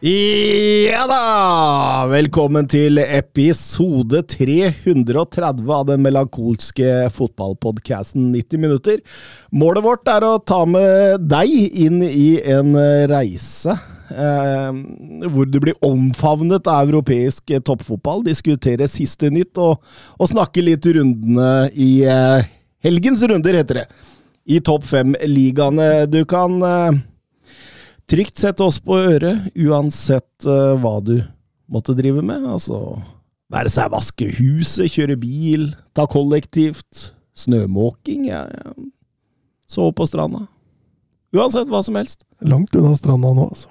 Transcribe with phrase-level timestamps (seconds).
[0.00, 2.06] Ja da!
[2.08, 9.02] Velkommen til episode 330 av den melankolske fotballpodkasten 90 minutter.
[9.52, 11.52] Målet vårt er å ta med deg
[11.84, 12.72] inn i en
[13.12, 13.76] reise
[14.08, 14.80] eh,
[15.28, 19.84] hvor du blir omfavnet av europeisk toppfotball, diskutere siste nytt og,
[20.16, 22.48] og snakke litt rundene i eh,
[22.88, 23.86] helgens runder, heter det.
[24.48, 26.08] I topp fem-ligaene.
[26.08, 27.02] Du kan eh,
[28.10, 31.16] trygt sette oss på øret, uansett uh, hva du
[31.70, 32.46] måtte drive med.
[32.50, 32.98] Altså
[33.50, 38.74] være seg vaske huset, kjøre bil, ta kollektivt, snømåking, ja, ja.
[39.70, 40.46] sove på stranda.
[41.30, 42.24] Uansett hva som helst.
[42.42, 43.68] Langt unna stranda nå, altså.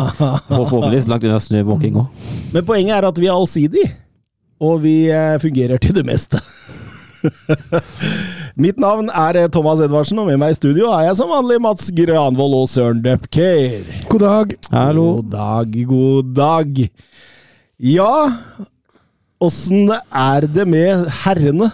[0.56, 2.26] Og forhåpentligvis langt unna snømåking òg.
[2.54, 3.92] Men poenget er at vi er allsidige,
[4.62, 6.40] og vi eh, fungerer til det meste.
[8.64, 11.58] Mitt navn er eh, Thomas Edvardsen, og med meg i studio er jeg som vanlig
[11.64, 13.84] Mats Granvold og Søren Dupker.
[14.12, 14.54] God dag.
[14.72, 15.06] Hallo.
[15.18, 16.82] God dag, god dag.
[17.76, 18.12] Ja,
[19.44, 21.70] åssen er det med herrene?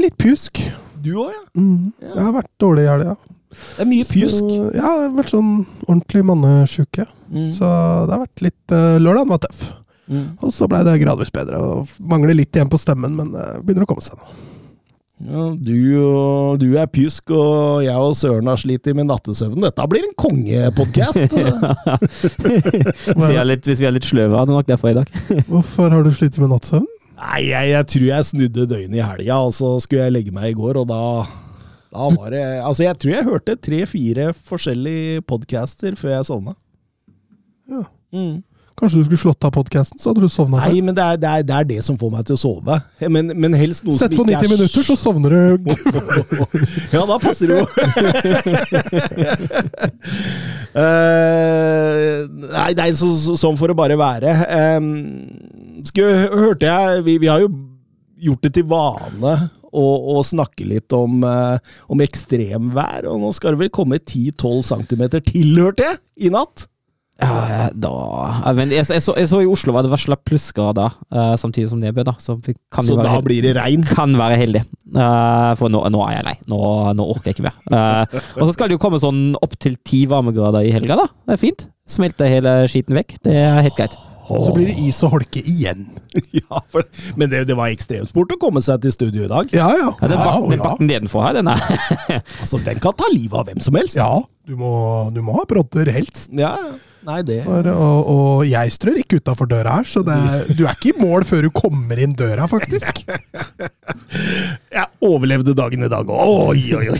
[0.00, 0.58] Litt pjusk.
[1.00, 1.44] Du òg, ja?
[1.56, 1.92] Mm.
[2.02, 3.14] Jeg har vært dårlig i helga.
[3.50, 4.42] Det er mye pjusk.
[4.42, 5.52] Så, Ja, jeg har vært sånn
[5.86, 7.06] ordentlig mannesjuke.
[7.30, 7.50] Mm.
[7.56, 9.64] Så det har vært litt uh, Lørdagen var tøff.
[10.10, 10.26] Mm.
[10.42, 11.58] Og så blei det gradvis bedre.
[11.62, 14.34] og Mangler litt igjen på stemmen, men det begynner å komme seg nå.
[15.20, 15.76] Ja, du,
[16.56, 19.66] du er pjusk, og jeg og Søren har slitt med nattesøvnen.
[19.66, 21.34] Dette blir en kongepodkast.
[22.06, 25.12] hvis, vi er hvis vi er litt sløve, er det nok derfor i dag.
[25.50, 26.88] Hvorfor har du slitt med nattsøvn?
[27.20, 30.54] Nei, jeg, jeg tror jeg snudde døgnet i helga, og så skulle jeg legge meg
[30.54, 31.02] i går, og da
[31.90, 36.54] da var det Altså, jeg tror jeg hørte tre-fire forskjellige podcaster før jeg sovna.
[37.70, 37.82] Ja.
[38.14, 38.36] Mm.
[38.80, 41.28] Kanskje du skulle slått av podkasten, så hadde du sovna Nei, men det er, det,
[41.30, 42.78] er, det er det som får meg til å sove.
[43.12, 45.40] Men, men helst noe Sett som på 90 minutter, så sovner du.
[46.94, 47.66] Ja, da passer det jo.
[50.74, 52.24] uh,
[52.56, 54.34] nei, nei så, så, sånn får det bare være.
[54.80, 54.90] Um,
[55.84, 57.52] skulle, hørte jeg vi, vi har jo
[58.20, 59.36] gjort det til vane
[59.70, 59.84] å,
[60.16, 65.04] og, snakke litt om, eh, om ekstremvær, og nå skal det vel komme 10-12 cm
[65.20, 66.66] til, hørte jeg, i natt?
[67.20, 67.90] Ja, da
[68.56, 71.80] men jeg, jeg, så, jeg så i Oslo var det varsla plussgrader uh, samtidig som
[71.82, 72.14] nedbør, da.
[72.22, 73.26] Så kan Så da heldig.
[73.28, 73.86] blir det regn.
[73.88, 76.32] Kan være heldig, Uh, for nå, nå er jeg lei.
[76.50, 76.56] Nå,
[76.98, 77.58] nå orker jeg ikke mer.
[77.70, 81.04] Uh, og så skal det jo komme sånn opptil ti varmegrader i helga, da.
[81.28, 81.66] Det er fint.
[81.86, 83.20] Smelter hele skiten vekk.
[83.22, 83.94] Det er helt greit.
[84.30, 85.86] Og så blir det is og holke igjen.
[86.40, 86.82] Ja, for,
[87.18, 89.50] men det, det var ekstremsport å komme seg til studio i dag.
[89.54, 89.92] Ja, ja.
[89.94, 91.62] Ja, den, bak, den bakken nedenfor her, den er
[92.42, 93.98] Altså, Den kan ta livet av hvem som helst.
[93.98, 94.10] ja
[94.50, 94.70] du, må,
[95.14, 96.32] du må ha brodder, helst.
[96.34, 96.72] Ja, Ja,
[97.06, 100.16] nei, det For, og, og jeg strør ikke utafor døra her, så det,
[100.58, 103.04] du er ikke i mål før du kommer inn døra, faktisk.
[104.70, 106.50] Jeg overlevde dagen i dag òg.
[106.50, 106.98] Oi, oi, oi.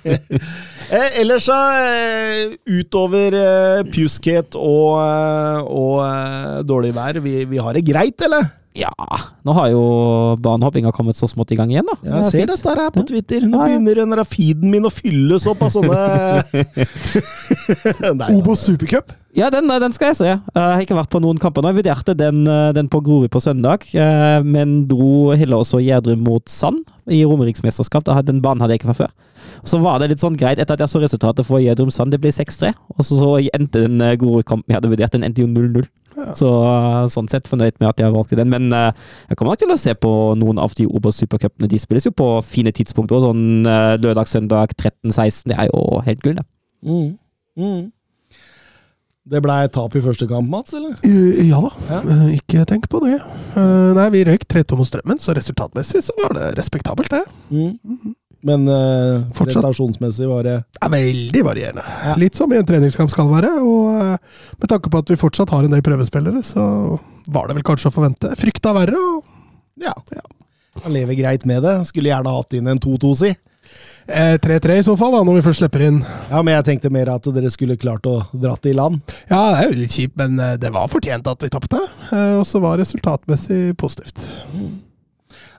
[0.94, 4.98] eh, ellers så, eh, utover eh, pjuskhet og,
[5.66, 8.48] og dårlig vær, vi, vi har det greit, eller?
[8.78, 8.92] Ja,
[9.42, 9.80] nå har jo
[10.38, 11.96] banehoppinga kommet så smått i gang igjen, da.
[12.06, 13.42] Ja, jeg er ser dette her på Twitter.
[13.42, 15.96] Nå begynner den der feeden min å fylles opp av sånne
[18.36, 19.10] Obo supercup.
[19.34, 20.30] Ja, den, den skal jeg se.
[20.30, 21.70] Jeg har ikke vært på noen kamper nå.
[21.70, 26.24] Jeg vurderte den, eh, den på Grorud på søndag, eh, men dro heller også Gjerdrum
[26.26, 28.10] mot Sand i Romeriksmesterskap.
[28.26, 29.12] Den banen hadde jeg ikke fra før.
[29.66, 32.14] Så var det litt sånn greit etter at jeg så resultatet for Gjerdrum Sand.
[32.14, 32.72] Det ble 6-3.
[32.96, 35.86] Og så, så endte den eh, Grorud-kampen jeg hadde vurdert, den endte jo 0-0.
[36.38, 38.50] Så eh, sånn sett fornøyd med at jeg valgte den.
[38.52, 38.90] Men eh,
[39.30, 41.70] jeg kommer nok til å se på noen av de Obos supercupene.
[41.70, 45.50] De spilles jo på fine tidspunkt òg, Sånn eh, lørdag, søndag 13-16.
[45.52, 46.46] Det er jo helt gull, det.
[46.86, 47.08] Mm.
[47.60, 47.80] Mm.
[49.30, 50.96] Det blei tap i første kamp, Mats, eller?
[51.46, 52.00] Ja da, Ja.
[52.34, 53.18] Ikke tenk på det.
[53.54, 57.22] Eh, Nei, vi røyk 3-2 mot Strømmen, så resultatmessig så var det respektabelt, det.
[57.52, 58.14] Mm.
[58.42, 59.60] Men uh, Fortsatt.
[59.60, 61.82] prestasjonsmessig var det Det er veldig varierende.
[62.06, 62.14] Ja.
[62.16, 63.50] Litt som i en treningskamp skal være.
[63.60, 64.16] Og uh,
[64.62, 66.64] med tanke på at vi fortsatt har en del prøvespillere, så
[67.28, 68.32] var det vel kanskje å forvente.
[68.40, 69.36] Frykta verre, og
[69.84, 69.92] Ja.
[70.84, 71.76] Han lever greit med det.
[71.90, 73.30] Skulle gjerne hatt inn en 2-2, si.
[74.08, 75.98] eh, 3-3 i så fall, da, når vi først slipper inn.
[76.30, 79.00] Ja, men jeg tenkte mer at dere skulle klart å dra det i land.
[79.28, 81.82] Ja, det er jo litt kjipt, men eh, det var fortjent at vi tapte.
[82.10, 84.24] Eh, Og så var resultatmessig positivt.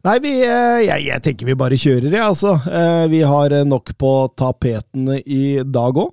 [0.02, 2.56] Nei, vi, eh, jeg, jeg tenker vi bare kjører, jeg, altså.
[2.66, 6.10] Eh, Vi har eh, nok på tapetene i dag òg.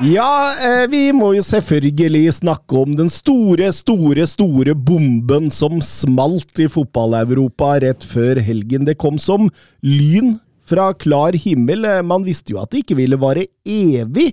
[0.00, 6.56] Ja, eh, vi må jo selvfølgelig snakke om den store, store, store bomben som smalt
[6.64, 8.86] i fotball-Europa rett før helgen.
[8.88, 9.50] Det kom som
[9.84, 11.84] lyn fra klar himmel.
[11.84, 14.30] Eh, Man visste jo at det ikke ville vare evig.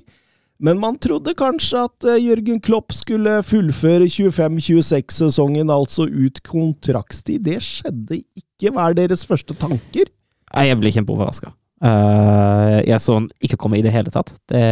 [0.63, 7.43] Men man trodde kanskje at eh, Jørgen Klopp skulle fullføre 25-26-sesongen, altså ut kontraktstid.
[7.43, 8.71] Det skjedde ikke.
[8.71, 10.07] Hva er deres første tanker?
[10.55, 11.51] Jeg ble kjempeoverraska.
[11.77, 14.33] Uh, jeg så han ikke komme i det hele tatt.
[14.49, 14.63] Det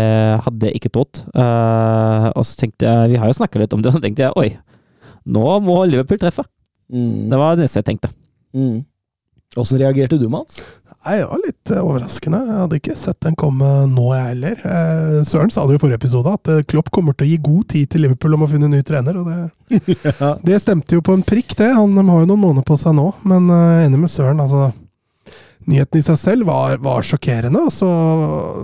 [0.45, 1.21] hadde jeg ikke trodd.
[1.35, 4.25] Uh, og så tenkte jeg, Vi har jo snakka litt om det, og så tenkte
[4.25, 4.49] jeg oi,
[5.25, 6.47] nå må Liverpool treffe.
[6.89, 8.11] Det var det jeg tenkte.
[8.55, 8.83] Mm.
[9.57, 10.59] Åssen reagerte du, Mats?
[11.05, 12.39] Nei, det var litt eh, overraskende.
[12.43, 14.61] Jeg hadde ikke sett den komme nå, jeg heller.
[14.65, 17.67] Eh, Søren sa det jo i forrige episode, at Klopp kommer til å gi god
[17.75, 19.19] tid til Liverpool om å finne ny trener.
[19.21, 20.31] og Det, Ja.
[20.41, 21.69] det stemte jo på en prikk, det.
[21.77, 23.11] Han de har jo noen måneder på seg nå.
[23.23, 24.71] Men uh, enig med Søren, altså.
[25.65, 27.63] Nyheten i seg selv var, var sjokkerende.
[27.65, 27.89] og så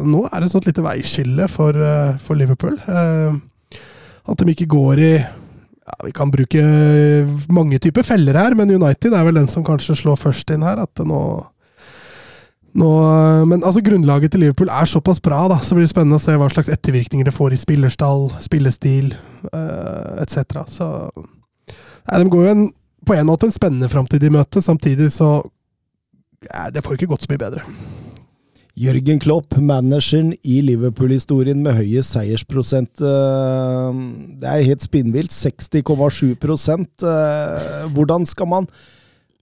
[0.05, 2.77] Nå er det et sånt lite veiskille for, eh, for Liverpool.
[2.77, 3.79] Eh,
[4.29, 6.61] at de ikke går i ja, Vi kan bruke
[7.49, 10.83] mange typer feller her, men United er vel den som kanskje slår først inn her.
[10.85, 11.21] At nå
[12.77, 12.89] nå,
[13.49, 16.37] men altså grunnlaget til Liverpool er såpass bra, da, så blir det spennende å se
[16.39, 19.11] hva slags ettervirkninger det får i spillerstall, spillestil
[19.51, 20.61] uh, etc.
[20.71, 20.87] Så
[21.17, 22.63] nei, De går jo en,
[23.07, 25.41] på en måte en spennende framtid i møte, samtidig så
[26.41, 27.65] Det får ikke gått så mye bedre.
[28.81, 33.01] Jørgen Klopp, manageren i Liverpool-historien med høyest seiersprosent.
[33.01, 33.99] eh,
[34.39, 35.31] Det er helt spinnvilt.
[35.31, 36.33] 60,7
[37.03, 38.67] eh, Hvordan skal man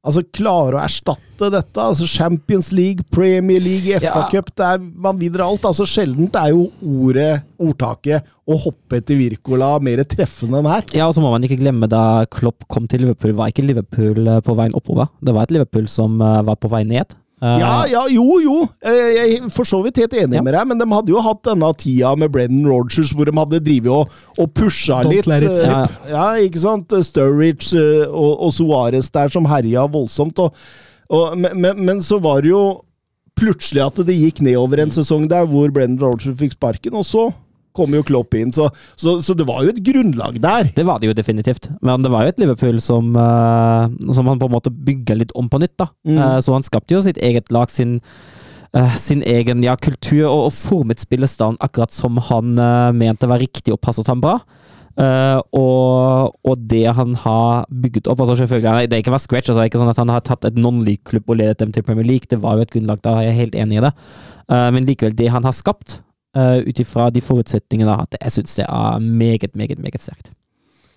[0.05, 1.83] altså klare å erstatte dette?
[1.83, 4.77] Altså Champions League, Premier League, FA Ja.
[4.79, 5.65] Man videre alt.
[5.65, 10.83] altså Sjeldent er jo ordet, ordtaket, å hoppe etter Wirkola mer treffende enn her.
[10.95, 14.27] Ja, og så må man ikke glemme da Klopp kom til Liverpool, var ikke Liverpool
[14.27, 15.11] eh, på veien oppover.
[15.21, 17.13] Det var et Liverpool som eh, var på vei ned.
[17.41, 18.56] Eh, Ja, ja, jo, jo.
[18.83, 20.41] Eh, Jeg er for så vidt helt enig Ja.
[20.44, 23.59] med deg, men de hadde jo hatt denne tida med Brennan Rogers hvor de hadde
[23.63, 25.27] drevet og, og pusha Don't litt.
[25.44, 25.88] eh.
[26.12, 26.89] Ja, ikke sant?
[26.89, 27.74] Sturridge
[28.09, 30.39] og, og Suárez der som herja voldsomt.
[30.39, 30.53] Og,
[31.09, 32.81] og, men, men, men så var det jo
[33.39, 37.30] plutselig at det gikk nedover en sesong der hvor Brennan Rogers fikk sparken, og så
[37.79, 38.51] kom jo Klopp inn.
[38.55, 40.71] Så, så, så det var jo et grunnlag der.
[40.75, 44.41] Det var det jo definitivt, men det var jo et Liverpool som, eh, som han
[44.41, 45.77] på en måte bygga litt om på nytt.
[45.79, 45.89] da.
[46.07, 46.17] Mm.
[46.17, 47.99] Eh, så han skapte jo sitt eget lag, sin,
[48.73, 53.41] eh, sin egen ja, kultur, og, og formet spillestaden akkurat som han uh, mente var
[53.41, 54.39] riktig og passet ham bra.
[54.99, 59.47] Uh, og, og det han har bygget opp altså selvfølgelig, Det er ikke vært scratch,
[59.47, 61.85] altså det er ikke sånn at han har tatt et non-league-klubb og ledet dem til
[61.87, 62.27] Premier League.
[62.27, 63.93] Det var jo et grunnlag, da er jeg helt enig i det.
[64.51, 66.01] Uh, men likevel, det han har skapt,
[66.37, 70.33] uh, ut ifra de forutsetningene, at jeg syns det er meget, meget, meget sterkt.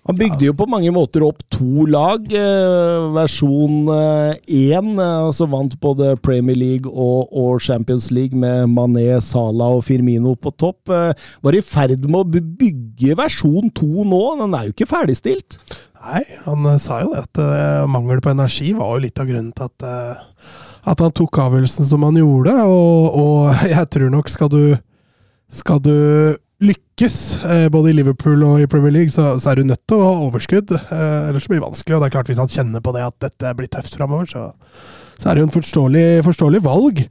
[0.03, 2.25] Han bygde jo på mange måter opp to lag.
[2.27, 9.07] Eh, versjon én, eh, som vant både Premier League og, og Champions League med Mané,
[9.23, 10.91] Salah og Firmino på topp.
[10.91, 14.21] Eh, var i ferd med å bygge versjon to nå.
[14.43, 15.55] Den er jo ikke ferdigstilt.
[16.03, 19.53] Nei, han sa jo det at eh, mangel på energi var jo litt av grunnen
[19.55, 20.49] til at, eh,
[20.91, 22.57] at han tok avgjørelsen som han gjorde.
[22.67, 24.65] Og, og jeg tror nok skal du
[25.53, 25.93] skal du
[26.63, 29.99] lykkes, eh, både i Liverpool og i Premier League, så, så er du nødt til
[29.99, 30.71] å ha overskudd.
[30.73, 31.97] Eh, ellers blir det vanskelig.
[31.97, 34.49] Og det er klart, hvis han kjenner på det at dette blir tøft framover, så,
[35.19, 37.03] så er det jo en forståelig, forståelig valg.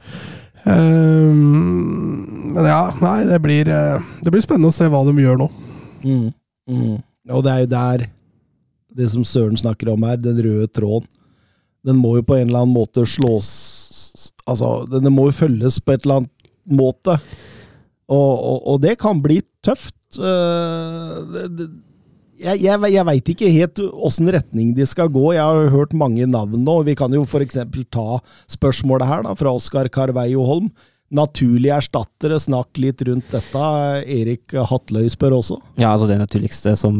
[0.62, 5.48] Eh, men ja, nei, det blir, det blir spennende å se hva de gjør nå.
[6.02, 6.28] Mm.
[6.70, 6.98] Mm.
[7.32, 8.06] Og det er jo der
[8.92, 11.08] det som Søren snakker om her, den røde tråden.
[11.82, 13.48] Den må jo på en eller annen måte slås
[14.46, 17.14] Altså, den må jo følges på et eller annet måte.
[18.12, 19.96] Og, og, og det kan bli tøft.
[20.20, 21.66] Eh,
[22.42, 25.32] jeg jeg, jeg veit ikke helt åssen retning de skal gå.
[25.36, 26.80] Jeg har hørt mange navn nå.
[26.88, 27.60] Vi kan jo f.eks.
[27.92, 28.06] ta
[28.50, 30.72] spørsmålet her da, fra Oskar Carveio Holm.
[31.12, 33.66] Naturlige erstattere, snakk litt rundt dette.
[34.08, 35.58] Erik Hatløy spør også.
[35.76, 36.96] Ja, altså det naturligste som,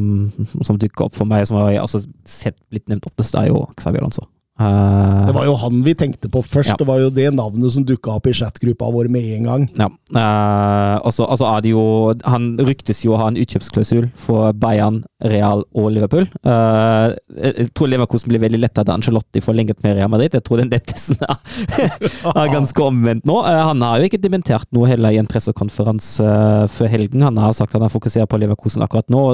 [0.61, 4.05] som dukker opp for meg, som jeg også sett blitt nevnt oftest, er jo Xavier
[4.05, 4.29] Alonso.
[4.63, 6.75] Eh, Det var jo han vi tenkte på først.
[6.75, 6.79] Ja.
[6.79, 9.67] Det var jo det navnet som dukka opp i chatgruppa vår med en gang.
[9.79, 9.89] Ja.
[10.13, 11.83] Uh, og så altså er det jo
[12.29, 16.27] Han ryktes jo å ha en utkjøpsklausul for Bayern, Real og Liverpool.
[16.45, 20.37] Uh, jeg tror Leverkosten blir veldig letta da Angelotti forlenget med Real Madrid.
[20.37, 21.41] Jeg tror den lettelsen er,
[22.35, 23.41] er ganske omvendt nå.
[23.47, 26.29] Han har jo ikke dementert noe heller i en pressekonferanse
[26.73, 27.25] før helgen.
[27.25, 29.25] Han har sagt at han fokuserer på Leverkosten akkurat nå.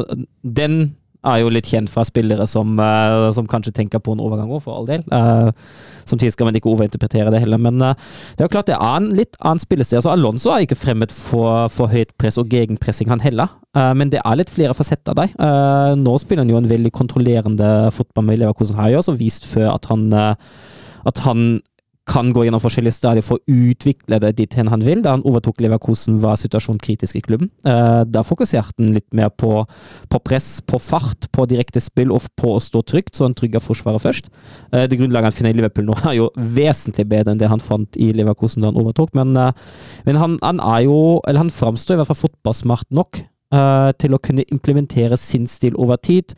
[0.42, 4.50] Den er jo litt kjent fra spillere som, uh, som kanskje tenker på en overgang
[4.50, 5.02] òg, for all del.
[5.10, 5.50] Uh,
[6.08, 7.94] samtidig skal man ikke overinterpretere det heller, men uh,
[8.36, 10.00] det er jo klart det er en litt annen spillestil.
[10.00, 13.54] Altså, Alonso er ikke fremmed for, for høyt press og gegenpressing, han heller.
[13.94, 15.30] Men det er litt flere fasetter der.
[16.00, 19.86] nå spiller han jo en veldig kontrollerende fotball med har jo også vist før at
[19.86, 21.60] han, at han
[22.08, 25.02] kan gå gjennom forskjellige stadier for å utvikle det dit hen han vil.
[25.04, 27.50] Da han overtok Leverkosen, var situasjonen kritisk i klubben.
[27.66, 29.62] Uh, da fokuserte han litt mer på,
[30.10, 33.62] på, press, på fart, på direkte spill og på å stå trygt, så han trygga
[33.62, 34.30] Forsvaret først.
[34.72, 37.62] Uh, det grunnlaget han finner i Liverpool nå, er jo vesentlig bedre enn det han
[37.62, 39.52] fant i Leverkosen da han overtok, men, uh,
[40.08, 40.96] men han, han, er jo
[41.28, 45.96] Eller han framstår i hvert fall fotballsmart nok til å kunne implementere sin stil over
[46.04, 46.34] tid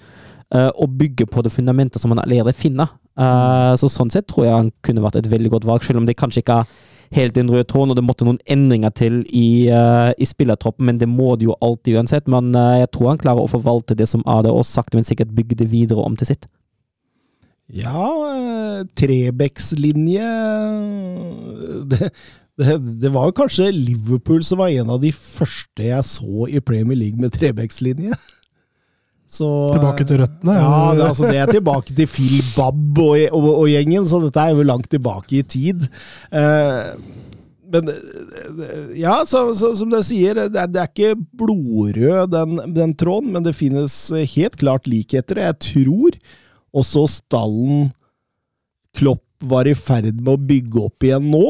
[0.51, 2.89] og bygge på det fundamentet som han allerede finner.
[3.21, 6.07] Uh, så sånn sett tror jeg han kunne vært et veldig godt valg, selv om
[6.09, 6.71] det kanskje ikke er
[7.19, 11.01] helt den røde tråden, og det måtte noen endringer til i, uh, i spillertroppen, men
[11.01, 12.31] det må det jo alltid uansett.
[12.31, 15.09] Men uh, jeg tror han klarer å forvalte det som er det, og sakte, men
[15.09, 16.49] sikkert bygge det videre om til sitt.
[17.71, 18.09] Ja,
[18.99, 20.31] Trebecks-linje
[21.87, 22.09] det,
[22.59, 26.63] det, det, var jo kanskje Liverpool som var en av de første jeg så i
[26.65, 28.17] Premier League med Trebecks-linje.
[29.31, 30.57] Så, tilbake til røttene?
[30.59, 34.43] Ja, det, altså, det er tilbake til Phil Babb og, og, og, gjengen, så dette
[34.43, 35.87] er jo langt tilbake i tid.
[36.35, 36.99] Uh,
[37.71, 37.91] men
[38.99, 43.31] ja, så, så, som dere sier, det er, det er ikke blodrød den, den, tråden,
[43.37, 43.95] men det finnes
[44.35, 45.39] helt klart likheter.
[45.39, 46.19] Jeg tror
[46.75, 47.91] også stallen
[48.99, 51.45] Klopp var i ferd med å bygge opp igjen nå,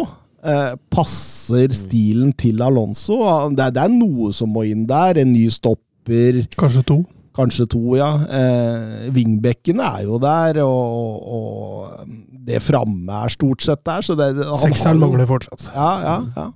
[0.45, 3.17] eh, passer stilen til Alonso.
[3.57, 5.23] Det det er noe som må inn der.
[5.23, 6.45] En ny stopper.
[6.61, 6.99] Kanskje to.
[7.37, 8.11] Kanskje to, ja.
[8.27, 12.17] Eh, Vingbekkene er jo der, og, og
[12.51, 14.03] det framme er stort sett der.
[14.03, 14.33] Så det,
[14.65, 15.71] Sekseren mangler fortsatt.
[15.75, 16.49] Ja, ja, ja.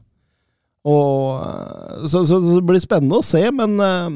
[0.85, 4.09] Og, så, så, det blir spennende å se, men eh,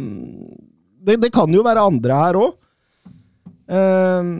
[1.06, 2.56] det, det, kan jo være andre her òg.
[3.68, 4.34] Eh,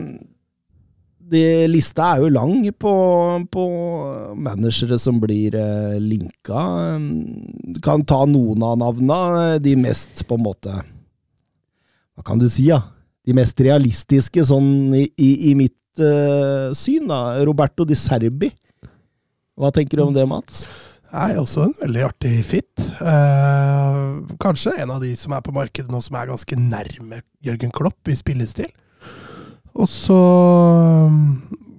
[1.69, 2.93] lista er jo lang på,
[3.53, 3.65] på
[4.35, 6.61] managere som blir eh, linka.
[6.97, 7.09] Um,
[7.85, 9.19] kan ta noen av navna,
[9.61, 10.79] de mest på en måte
[12.19, 12.81] hva kan du si, ja?
[13.23, 17.39] De mest realistiske, sånn i, i, i mitt uh, syn, da.
[17.47, 18.49] Roberto Di Serbi.
[19.59, 20.65] Hva tenker du om det, Mats?
[21.09, 22.83] Nei, også en veldig artig fit.
[23.01, 24.03] Eh,
[24.41, 28.11] kanskje en av de som er på markedet nå som er ganske nærme Jørgen Klopp
[28.11, 28.69] i spillestil.
[29.73, 30.19] Og så
[31.09, 31.17] um,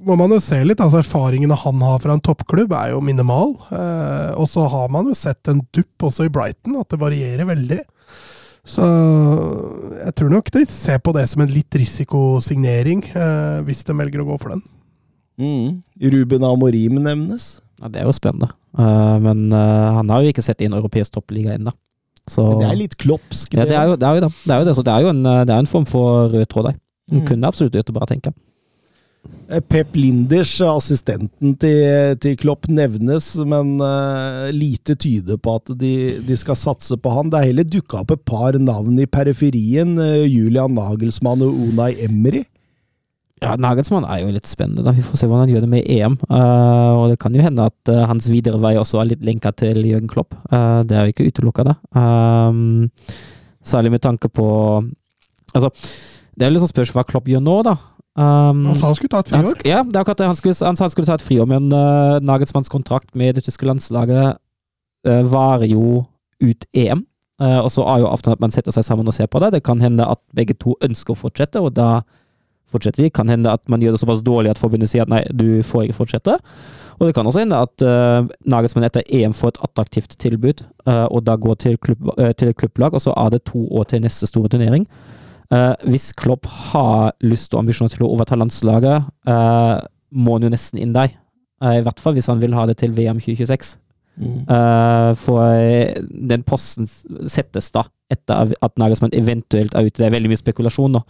[0.03, 0.83] må man jo se litt.
[0.83, 3.55] altså Erfaringene han har fra en toppklubb, er jo minimal.
[3.71, 7.53] Eh, og så har man jo sett en dupp også i Brighton, at det varierer
[7.53, 7.85] veldig.
[8.67, 8.85] Så
[10.01, 14.23] jeg tror nok de ser på det som en litt risikosignering, eh, hvis de velger
[14.23, 14.65] å gå for den.
[15.41, 16.11] Mm.
[16.13, 17.61] Ruben Amorim nevnes.
[17.81, 18.51] Ja, Det er jo spennende.
[18.77, 21.73] Uh, men uh, han har jo ikke sett inn europeisk toppliga ennå.
[22.61, 23.57] Det er litt kloppsk.
[23.57, 24.07] Ja, det er jo det.
[24.07, 24.31] Er jo det.
[24.45, 24.75] Det, er jo det.
[24.77, 26.77] Så det er jo en, det er en form for rød tråd der.
[27.11, 27.25] Mm.
[27.27, 28.35] Kunne absolutt gjort det, bare tenke.
[29.51, 35.95] Eh, Pep Linders, assistenten til, til Klopp, nevnes, men uh, lite tyder på at de,
[36.27, 37.33] de, skal satse på han.
[37.33, 39.97] Det er heller dukka opp et par navn i periferien.
[39.99, 42.45] Uh, Julian Nagelsmann og Unai Emry.
[43.41, 44.85] Ja, Nagelsmann er jo litt spennende.
[44.87, 44.95] da.
[44.95, 46.17] Vi får se hvordan han gjør det med EM.
[46.31, 49.83] Uh, og Det kan jo hende at hans videre vei også er litt lenka til
[49.83, 50.37] Jørgen Klopp.
[50.51, 51.77] det er jo ikke utelukka, det.
[53.67, 54.47] særlig med tanke på
[55.51, 55.67] Altså,
[56.39, 57.73] det er litt sånn spørsmål hva Klopp gjør nå, da.
[58.21, 59.61] Um, han sa han skulle ta et friår?
[59.65, 60.29] Ja, det er akkurat det.
[60.29, 63.47] Han, skulle, han sa han skulle ta et friår, men uh, Nagelsmanns kontrakt med det
[63.47, 64.37] tyske landslaget
[65.09, 66.03] uh, varer jo
[66.45, 67.07] ut EM.
[67.41, 69.55] Uh, og så er jo avtalen at man setter seg sammen og ser på det.
[69.57, 72.03] Det kan hende at begge to ønsker å fortsette, og da
[72.71, 73.15] fortsetter de.
[73.15, 75.89] Kan hende at man gjør det såpass dårlig at forbundet sier at nei, du får
[75.89, 76.37] ikke fortsette.
[77.01, 81.07] Og det kan også hende at uh, Nagelsmann etter EM får et attraktivt tilbud, uh,
[81.09, 84.05] og da går til, klubb, uh, til klubblag, og så er det to år til
[84.05, 84.85] neste store turnering.
[85.51, 89.81] Uh, hvis Klopp har lyst og ambisjoner til å overta landslaget, uh,
[90.15, 91.11] må han jo nesten inn der.
[91.63, 93.77] Uh, I hvert fall hvis han vil ha det til VM 2026.
[94.21, 94.43] Mm.
[95.17, 95.55] for
[96.29, 96.85] den posten
[97.31, 99.97] settes da etter at Nagelsmann eventuelt er ute.
[99.97, 101.01] Det er veldig mye spekulasjon nå.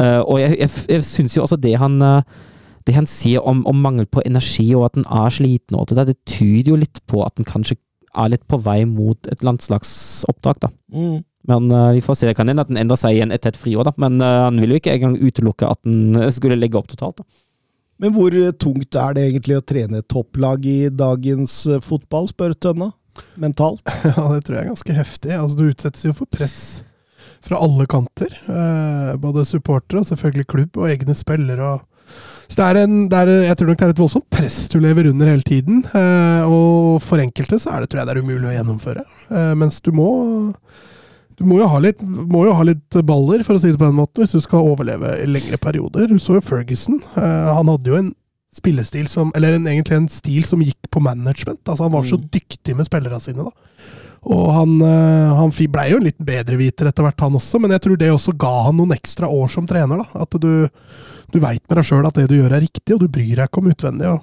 [0.00, 4.08] og jeg, jeg, jeg syns jo også det han det han sier om, om, mangel
[4.10, 7.36] på energi og at han er sliten, og det, det tyder jo litt på at
[7.38, 7.76] han kanskje
[8.10, 10.58] er litt på vei mot et landslagsoppdrag.
[10.64, 10.72] da.
[10.90, 11.22] Mm.
[11.48, 12.28] Men uh, vi får se.
[12.30, 13.94] Det kan hende at den endrer seg igjen etter et friår, da.
[14.02, 17.22] Men uh, han vil jo ikke engang utelukke at den skulle legge opp totalt.
[17.22, 17.26] da.
[18.02, 21.54] Men hvor tungt er det egentlig å trene topplag i dagens
[21.86, 22.90] fotball, spør Tønna?
[23.38, 23.84] Mentalt?
[24.08, 25.36] Ja, det tror jeg er ganske heftig.
[25.36, 26.58] Altså, du utsettes jo for press
[27.42, 28.34] fra alle kanter.
[29.18, 31.72] både supportere og selvfølgelig klubb og egne spillere.
[31.74, 31.88] og
[32.50, 34.76] så det er en, det er, jeg tror nok det er et voldsomt press du
[34.82, 35.82] lever under hele tiden.
[36.46, 39.04] og for enkelte så er det, tror jeg det er umulig å gjennomføre.
[39.58, 40.08] mens du må
[41.38, 43.86] Du må jo, ha litt, må jo ha litt baller, for å si det på
[43.88, 46.06] den måten, hvis du skal overleve i lengre perioder.
[46.12, 47.00] Du så jo Ferguson.
[47.16, 48.12] eh, han hadde jo en
[48.52, 51.62] spillestil som Eller en, egentlig en stil som gikk på management.
[51.64, 52.28] Altså Han var så Mm.
[52.30, 53.50] dyktig med spillerne sine, da.
[54.24, 57.80] Og han, eh, han blei jo en litt bedreviter etter hvert, han også, men jeg
[57.80, 59.98] tror det også ga han noen ekstra år som trener.
[60.04, 60.20] da.
[60.22, 60.68] At du,
[61.32, 63.48] du veit med deg sjøl at det du gjør er riktig, og du bryr deg
[63.48, 64.06] ikke om utvendig.
[64.12, 64.20] Og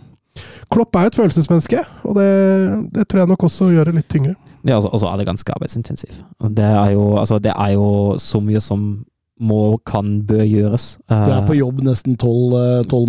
[0.72, 4.08] Klopp er jo et følelsesmenneske, og det, det tror jeg nok også gjør det litt
[4.14, 4.36] tyngre.
[4.66, 6.20] Ja, altså, altså er det ganske arbeidsintensivt.
[6.40, 9.06] Og Det er jo, altså, det er jo så mye som
[9.40, 10.98] må, kan, bør gjøres.
[11.08, 12.52] Du er Eh, på jobb nesten tolv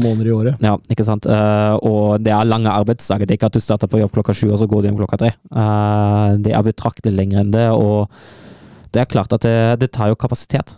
[0.04, 0.60] måneder i året.
[0.62, 1.26] Ja, ikke sant.
[1.26, 3.26] Eh, og det er lange arbeidsdager.
[3.26, 5.00] Det er ikke at du starter på jobb klokka sju, og så går du hjem
[5.00, 5.32] klokka tre.
[5.50, 8.06] Eh, det er betraktelig lenger enn det, og
[8.94, 10.76] det er klart at det, det tar jo kapasitet.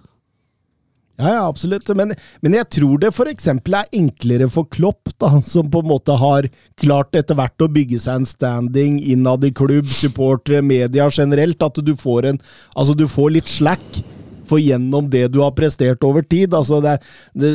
[1.21, 1.89] Ja, ja, absolutt.
[1.97, 3.49] Men, men jeg tror det f.eks.
[3.53, 6.49] er enklere for Klopp, da, som på en måte har
[6.81, 11.83] klart etter hvert å bygge seg en standing innad i klubb, supportere, media generelt, at
[11.85, 12.43] du får en
[12.73, 14.03] Altså, du får litt slack.
[14.49, 16.53] For gjennom det du har prestert over tid.
[16.57, 16.97] Altså, det,
[17.39, 17.53] det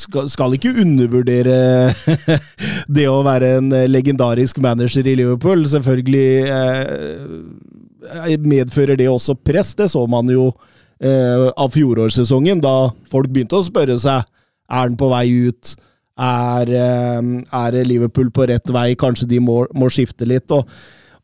[0.00, 1.92] skal, skal ikke undervurdere
[2.96, 5.66] det å være en legendarisk manager i Liverpool.
[5.70, 9.74] Selvfølgelig eh, medfører det også press.
[9.78, 10.48] Det så man jo
[11.00, 14.24] eh, av fjorårssesongen, da folk begynte å spørre seg
[14.70, 15.74] er den på vei ut.
[16.14, 17.22] Er, eh,
[17.64, 18.94] er Liverpool på rett vei?
[18.94, 20.50] Kanskje de må, må skifte litt?
[20.54, 20.68] Og,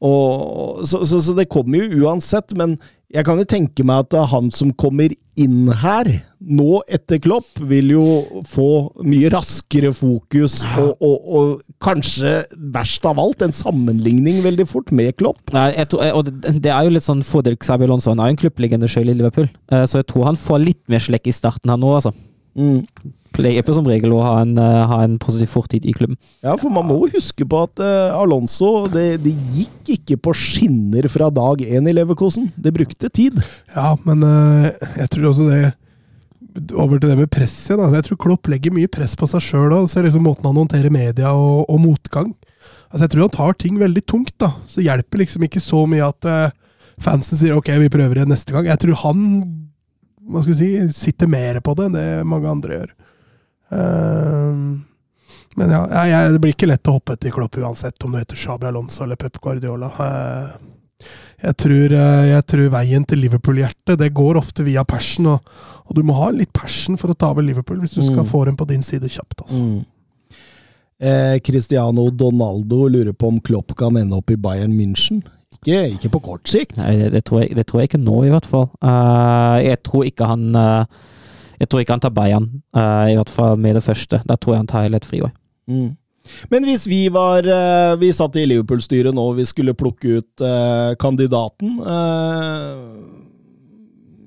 [0.01, 2.79] og, så, så, så det kommer jo uansett, men
[3.11, 6.09] jeg kan jo tenke meg at han som kommer inn her,
[6.41, 8.05] nå etter Klopp, vil jo
[8.49, 8.69] få
[9.07, 12.37] mye raskere fokus, og, og, og kanskje
[12.75, 15.43] verst av alt, en sammenligning veldig fort med Klopp.
[15.57, 18.13] Nei, tror, og det, det er jo litt sånn fordel Xabi Alonso.
[18.13, 20.81] Han er jo en klubblegende sjøl i Liverpool, Eh, så jeg tror han får litt
[20.91, 22.11] mer slekk i starten her nå, altså.
[22.59, 22.81] Mm.
[23.41, 26.19] Pleier på som regel å ha en, eh, ha en positiv fortid i klubben.
[26.45, 31.09] Ja, for man må huske på at uh, Alonso det, det gikk ikke på skinner
[31.13, 32.51] fra dag én i Leverkosen.
[32.57, 33.41] Det brukte tid.
[33.75, 34.69] Ja, men uh,
[34.99, 35.63] jeg tror også det
[36.75, 37.95] Over til det med press igjen.
[37.95, 39.75] Jeg tror Klopp legger mye press på seg sjøl.
[39.89, 42.33] Ser liksom måten han håndterer media og, og motgang.
[42.91, 44.35] Altså Jeg tror han tar ting veldig tungt.
[44.43, 44.51] da.
[44.67, 46.51] Så det hjelper liksom ikke så mye at uh,
[47.01, 48.67] fansen sier ok, vi prøver igjen neste gang.
[48.67, 49.23] Jeg tror han
[50.31, 52.91] hva skal vi si, sitter mer på det enn det mange andre gjør.
[53.71, 54.55] Eh,
[55.59, 58.21] men ja, jeg, jeg, det blir ikke lett å hoppe til Klopp uansett om du
[58.21, 59.91] heter Shabi Alonso eller Pep Guardiola.
[60.07, 61.07] Eh,
[61.41, 65.55] jeg tror, eh, jeg tror veien til Liverpool-hjertet det går ofte via passion, og,
[65.87, 68.29] og, du må ha litt passion for å ta over Liverpool hvis du skal Mm.
[68.29, 69.43] få dem på din side kjapt.
[69.47, 69.85] Altså.
[71.01, 75.23] Eh, Cristiano Donaldo lurer på om Klopp kan ende opp i Bayern München.
[75.61, 76.77] Ikke, ikke på kort sikt.
[76.77, 78.69] Nei, det, det, tror jeg, det tror jeg ikke nå, i hvert fall.
[78.85, 80.85] Uh, jeg tror ikke han eh,
[81.61, 84.23] Jeg tror ikke han tar Bayern, uh, i hvert fall med det første.
[84.27, 85.33] Da tror jeg han tar helt friår.
[85.69, 85.91] Mm.
[86.53, 90.93] Men hvis vi var uh, Vi satt i Liverpool-styret nå, vi skulle plukke ut eh,
[91.01, 92.75] kandidaten eh,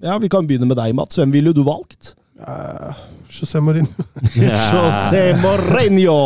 [0.03, 1.19] Ja, vi kan begynne med deg, Mats.
[1.19, 2.15] Hvem ville du valgt?
[2.43, 4.03] Eh, José Mourinho.
[4.35, 6.17] José Mourinho!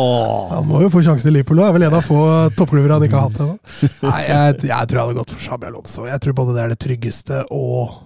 [0.50, 1.62] Han må jo få sjansen i Liverpool.
[1.62, 2.18] Er vel en av få
[2.58, 3.54] toppklubber han ikke har hatt ennå.
[4.08, 6.08] Nei, jeg, jeg tror jeg hadde gått for Shabi Alonso.
[6.10, 7.96] Jeg tror både det er det tryggeste og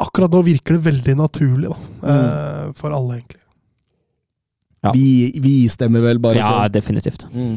[0.00, 2.10] Akkurat nå virker det veldig naturlig, da.
[2.12, 3.40] Eh, for alle, egentlig.
[4.84, 4.92] Ja.
[4.94, 6.72] Vi, vi stemmer vel bare Ja, sånn.
[6.74, 7.24] definitivt.
[7.32, 7.54] Mm.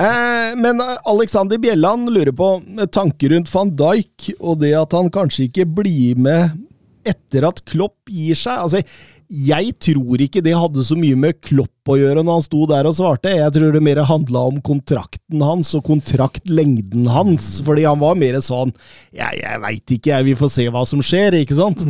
[0.00, 5.08] Eh, men Alexander Bjelland lurer på eh, tanker rundt van Dijk, og det at han
[5.10, 6.60] kanskje ikke blir med
[7.08, 8.60] etter at Klopp gir seg.
[8.60, 8.84] Altså,
[9.30, 12.88] jeg tror ikke det hadde så mye med Klopp å gjøre når han sto der
[12.90, 13.30] og svarte.
[13.30, 18.40] Jeg tror det mer handla om kontrakten hans og kontraktlengden hans, fordi han var mer
[18.42, 18.74] sånn
[19.14, 21.86] Jeg, jeg veit ikke, jeg, vi får se hva som skjer, ikke sant?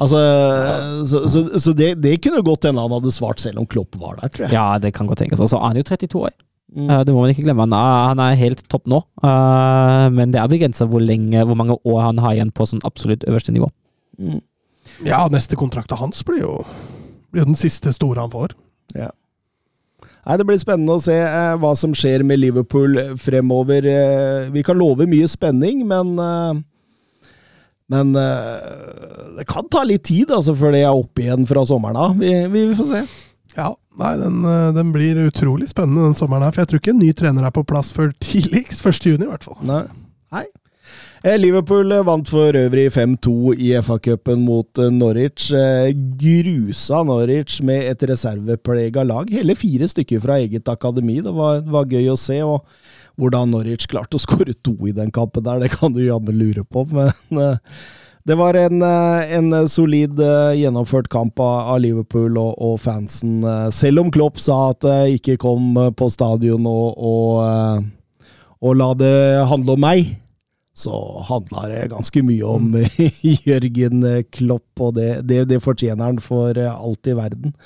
[0.00, 0.18] Altså,
[1.06, 4.18] Så, så, så det, det kunne godt hende han hadde svart selv om Klopp var
[4.18, 4.56] der, tror jeg.
[4.56, 5.42] Ja, det kan godt tenkes.
[5.42, 6.34] Altså, han er jo 32 år.
[6.74, 6.86] Mm.
[6.90, 7.66] Eh, det må man ikke glemme.
[7.66, 11.76] Han er, han er helt topp nå, Eh, men det er begrensa hvor, hvor mange
[11.84, 13.68] år han har igjen på sånn absolutt øverste nivå.
[14.18, 14.40] Mm.
[15.06, 16.54] Ja, neste kontrakt av hans blir jo,
[17.32, 18.56] blir den siste store han får.
[20.20, 23.86] Nei, Det blir spennende å se eh, hva som skjer med Liverpool fremover.
[23.88, 26.60] Eh, vi kan love mye spenning, men eh,
[27.90, 31.96] Men eh, det kan ta litt tid altså, før det er oppe igjen fra sommeren
[31.98, 32.12] av.
[32.20, 33.00] Vi, vi får se.
[33.56, 36.52] Ja, nei, den, eh, den blir utrolig spennende den sommeren her.
[36.54, 39.00] For jeg tror ikke en ny trener er på plass før tidligst 1.
[39.08, 39.58] juni, i hvert fall.
[39.66, 39.82] Nei.
[40.36, 40.44] Nei.
[41.20, 45.50] Eh, Liverpool eh, vant for øvrig 5-2 i FA-cupen mot eh, Norwich.
[46.16, 49.28] Grusa Norwich med et reserveprega lag.
[49.28, 51.18] Hele fire stykker fra eget akademi.
[51.20, 52.38] Det var, var gøy å se.
[52.40, 52.64] og
[53.20, 56.64] hvordan Norwich klarte å skåre to i den kampen der, det kan du jammen lure
[56.64, 56.86] på.
[56.88, 57.12] Men
[58.24, 60.16] det var en, en solid
[60.56, 63.44] gjennomført kamp av, Liverpool og, og fansen.
[63.76, 67.84] Selv om Klopp sa at jeg ikke kom på stadion og, og,
[68.64, 69.14] og la det
[69.52, 70.14] handle om meg,
[70.80, 72.74] så handla det ganske mye om
[73.48, 77.56] Jørgen Klopp, og det, det, det fortjener han for alt i verden.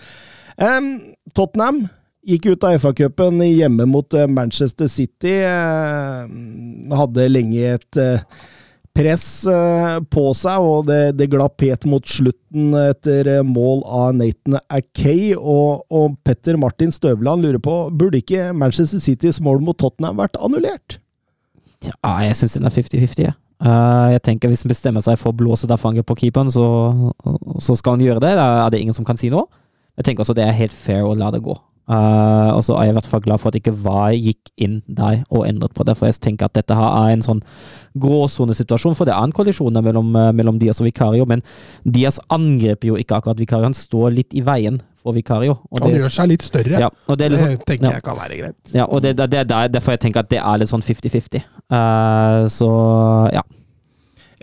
[0.55, 0.97] Um,
[1.35, 1.87] Tottenham
[2.25, 5.41] gikk ut av FA-cupen hjemme mot Manchester City.
[5.45, 8.23] Um, hadde lenge et uh,
[8.95, 14.61] press uh, på seg, og det, det glapp helt mot slutten etter mål av Nathan
[14.69, 15.35] Akay.
[15.37, 20.39] Og, og Petter Martin Støvland lurer på burde ikke Manchester Citys mål mot Tottenham vært
[20.41, 21.01] annullert?
[21.91, 23.27] Ja, jeg syns den er 50-50.
[23.27, 23.35] Ja.
[23.65, 26.65] Uh, jeg tenker Hvis han bestemmer seg for å blåse da fanget på keeperen, så,
[27.63, 28.35] så, skal han gjøre det.
[28.39, 29.47] Da er det ingen som kan si noe.
[29.99, 31.55] Jeg tenker også det er helt fair å la det gå.
[31.85, 34.79] Uh, og så er jeg i hvert fall glad for at ikke VAR gikk inn
[34.89, 35.97] der og endret på det.
[35.99, 37.43] For jeg tenker at dette her er en sånn
[38.01, 38.97] gråsonesituasjon.
[38.97, 41.45] For det er en kollisjon mellom, uh, mellom Diaz og Vikario, men
[41.85, 43.69] Diaz angriper jo ikke akkurat Vikario.
[43.69, 45.59] Han står litt i veien for Vikario.
[45.75, 46.79] Han det, gjør seg litt større.
[46.87, 47.99] Ja, og det, liksom, det tenker ja.
[47.99, 48.63] jeg kan være greit.
[48.73, 51.45] Ja, og det, det, er derfor jeg tenker at det er litt sånn 50-50.
[51.69, 52.71] Uh, så
[53.35, 53.45] ja.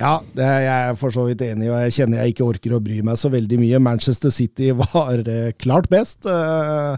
[0.01, 2.79] Ja, det er jeg for så vidt enig og jeg kjenner jeg ikke orker å
[2.81, 3.81] bry meg så veldig mye.
[3.81, 5.25] Manchester City var
[5.61, 6.25] klart best.
[6.29, 6.97] Uh,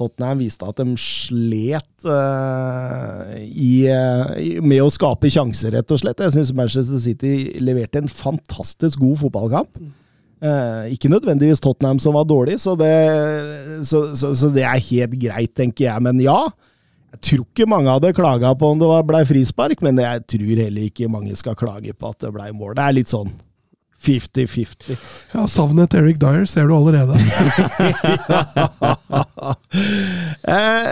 [0.00, 3.84] Tottenham viste at de slet uh, i,
[4.64, 6.22] med å skape sjanser, rett og slett.
[6.24, 9.82] Jeg syns Manchester City leverte en fantastisk god fotballkamp.
[10.88, 12.94] ikke nødvendigvis Tottenham som var dårlig, så det,
[13.84, 16.06] så, så, så det er helt greit, tenker jeg.
[16.08, 16.38] Men ja,
[17.10, 20.88] jeg tror ikke mange hadde klaga på om det blei frispark, men jeg tror heller
[20.88, 22.76] ikke mange skal klage på at det blei mål.
[22.78, 23.32] Det er litt sånn
[24.00, 24.96] 50-50.
[25.34, 27.14] Ja, savnet Eric Dyer ser du allerede.
[30.56, 30.90] eh,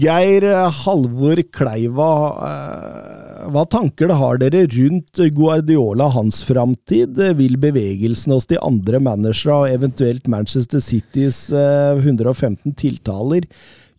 [0.00, 0.46] Geir
[0.82, 2.12] Halvor Kleiva,
[2.48, 7.20] eh, hva tanker har dere rundt Guardiola hans framtid?
[7.38, 13.46] Vil bevegelsen hos de andre managere og eventuelt Manchester Citys eh, 115 tiltaler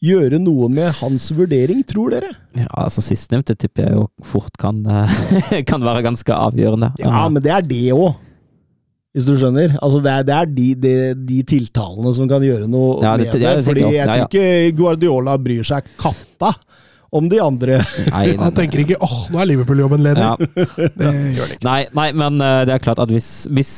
[0.02, 2.32] gjøre noe med hans vurdering, tror dere?
[2.58, 4.82] Ja, altså Sistnevnte tipper jeg jo fort kan,
[5.70, 6.96] kan være ganske avgjørende.
[7.04, 8.16] Ja, men det er det òg.
[9.12, 9.74] Hvis du skjønner?
[9.84, 10.94] Altså Det er, det er de, de,
[11.28, 13.56] de, tiltalene som kan gjøre noe ja, det, med det.
[13.68, 16.54] Fordi jeg tror ikke Guardiola bryr seg katta
[17.12, 17.82] om de andre.
[18.08, 20.24] Nei, nei, han tenker ikke 'åh, nå er Liverpool-jobben ledig'.
[20.24, 20.64] Ja.
[21.02, 21.68] det gjør det ikke.
[21.68, 23.74] Nei, nei, men uh, det er klart at hvis, hvis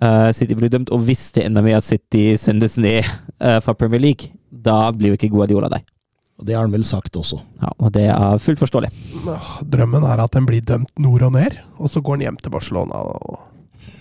[0.00, 3.04] uh, City blir dømt, og hvis det ender med at City sendes ned
[3.44, 5.84] uh, fra Premier League, da blir jo ikke Guardiola deg.
[6.40, 7.42] Og Det har han vel sagt også.
[7.60, 8.88] Ja, og det er fullt forståelig.
[9.68, 12.56] Drømmen er at den blir dømt nord og ned, og så går han hjem til
[12.56, 13.51] Barcelona og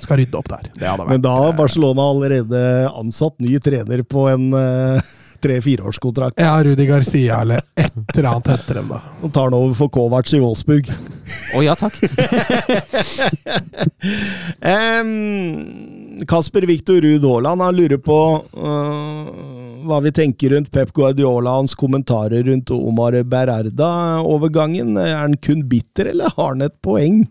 [0.02, 0.70] skal rydde opp der.
[1.08, 6.42] Men da har Barcelona allerede ansatt ny trener på en uh, tre-fireårskontrakt.
[6.42, 9.02] Ja, Rudi Garcia eller et eller annet heter dem, da.
[9.22, 10.92] Og tar den over for Kovac i Wolfsburg.
[10.92, 11.98] Å oh, ja, takk.
[14.74, 15.12] um,
[16.30, 18.20] Kasper Viktor Ruud Haaland han lurer på
[18.54, 19.32] uh,
[19.88, 24.96] hva vi tenker rundt Pep Guardiola hans kommentarer rundt Omar Bererda-overgangen.
[25.02, 27.24] Er han kun bitter, eller har han et poeng?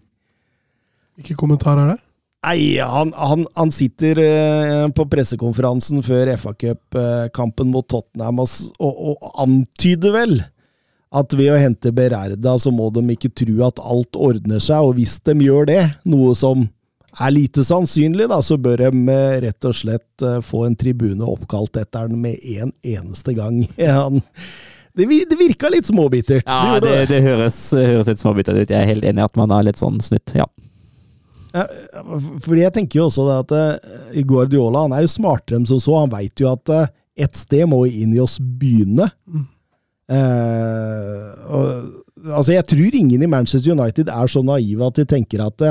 [1.20, 2.09] Hvilke kommentarer er det?
[2.40, 8.48] Nei, han, han, han sitter uh, på pressekonferansen før FA-cupkampen uh, mot Tottenham og,
[8.80, 10.38] og, antyder vel
[11.12, 14.96] at ved å hente Bererda, så må de ikke tro at alt ordner seg, og
[14.96, 16.64] hvis de gjør det, noe som
[17.18, 21.76] er lite sannsynlig, da, så bør de uh, rett og slett få en tribune oppkalt
[21.82, 23.66] etter den med en eneste gang.
[24.00, 24.24] Han,
[24.96, 26.48] det, det virka litt småbittert.
[26.48, 28.72] Ja, det, det, det høres, høres, litt småbittert ut.
[28.72, 30.48] Jeg er helt enig i at man er litt sånn snytt, ja.
[31.50, 31.64] Ja,
[32.44, 35.80] fordi jeg tenker jo også det at uh, Guardiola han er jo smartere enn som
[35.82, 35.96] så.
[36.02, 39.08] Han veit jo at uh, et sted må inn i oss begynne.
[39.26, 39.48] Mm.
[40.10, 41.66] Uh, og,
[42.24, 45.68] altså Jeg tror ingen i Manchester United er så naive at de tenker at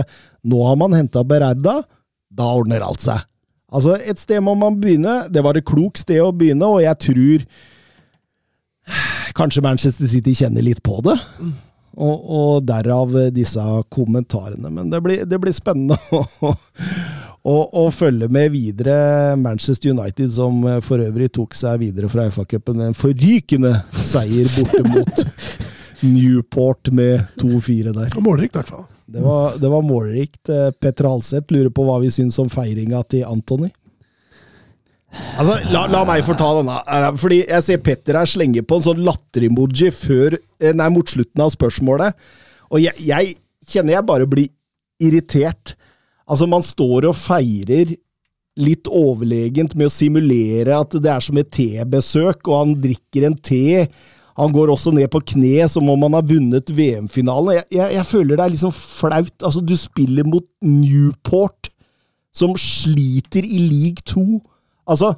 [0.47, 1.81] nå har man henta Bererda,
[2.29, 3.25] da ordner alt seg.
[3.69, 5.25] Altså Et sted må man begynne.
[5.29, 7.47] Det var et klokt sted å begynne, og jeg tror
[9.39, 11.17] kanskje Manchester City kjenner litt på det.
[11.39, 11.57] Mm.
[11.99, 14.69] Og, og, derav disse kommentarene.
[14.71, 16.53] Men det blir, det blir spennende å,
[17.43, 19.35] å, å, følge med videre.
[19.39, 24.85] Manchester United, som for øvrig tok seg videre fra FA-cupen med en forrykende seier borte
[24.87, 25.25] mot
[26.07, 28.15] Newport med 2-4 der.
[28.15, 28.87] Og målrikt, i hvert fall.
[29.09, 30.51] Det var, det var målrikt.
[30.79, 33.71] Petter Halseth lurer på hva vi syns om feiringa til Antony.
[35.09, 36.75] Altså, la, la, meg få ta denne.
[37.17, 42.17] Fordi jeg ser Petter her slenge på en sånn latter-emoji eh, mot slutten av spørsmålet.
[42.69, 43.37] Og jeg, jeg,
[43.69, 44.51] kjenner jeg bare blir
[45.01, 45.75] irritert.
[46.29, 47.95] Altså, man står og feirer
[48.59, 53.37] litt overlegent med å simulere at det er som et tebesøk, og han drikker en
[53.37, 53.87] te.
[54.39, 57.57] Han går også ned på kne som om han har vunnet VM-finalen.
[57.57, 59.35] Jeg, jeg, jeg, føler det er liksom flaut.
[59.41, 61.71] Altså, du spiller mot Newport,
[62.35, 64.39] som sliter i league 2.
[64.89, 65.13] Altså,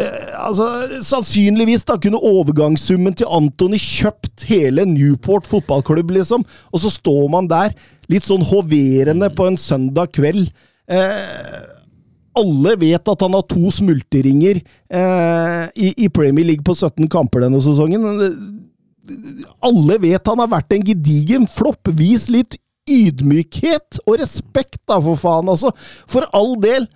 [0.00, 0.68] eh, altså,
[1.04, 6.46] Sannsynligvis da kunne overgangssummen til Antony kjøpt hele Newport fotballklubb, liksom.
[6.72, 7.74] Og så står man der,
[8.10, 10.48] litt sånn hoverende på en søndag kveld.
[10.90, 11.60] Eh,
[12.40, 17.44] alle vet at han har to smultringer eh, i, i Premier League på 17 kamper
[17.44, 18.06] denne sesongen.
[19.66, 21.90] Alle vet han har vært en gedigen flopp.
[21.98, 22.56] Vis litt
[22.90, 25.50] ydmykhet og respekt, da, for faen.
[25.52, 25.72] Altså,
[26.10, 26.88] for all del.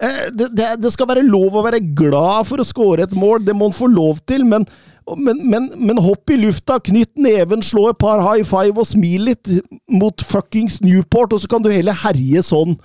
[0.00, 3.44] Eh, det, det, det, skal være lov å være glad for å skåre et mål,
[3.44, 4.64] det må han få lov til, men,
[5.18, 9.28] men, men, men hopp i lufta, knytt neven, slå et par high five og smil
[9.28, 9.52] litt
[9.92, 12.78] mot fuckings Newport, og så kan du heller herje sånn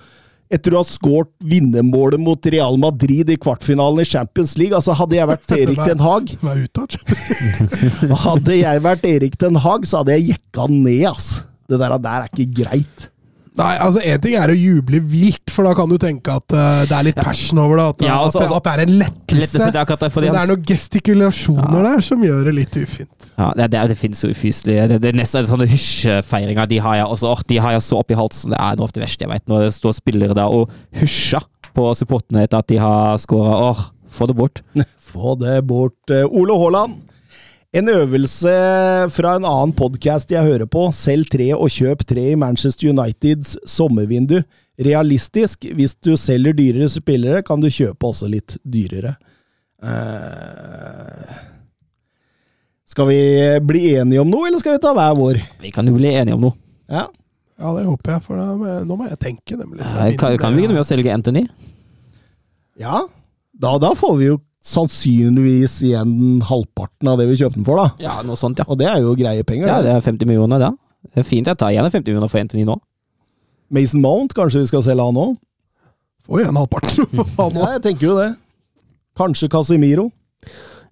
[0.52, 4.76] etter å ha skåret vinnermålet mot Real Madrid i kvartfinalen i Champions League.
[4.76, 6.30] Altså, hadde jeg vært Erik Den Haag
[8.26, 11.30] Hadde jeg vært Erik Den Haag, så hadde jeg jekka ned, ass.
[11.66, 13.08] Det der, der er ikke greit.
[13.56, 16.82] Nei, altså Én ting er å juble vilt, for da kan du tenke at uh,
[16.84, 17.86] det er litt passion over det.
[17.94, 19.40] At, ja, altså, at, at, det er en lettelse.
[19.40, 21.84] lettelse det er men det er noen gestikulasjoner ja.
[21.86, 23.12] der som gjør det litt ufint.
[23.36, 24.76] Ja, Det, det, det finnes jo ufyselig.
[24.92, 26.68] Det, det, er nesten sånne hysjefeiringer.
[26.68, 28.52] De har jeg også, de har jeg så oppi halsen.
[28.52, 29.46] Det er noe av det verste jeg vet.
[29.48, 33.56] Når det står spillere der og hysjer på supportene etter at de har skåra.
[33.70, 34.64] Åh, få det bort.
[35.12, 36.00] få det bort.
[36.12, 37.15] Eh, Ole Haaland.
[37.76, 38.52] En øvelse
[39.12, 43.56] fra en annen podkast jeg hører på, selg tre og kjøp tre i Manchester Uniteds
[43.68, 44.38] sommervindu.
[44.80, 49.12] Realistisk, hvis du selger dyrere spillere, kan du kjøpe også litt dyrere.
[49.84, 51.36] Uh,
[52.88, 53.20] skal vi
[53.68, 55.42] bli enige om noe, eller skal vi ta hver vår?
[55.60, 56.56] Vi kan jo bli enige om noe.
[56.88, 57.04] Ja,
[57.60, 59.58] ja det håper jeg, for da, nå må jeg tenke.
[59.60, 59.84] Nemlig.
[59.84, 61.44] Ja, kan, kan vi begynne med å selge Anthony?
[62.80, 63.04] Ja,
[63.52, 67.88] da, da får vi jo sannsynligvis igjen halvparten av det vi kjøpte den for, da.
[68.02, 68.66] Ja, noe sånt, ja.
[68.66, 69.70] Og det er jo greie penger.
[69.70, 70.72] Ja, det er 50 millioner, da.
[71.06, 72.78] Det er fint jeg tar igjen 50 millioner for Anthony nå.
[73.74, 75.36] Mason Mount, kanskje vi skal selge han òg?
[76.26, 77.06] Får igjen halvparten.
[77.60, 78.30] ja, jeg tenker jo det.
[79.16, 80.10] Kanskje Casimiro.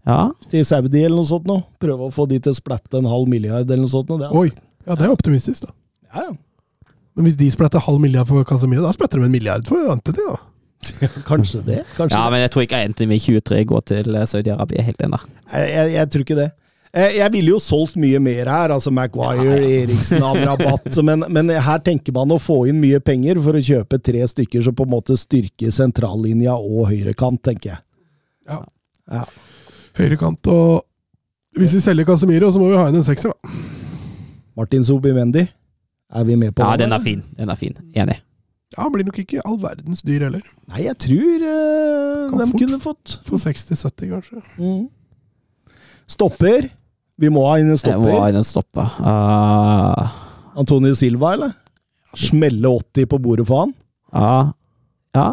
[0.06, 0.30] Ja.
[0.52, 1.58] Til Saudi eller noe sånt nå.
[1.82, 4.10] Prøve å få de til å splatte en halv milliard eller noe sånt.
[4.12, 4.20] Nå.
[4.20, 4.50] Det Oi,
[4.86, 5.74] ja det er optimistisk, da.
[6.14, 6.92] Ja, ja.
[7.14, 10.22] Men hvis de splatter halv milliard for Casemiro, da splatter de en milliard for Antony,
[10.26, 10.38] da.
[11.30, 11.80] Kanskje det.
[11.96, 15.20] Kanskje ja, men jeg tror ikke Anthony 23 går til eh, Saudi-Arabia helt ennå.
[15.52, 16.50] Jeg, jeg, jeg, tror ikke det.
[16.94, 19.82] Eh, jeg ville jo solgt mye mer her, altså Maguire, ja.
[19.82, 23.98] Eriksen, Amrabat, men, men her tenker man å få inn mye penger for å kjøpe
[23.98, 27.82] tre stykker som på en måte styrker sentrallinja og høyrekant, tenker jeg.
[28.50, 28.60] Ja.
[29.10, 29.24] ja.
[29.98, 30.84] Høyrekant og
[31.54, 33.54] Hvis vi selger Casemiro, så må vi ha inn en sekser, da.
[34.54, 35.48] Martin Sobimendi,
[36.14, 36.68] er vi med på det?
[36.68, 37.22] Ja, den er fin.
[37.38, 37.74] Den er fin.
[37.94, 38.20] Enig.
[38.74, 40.42] Ja, Han blir nok ikke all verdens dyr heller.
[40.70, 44.42] Nei, jeg tror uh, de kunne fått For 60-70, kanskje.
[44.58, 44.88] Mm.
[46.10, 46.68] Stopper.
[47.20, 48.10] Vi må ha inn en stopper.
[48.10, 48.98] Jeg må ha inn en stopper.
[48.98, 50.20] Uh...
[50.58, 51.54] Antonio Silva, eller?
[52.18, 53.74] Smelle 80 på bordet for han?
[54.14, 54.36] Ja.
[55.14, 55.28] Ja.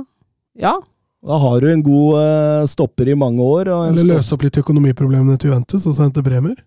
[0.57, 0.73] Ja.
[1.21, 3.69] Da har du en god uh, stopper i mange år.
[3.69, 6.57] eller løse opp litt økonomiproblemene til Juventus og sende Bremer.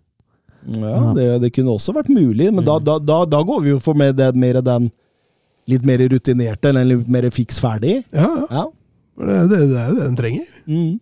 [0.64, 2.66] Ja, det, det, kunne også vært mulig, men mm.
[2.66, 4.88] da, da, da, da, går vi jo for mer, mer den
[5.70, 8.02] litt mer rutinerte, eller litt mer fiks ferdig.
[8.14, 8.64] Ja, ja.
[9.14, 10.46] Det, det, det, er jo det de trenger.
[10.66, 10.92] Mm.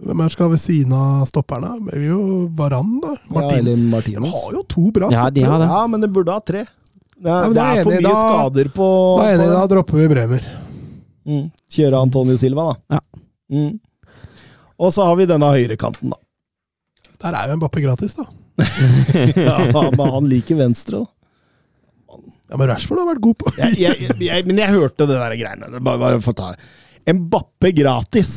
[0.00, 1.74] Hvem er skal ved siden av stopperne?
[1.76, 2.22] Det blir jo
[2.56, 3.14] Varan, da.
[3.34, 3.68] Martin.
[3.68, 4.32] Ja, Martinez.
[4.32, 5.58] De har jo to bra ja, stoppere.
[5.60, 6.64] De ja, men de burde ha tre.
[7.20, 8.88] Det er, ja, det er for mye da, skader på
[9.20, 10.50] Da er enig, da dropper vi Bremer.
[11.28, 11.46] Mm.
[11.76, 12.96] Kjøre Antonio Silva, da.
[12.96, 13.22] Ja.
[13.52, 13.74] Mm.
[14.80, 16.20] Og så har vi denne høyrekanten, da.
[17.20, 18.24] Der er jo en Bappe gratis, da.
[19.36, 21.19] ja, men han liker venstre, da.
[22.50, 25.38] Ja, Men Rashford har vært god på jeg, jeg, jeg, Men jeg hørte det der
[25.38, 25.70] greiene.
[25.78, 26.52] Bare, bare for å ta
[27.10, 28.34] Mbappe gratis.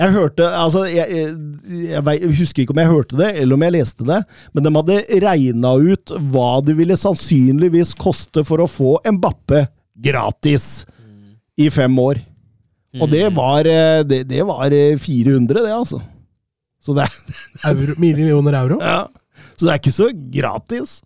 [0.00, 1.32] Jeg hørte altså jeg,
[1.66, 4.20] jeg, husker ikke om jeg hørte det, eller om jeg leste det,
[4.54, 9.66] men de hadde regna ut hva det ville sannsynligvis koste for å få Mbappe
[10.00, 10.86] gratis
[11.60, 12.22] i fem år.
[12.96, 13.36] Og det mm.
[13.36, 16.00] var, eh, det, det var 400, det, altså.
[16.80, 18.80] Så det er euro, Millioner euro?
[18.80, 19.04] Ja.
[19.52, 21.00] Så det er ikke så gratis.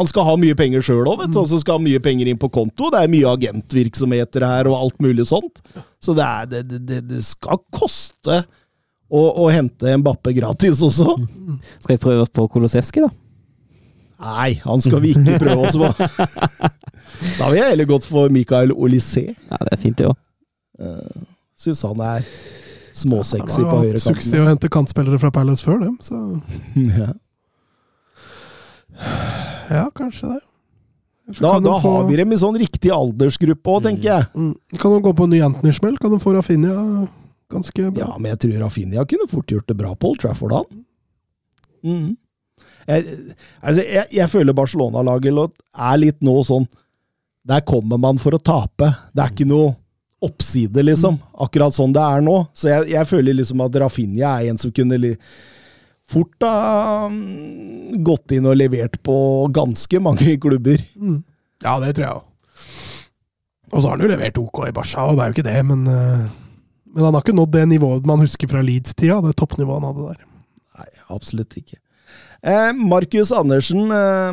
[0.00, 2.48] Han skal ha mye penger sjøl òg, og så skal ha mye penger inn på
[2.52, 2.88] konto.
[2.88, 5.60] Det er mye agentvirksomheter her og alt mulig sånt.
[6.00, 8.38] Så det, er, det, det, det skal koste
[9.10, 11.18] å, å hente Mbappe gratis også.
[11.82, 13.10] Skal vi prøve oss på Koloseski, da?
[14.20, 15.92] Nei, han skal vi ikke prøve oss på.
[17.36, 19.26] Da vil jeg heller gått for Mikael Olysé.
[19.34, 20.16] Ja, det er fint, det òg.
[20.80, 21.24] Uh,
[21.60, 22.24] Syns han er
[22.96, 24.06] småsexy ja, på høyre kanten.
[24.06, 26.16] Suksess å hente kantspillere fra Palace før dem, så
[27.02, 27.12] ja.
[29.70, 30.40] Ja, kanskje det.
[31.38, 31.90] Da, da få...
[31.90, 34.28] har vi dem i sånn riktig aldersgruppe òg, tenker jeg.
[34.34, 34.54] Mm.
[34.80, 35.98] Kan de gå på en ny Anthony-smell?
[36.02, 36.74] Kan de få Rafinha
[37.50, 38.08] ganske bra?
[38.08, 40.82] Ja, men jeg tror Rafinha kunne fort gjort det bra på Old Trafford, han.
[41.86, 42.08] Mm.
[42.90, 43.04] Jeg,
[43.60, 45.38] altså, jeg, jeg føler Barcelona-laget
[45.70, 46.66] er litt nå sånn
[47.46, 48.90] Der kommer man for å tape.
[49.14, 49.70] Det er ikke noe
[50.20, 51.16] oppside, liksom.
[51.40, 52.36] Akkurat sånn det er nå.
[52.52, 55.14] Så jeg, jeg føler liksom at Rafinha er en som kunne li
[56.10, 59.16] fort ha mm, gått inn og levert på
[59.54, 60.82] ganske mange klubber.
[61.62, 62.26] Ja, det tror jeg òg.
[63.70, 65.60] Og så har han jo levert OK i Barca, og det er jo ikke det,
[65.68, 66.24] men, eh,
[66.90, 70.08] men han har ikke nådd det nivået man husker fra Leeds-tida, det toppnivået han hadde
[70.08, 70.24] der.
[70.80, 71.78] Nei, absolutt ikke.
[72.42, 74.32] Eh, Markus Andersen eh,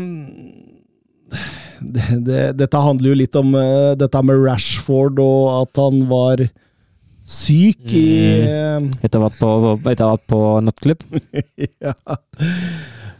[1.93, 6.47] det, det, Dette handler jo litt om eh, dette med Rashford og at han var
[7.27, 8.07] syk i
[8.47, 8.87] mm.
[9.03, 9.51] Etter å ha vært på,
[9.91, 11.03] etter å ha vært på nattklubb.
[11.85, 11.93] ja.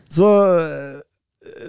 [0.07, 1.01] Så eh,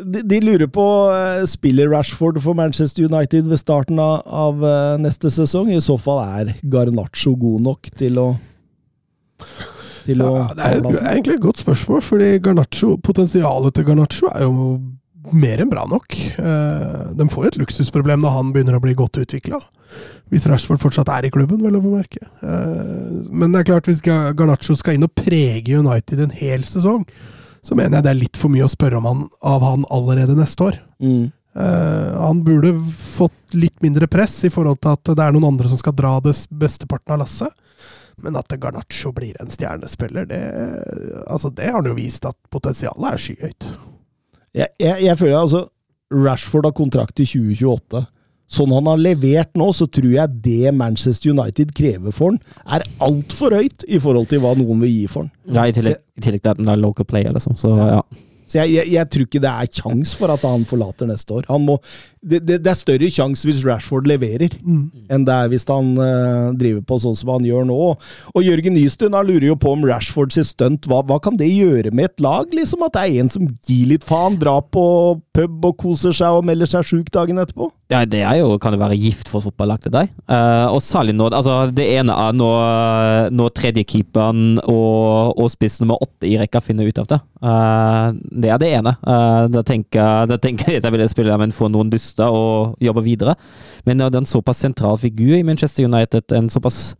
[0.04, 4.94] de, de lurer på eh, Spiller Rashford for Manchester United ved starten av, av eh,
[5.02, 5.72] neste sesong?
[5.74, 8.28] I så fall er Garnaccio god nok til å
[10.08, 14.30] til å det er, det er egentlig et godt spørsmål, fordi Garnaccio, potensialet til Garnaccio
[14.32, 14.54] er jo
[15.32, 16.14] mer enn bra nok.
[16.38, 19.60] Eh, de får jo et luksusproblem når han begynner å bli godt utvikla.
[20.32, 22.22] Hvis Rashford fortsatt er i klubben, vel å bemerke.
[22.42, 27.06] Eh, men det er klart, hvis Garnaccio skal inn og prege United en hel sesong,
[27.64, 30.38] så mener jeg det er litt for mye å spørre om han, av han allerede
[30.38, 30.80] neste år.
[31.02, 31.28] Mm.
[31.58, 35.70] Eh, han burde fått litt mindre press i forhold til at det er noen andre
[35.70, 37.52] som skal dra det besteparten av lasset.
[38.18, 40.40] Men at Garnaccio blir en stjernespiller, det,
[41.30, 43.68] altså det har han jo vist at potensialet er skyhøyt.
[44.56, 45.66] Jeg, jeg, jeg føler altså
[46.14, 48.06] Rashford har kontrakt i 2028.
[48.48, 52.38] Sånn han har levert nå, så tror jeg det Manchester United krever for han,
[52.78, 55.32] er altfor høyt i forhold til hva noen vil gi for han.
[55.52, 57.58] Ja, i tillegg, i tillegg til at han er local player, liksom.
[57.60, 58.00] Så ja.
[58.48, 61.46] Så jeg, jeg, jeg tror ikke det er kjangs for at han forlater neste år.
[61.50, 61.76] Han må,
[62.22, 66.54] det, det, det er større sjanse hvis Rashford leverer, enn det er hvis han uh,
[66.58, 67.78] driver på sånn som han gjør nå.
[68.32, 71.50] Og Jørgen Nystuen han lurer jo på om Rashford sitt stunt, hva, hva kan det
[71.50, 72.48] gjøre med et lag?
[72.54, 74.84] liksom At det er en som gir litt faen, drar på
[75.36, 77.70] pub og koser seg og melder seg sjuk dagen etterpå?
[77.92, 80.10] Ja, det er jo, kan jo være gift for et fotballag til deg.
[80.28, 86.00] Uh, og særlig nå altså Det ene er når, når tredjekeeperen og, og spiss nummer
[86.04, 87.18] åtte i rekka finner ut av det.
[87.38, 88.06] Eh,
[88.42, 88.94] det er det ene.
[89.02, 92.78] Eh, da, tenker, da tenker jeg at jeg ville spille men få noen duster og
[92.82, 93.34] jobbe videre.
[93.86, 96.94] Men når det er en såpass sentral figur i Manchester United, en såpass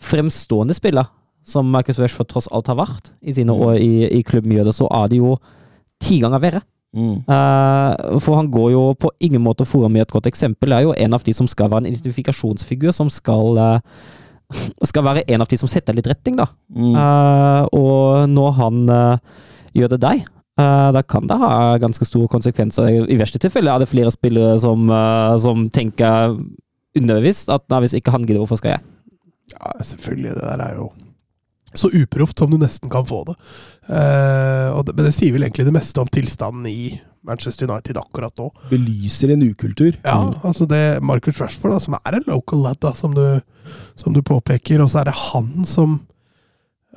[0.00, 1.08] fremstående spiller
[1.46, 5.10] som Marcus Rashford tross alt har vært i sine år i, i klubbmiljøet, så er
[5.10, 5.34] det jo
[6.00, 6.62] ti ganger verre.
[6.90, 10.74] Eh, for han går jo på ingen måte foran med et godt eksempel.
[10.74, 13.78] Er jo en av de som skal være en identifikasjonsfigur, som skal uh,
[14.90, 16.48] skal være en av de som setter litt retning, da.
[16.74, 16.94] Mm.
[16.96, 18.82] Uh, og når han
[19.76, 20.24] gjør det deg,
[20.96, 22.88] da kan det ha ganske store konsekvenser.
[23.04, 26.38] I, verste tilfelle er det flere spillere som, eh, som tenker
[26.98, 28.84] underbevisst at nei, hvis ikke han gidder, hvorfor skal jeg?
[29.54, 30.34] Ja, selvfølgelig.
[30.38, 30.90] Det der er jo
[31.74, 33.36] så uproft som du nesten kan få det.
[33.86, 34.96] Uh, og det.
[34.96, 38.48] Men det sier vel egentlig det meste om tilstanden i Manchester United akkurat nå.
[38.72, 39.94] Belyser en ukultur.
[40.02, 43.24] Ja, altså det Marcus Rashford, da, som er en local lad, da, som du,
[44.00, 46.00] som du påpeker, og så er det han som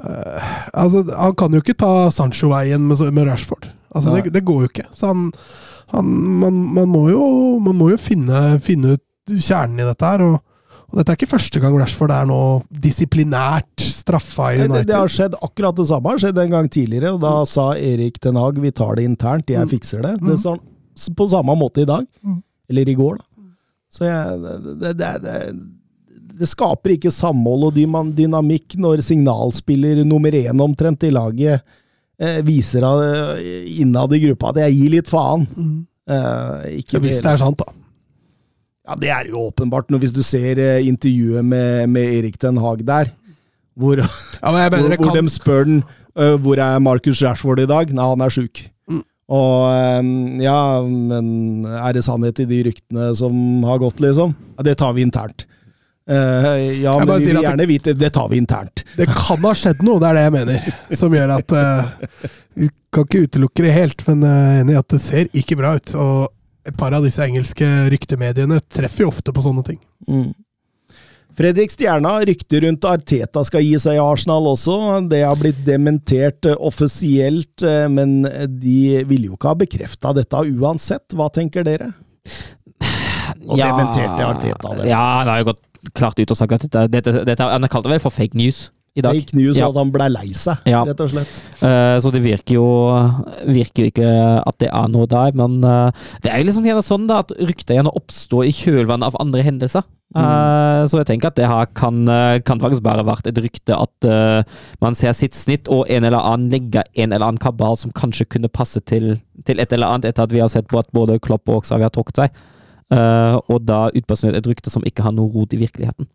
[0.02, 3.70] eh, Altså, han kan jo ikke ta Sancho-veien med, med Rashford.
[3.94, 4.88] Altså, det, det går jo ikke.
[4.96, 5.28] Så han,
[5.94, 6.08] han
[6.42, 7.28] man, man, må jo,
[7.62, 9.04] man må jo finne, finne ut
[9.38, 10.26] kjernen i dette her.
[10.32, 10.42] og
[10.94, 12.36] og dette er ikke første gang Rashford er nå
[12.70, 14.84] disiplinært straffa i United.
[14.84, 17.72] Det, det har skjedd akkurat det samme har skjedd en gang tidligere, og da sa
[17.74, 19.72] Erik Ten Hag vi tar det internt, jeg Mm.
[19.72, 20.12] fikser det.
[20.22, 22.06] Det sa han på samme måte i dag.
[22.22, 22.44] Mm.
[22.70, 23.26] Eller i går, da.
[23.90, 24.38] Så jeg,
[24.84, 25.34] det, det, det,
[26.40, 31.62] det skaper ikke samhold og dynamikk når signalspiller nummer én omtrent i laget
[32.20, 35.48] eh, viser eh, innad i gruppa at jeg gir litt faen.
[35.54, 35.80] Mm.
[36.10, 37.74] Eh, Hvis det er sant, da.
[38.84, 39.90] Ja, det er jo åpenbart.
[39.92, 43.14] Når, hvis du ser eh, intervjuet med, med Erik den Haag der,
[43.80, 45.80] hvor, Ja, hvor, hvor kan de spør den
[46.20, 47.90] uh, hvor er Marcus Rashford i dag.
[47.90, 48.60] Nei, han er sjuk.
[48.92, 49.00] Mm.
[49.34, 53.34] Og ja, men er det sannhet i de ryktene som
[53.66, 54.36] har gått, liksom?
[54.60, 55.48] Ja, det tar vi internt.
[56.10, 58.84] Eh, ja, men vi vil gjerne gjerne vite Det tar vi internt.
[58.98, 60.70] Det kan ha skjedd noe, det er det jeg mener.
[61.00, 62.08] Som gjør at uh,
[62.60, 65.60] Vi kan ikke utelukke det helt, men jeg er enig i at det ser ikke
[65.62, 65.94] bra ut.
[65.96, 69.80] Og et par av disse engelske ryktemediene treffer jo ofte på sånne ting.
[70.08, 70.32] Mm.
[71.34, 74.76] Fredrik Stjerna, rykter rundt Arteta skal gi seg i Arsenal også.
[75.10, 78.20] Det har blitt dementert offisielt, men
[78.62, 81.16] de ville jo ikke ha bekrefta dette uansett.
[81.18, 81.90] Hva tenker dere?
[83.50, 84.92] Og dementerte Arteta det.
[84.92, 87.72] Ja, det har jo gått klart ut og sagt at dette, dette, dette Han har
[87.72, 89.16] kalt det vel for fake news i dag.
[89.18, 89.70] Fake news Ja.
[89.70, 90.84] at han ble lei seg, Ja.
[90.86, 91.30] rett og slett.
[91.64, 92.68] Uh, så det virker jo
[93.50, 94.06] virker ikke
[94.46, 95.90] at det er noe der, men uh,
[96.22, 99.42] det er jo liksom gjerne sånn da at rykter gjerne oppstår i kjølvannet av andre
[99.42, 99.84] hendelser.
[100.14, 102.06] Eh, så jeg tenker at det her kan,
[102.46, 104.46] kan faktisk bare vært et rykte at
[104.80, 108.28] man ser sitt snitt, og en eller annen legger en eller annen kabal som kanskje
[108.30, 109.16] kunne passe til,
[109.48, 111.82] til et eller annet, etter at vi har sett på at både Klopp og Xavi
[111.82, 112.30] har trukket seg.
[112.92, 116.10] Eh, og da utpersonert et rykte som ikke har noe rot i virkeligheten.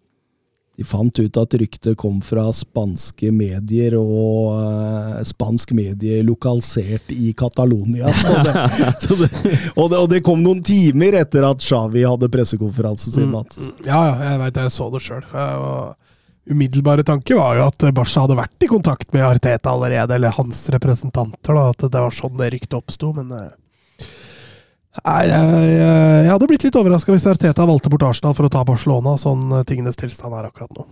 [0.79, 7.33] De fant ut at ryktet kom fra spanske medier, og uh, spansk medie lokalisert i
[7.35, 8.13] Catalonia.
[8.23, 8.53] Så det,
[9.03, 9.31] så det,
[9.75, 13.33] og, det, og det kom noen timer etter at Xavi hadde pressekonferansen sin.
[13.35, 13.59] Mats.
[13.83, 15.27] Ja, ja, jeg veit jeg så det sjøl.
[16.49, 20.63] Umiddelbare tanke var jo at Barca hadde vært i kontakt med Arteta allerede, eller hans
[20.73, 21.59] representanter.
[21.59, 23.51] da, At det var sånn det ryktet oppsto, men eh,
[25.05, 28.53] Nei, jeg, jeg, jeg hadde blitt litt overraska hvis Arteta valgte bort Arsenal for å
[28.53, 30.87] ta Barcelona, sånn eh, tingenes tilstand er akkurat nå.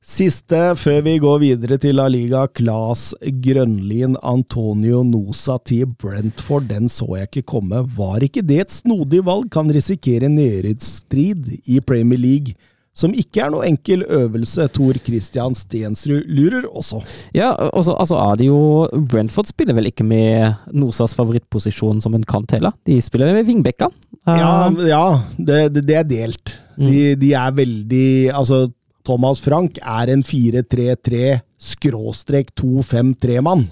[0.00, 2.46] Siste før vi går videre til La Liga.
[2.56, 3.10] Claes
[3.44, 6.70] Grønlin, Antonio Nosa til Brentford.
[6.70, 7.82] Den så jeg ikke komme.
[7.98, 9.50] Var ikke det et snodig valg?
[9.52, 12.56] Kan risikere nedrykksstrid i Premier League
[12.96, 14.66] som ikke er noe enkel øvelse.
[14.74, 17.00] Tor Christian Stensrud lurer også.
[17.36, 22.16] Ja, og så altså, er det jo Brentford spiller vel ikke med Nosas favorittposisjon som
[22.16, 22.74] en kant heller.
[22.86, 23.90] De spiller med vingbekka.
[24.26, 25.04] Ja, Uh, ja
[25.38, 26.52] det, det, det er delt.
[26.80, 28.66] De, de er veldig Altså,
[29.06, 33.66] Thomas Frank er en 4-3-3 skråstrek 2-5-3-mann.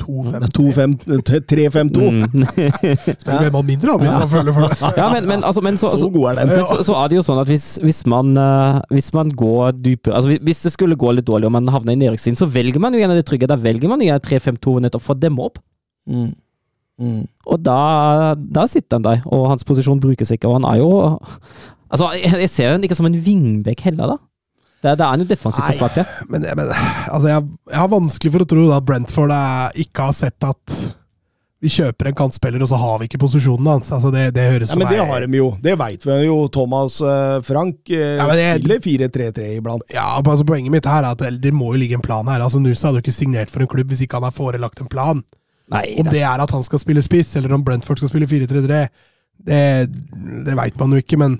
[0.00, 1.40] 2-5-3.
[1.52, 2.08] 3-5-2.
[2.10, 2.22] mm.
[3.20, 4.90] Spiller med mann mindre, han, hvis han føler for det.
[5.00, 6.52] ja, men, men, altså, men så, Så god er den.
[6.54, 9.76] men så, så er det jo sånn at hvis, hvis, man, eh, hvis man går
[9.84, 12.82] dypere altså hvis- det skulle gå litt dårlig og man havner i nedrykkssiden, så velger
[12.82, 13.48] man jo gjerne det trygge.
[13.50, 15.58] Da velger man gjerne 3-5-2 nettopp for å demme opp.
[16.10, 16.30] Mm.
[17.00, 17.20] Mm.
[17.48, 17.78] Og da,
[18.36, 20.48] da sitter han der, og hans posisjon brukes ikke.
[20.50, 20.90] Og han er jo
[21.90, 24.16] Altså, jeg, jeg ser han ikke som en vingbekk heller, da.
[24.80, 26.06] Det, det er jo defensivt for til.
[26.32, 30.16] Men, men altså, jeg, jeg har vanskelig for å tro at Brentford er, ikke har
[30.16, 30.78] sett at
[31.60, 33.90] vi kjøper en kantspiller, og så har vi ikke posisjonen hans.
[33.92, 35.50] Altså, det, det høres Ja, men det har de jo.
[35.60, 36.38] Det veit vi jo.
[36.48, 39.84] Thomas eh, Frank eh, Ja, men det- spiller 4-3-3 iblant.
[39.92, 42.40] Ja, altså Poenget mitt her er at det, det må jo ligge en plan her.
[42.40, 44.88] Altså Nusa hadde jo ikke signert for en klubb hvis ikke han har forelagt en
[44.88, 45.20] plan.
[45.70, 46.14] Nei, Om nei.
[46.16, 48.80] det er at han skal spille spiss, eller om Brentford skal spille 4-3-3,
[49.46, 49.60] det,
[50.48, 51.20] det veit man jo ikke.
[51.20, 51.36] Men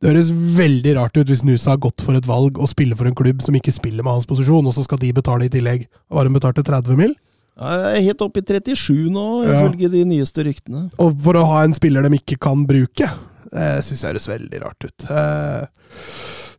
[0.00, 3.08] det høres veldig rart ut hvis Nusa har gått for et valg og spiller for
[3.10, 5.86] en klubb som ikke spiller med hans posisjon, og så skal de betale i tillegg.
[6.08, 7.12] Hva hun de betalt til 30 mil?
[7.60, 9.58] Jeg er helt oppe i 37 nå, Ja.
[9.68, 10.86] ifølge de nyeste ryktene.
[10.98, 13.10] Og for å ha en spiller de ikke kan bruke.
[13.50, 15.10] Det syns jeg høres veldig rart ut.
[15.10, 15.66] Eh,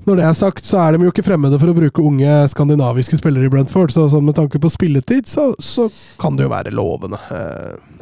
[0.01, 3.19] Når det er sagt, så er de jo ikke fremmede for å bruke unge skandinaviske
[3.19, 5.85] spillere i Brentford, så så med tanke på spilletid, så, så
[6.21, 7.19] kan det jo være lovende.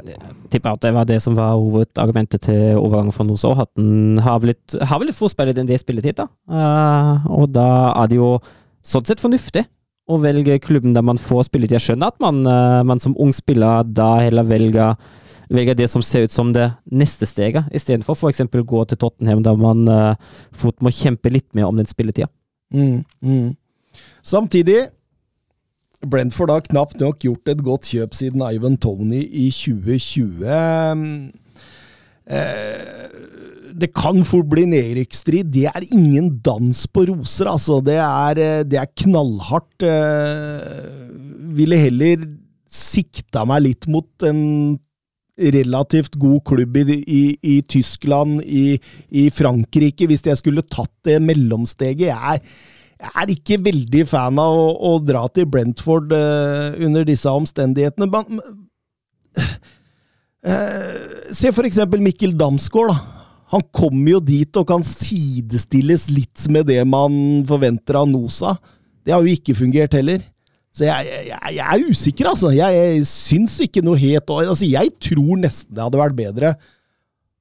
[0.07, 0.19] Jeg
[0.53, 3.51] tipper at det var det som var hovedargumentet til overgangen for Nosa.
[3.65, 6.29] At den har blitt, har vel litt forspillet en del spilletid, da.
[6.47, 8.31] Eh, og da er det jo
[8.79, 9.65] sånn sett fornuftig
[10.09, 11.77] å velge klubben der man får spilletid.
[11.81, 14.95] Jeg skjønner at man, eh, man som ung spiller da heller velger,
[15.49, 18.43] velger det som ser ut som det neste steget, istedenfor f.eks.
[18.49, 20.15] gå til Tottenham, der man uh,
[20.51, 22.29] fort må kjempe litt mer om den spilletida.
[22.73, 23.55] Mm, mm.
[24.21, 24.89] Samtidig
[26.05, 30.45] Brentford har knapt nok gjort et godt kjøp siden Ivan Tony i 2020.
[32.29, 33.07] Eh,
[33.79, 35.49] det kan fort bli nedrykksstrid.
[35.51, 37.79] Det er ingen dans på roser, altså.
[37.83, 39.83] Det er, eh, det er knallhardt.
[39.83, 42.27] Eh, ville heller
[42.69, 44.79] sikta meg litt mot en
[45.39, 48.79] relativt god klubb i, i, i Tyskland, i,
[49.09, 52.09] i Frankrike, hvis jeg skulle tatt det mellomsteget.
[52.09, 52.41] Jeg er,
[52.99, 58.09] jeg er ikke veldig fan av å, å dra til Brentford eh, under disse omstendighetene.
[58.11, 58.41] Men,
[60.43, 62.93] eh, se for eksempel Mikkel Damsgaard.
[62.93, 63.15] da.
[63.49, 67.13] Han kommer jo dit og kan sidestilles litt med det man
[67.49, 68.53] forventer av Nosa.
[69.01, 70.21] Det har jo ikke fungert heller.
[70.75, 72.51] Så jeg, jeg, jeg er usikker, altså.
[72.53, 76.53] Jeg, jeg syns ikke noe helt altså, Jeg tror nesten det hadde vært bedre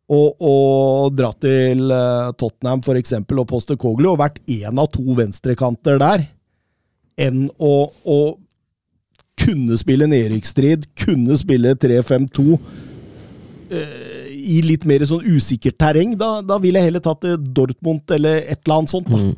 [0.08, 0.54] å, å
[1.12, 6.00] dra til eh, Tottenham for eksempel, og poste Koglu og vært én av to venstrekanter
[6.00, 6.24] der,
[7.20, 7.74] enn å,
[8.08, 8.18] å
[9.38, 12.46] kunne spille nedrykksstrid, kunne spille 3-5-2
[13.76, 16.16] eh, i litt mer sånn usikkert terreng.
[16.18, 19.12] Da, da ville jeg heller tatt eh, Dortmund eller et eller annet sånt.
[19.12, 19.20] da.
[19.28, 19.36] Mm.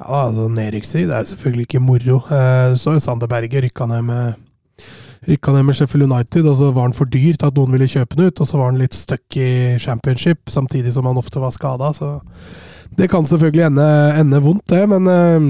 [0.00, 2.18] Ja, altså Nedrykkstrid er jo selvfølgelig ikke moro.
[2.30, 4.34] Eh, Du så jo Sander Berge rykka ned med
[5.26, 7.88] Rykka ned med Sheffield United, og så var han for dyr til at noen ville
[7.88, 8.40] kjøpe den ut.
[8.40, 11.88] Og så var han litt stuck i championship, samtidig som han ofte var skada.
[11.96, 12.20] Så
[12.96, 13.86] det kan selvfølgelig ende,
[14.20, 14.84] ende vondt, det.
[14.92, 15.48] Men eh,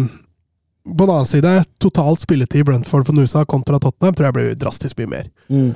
[0.86, 4.56] på den annen side, totalt spilletid i Brentford for Nusa kontra Tottenham tror jeg blir
[4.62, 5.28] drastisk mye mer.
[5.50, 5.74] Mm.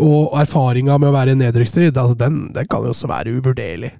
[0.00, 3.90] Og erfaringa med å være i nedrykksstrid, altså den, den kan jo også være uvurderlig.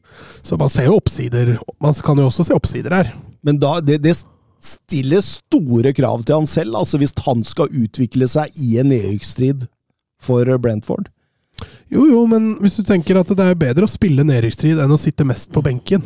[0.47, 1.57] Så man ser jo oppsider.
[1.83, 3.11] Man kan jo også se oppsider her.
[3.47, 4.17] Men da, det, det
[4.61, 9.67] stiller store krav til han selv, altså hvis han skal utvikle seg i en nedrykksstrid
[10.21, 11.09] for Brentford.
[11.93, 15.01] Jo, jo, men hvis du tenker at det er bedre å spille nedrykksstrid enn å
[15.01, 16.01] sitte mest på benken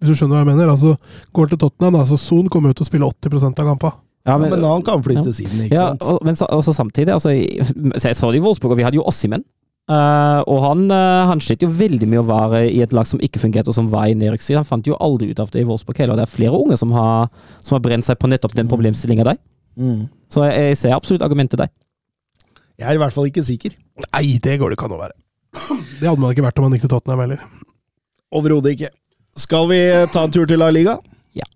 [0.00, 0.70] Hvis du skjønner hva jeg mener?
[0.72, 0.94] Altså,
[1.36, 3.90] Går til Tottenham, da, så Son kommer jo til å spille 80% av kampa.
[4.28, 5.48] Ja, Men, men han kan flyttes ja.
[5.48, 6.06] inn, ikke Ja, sant?
[6.06, 9.04] og, men så, også samtidig altså, Jeg så det i Wolfsburg, og vi hadde jo
[9.10, 9.44] Ossimen.
[9.90, 13.20] Eh, og han, uh, han slet jo veldig med å være i et lag som
[13.22, 14.60] ikke fungerte, og som var i nedrykkstid.
[14.60, 16.78] Han fant jo aldri ut av det i Wolfsburg heller, og det er flere unge
[16.80, 19.40] som har, som har brent seg på nettopp den problemstillinga der.
[19.76, 20.06] Mm.
[20.30, 21.72] Så jeg, jeg ser absolutt argumentet der.
[22.80, 23.76] Jeg er i hvert fall ikke sikker.
[24.08, 25.18] Nei, det går det ikke an å være.
[26.00, 27.46] Det hadde man ikke vært om man gikk til Tottenham heller.
[28.32, 28.92] Overhodet ikke.
[29.38, 29.80] Skal vi
[30.12, 30.98] ta en tur til La Liga?
[31.36, 31.48] Ja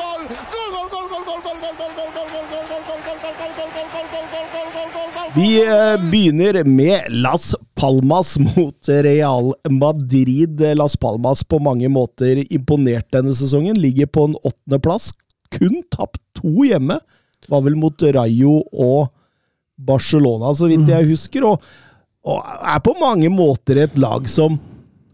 [5.35, 10.61] Vi eh, begynner med Las Palmas mot Real Madrid.
[10.75, 13.77] Las Palmas på mange måter imponert denne sesongen.
[13.77, 15.11] Ligger på en åttendeplass.
[15.51, 17.01] Kun tapt to hjemme.
[17.49, 19.09] Var vel mot Rayo og
[19.79, 21.47] Barcelona, så vidt jeg husker.
[21.49, 21.63] Og,
[22.29, 24.59] og er på mange måter et lag som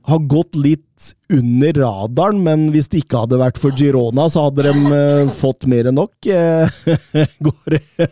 [0.04, 4.66] har gått litt under radaren, men hvis det ikke hadde vært for Girona, så hadde
[4.66, 6.28] de uh, fått mer enn nok.
[6.28, 6.68] Eh,
[7.46, 8.08] går det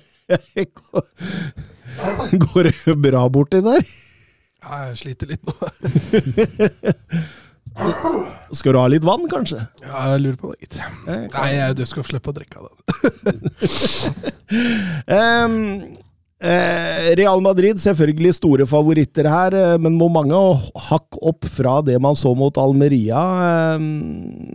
[2.40, 3.84] Går det bra borti der?
[4.62, 5.54] Ja, jeg sliter litt nå.
[8.52, 9.62] Skal du ha litt vann, kanskje?
[9.80, 10.78] Ja, jeg lurer på det, gitt.
[11.08, 13.40] Eh, Nei, jeg, du skal slippe å drikke av den.
[15.08, 15.56] um,
[16.52, 20.36] eh, Real Madrid, selvfølgelig store favoritter her, eh, men må mange
[20.90, 23.86] hakk opp fra det man så mot Almeria, eh,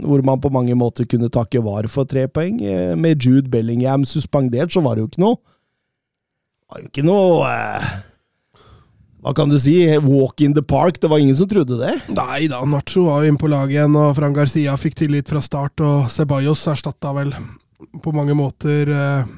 [0.05, 2.61] hvor man på mange måter kunne takke var for tre poeng.
[2.61, 7.07] Eh, med Jude Bellingham suspendert, så var det jo ikke noe Det var jo ikke
[7.07, 7.89] noe eh,
[9.28, 9.75] Hva kan du si?
[10.05, 11.01] Walk in the park.
[11.01, 11.97] Det var ingen som trodde det.
[12.15, 15.41] Nei da, Nacho var jo inne på laget igjen, og Fran Garcia fikk tillit fra
[15.43, 17.34] start, og Ceballos erstatta vel
[18.03, 19.34] på mange måter eh,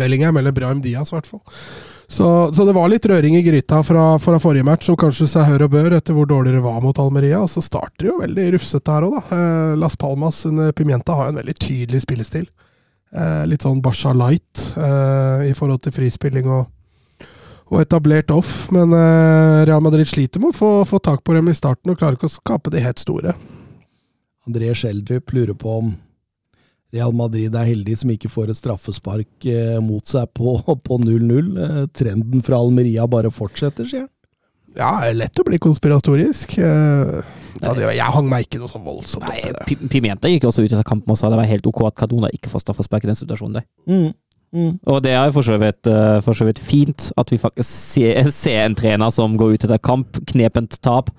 [0.00, 1.42] Bellingham, eller Brahim Diaz, i hvert fall.
[2.08, 2.24] Så,
[2.56, 5.66] så det var litt røring i gryta fra, fra forrige match, som kanskje seg hør
[5.66, 7.42] og bør etter hvor dårlig det var mot Almeria.
[7.44, 9.36] Og så starter det jo veldig rufsete her òg, da.
[9.36, 12.48] Eh, Las Palmas under Pimienta har en veldig tydelig spillestil.
[13.12, 16.72] Eh, litt sånn Basha light eh, i forhold til frispilling og,
[17.68, 18.66] og etablert off.
[18.74, 22.00] Men eh, Real Madrid sliter med å få, få tak på dem i starten, og
[22.00, 23.36] klarer ikke å skape de helt store.
[24.48, 25.96] André Schjelderup lurer på om
[26.94, 30.56] Real Madrid er heldig som ikke får et straffespark eh, mot seg på
[30.86, 31.50] på 0-0.
[31.64, 34.14] Eh, trenden fra Almeria bare fortsetter, sier han.
[34.78, 36.52] Ja, det er lett å bli konspiratorisk.
[36.54, 39.88] Jeg hang meg ikke noe sånn voldsomt opp i det.
[39.90, 42.52] Pimenta gikk også ut i kampen og sa det var helt ok at Cardona ikke
[42.52, 43.66] får straffespark i den situasjonen der.
[43.90, 44.12] Mm.
[44.54, 44.78] Mm.
[44.88, 48.30] Og det er for så vidt, eh, for så vidt fint at vi faktisk ser,
[48.42, 51.12] ser en trener som går ut etter kamp, knepent tap,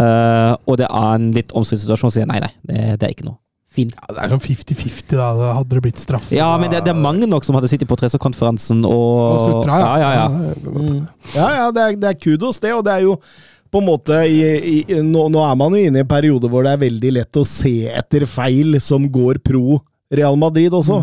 [0.00, 3.16] uh, og det er en litt omstridt situasjon, og sier nei, nei, det, det er
[3.16, 3.38] ikke noe.
[3.74, 3.94] Fint.
[3.98, 5.28] Ja, det er sånn 50-50, da.
[5.34, 7.90] Da Hadde det blitt straffe Ja, men det, det er mange nok som hadde sittet
[7.90, 10.28] på pressekonferansen og Og sutra, ja, ja, ja.
[10.30, 10.76] det er.
[10.76, 11.00] Mm.
[11.32, 12.70] Ja, ja, det er, det er kudos, det.
[12.70, 13.16] Og det er jo
[13.74, 14.38] på en måte i,
[14.78, 17.40] i, nå, nå er man jo inne i en periode hvor det er veldig lett
[17.40, 19.80] å se etter feil som går pro
[20.14, 21.00] Real Madrid også.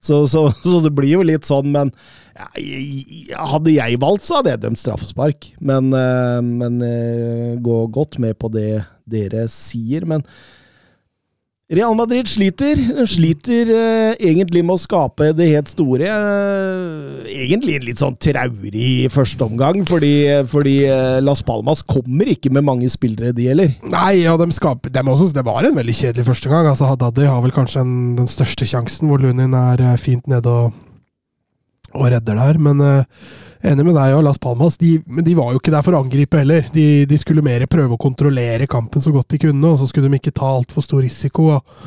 [0.00, 1.92] Så, så, så det blir jo litt sånn, men
[2.36, 5.50] ja, hadde jeg valgt, så hadde jeg dømt straffespark.
[5.60, 10.06] Men, eh, men eh, gå godt med på det dere sier.
[10.08, 10.24] Men
[11.70, 12.80] Real Madrid sliter.
[12.96, 16.08] De sliter eh, egentlig med å skape det helt store.
[16.10, 20.14] Eh, egentlig litt sånn traurig første omgang, fordi,
[20.50, 23.76] fordi eh, Las Palmas kommer ikke med mange spillere, de heller.
[23.86, 26.66] Nei, ja, de skaper, de også, det var en veldig kjedelig første gang.
[26.72, 30.50] Altså, Haddadi har vel kanskje en, den største sjansen, hvor Lunin er eh, fint nede
[30.50, 30.74] og,
[31.94, 32.58] og redder der.
[32.66, 35.84] Men eh, enig med deg og Las Palmas, de, men de var jo ikke der
[35.84, 36.64] for å angripe heller.
[36.74, 40.08] De, de skulle mer prøve å kontrollere kampen så godt de kunne, og så skulle
[40.08, 41.50] de ikke ta altfor stor risiko.
[41.58, 41.82] Og,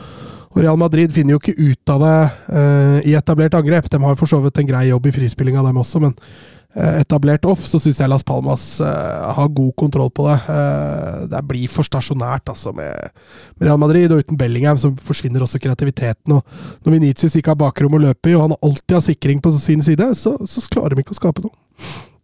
[0.55, 2.17] Real Madrid finner jo ikke ut av det
[2.53, 3.89] eh, i etablert angrep.
[3.89, 6.13] De har for så vidt en grei jobb i frispillinga, dem også, men
[6.77, 10.37] eh, etablert off, så syns jeg Las Palmas eh, har god kontroll på det.
[10.53, 13.17] Eh, det blir for stasjonært altså, med,
[13.57, 16.37] med Real Madrid, og uten Bellingham så forsvinner også kreativiteten.
[16.37, 19.55] og Når Venitius ikke har bakrom å løpe i, og han alltid har sikring på
[19.57, 21.62] sin side, så, så klarer de ikke å skape noe.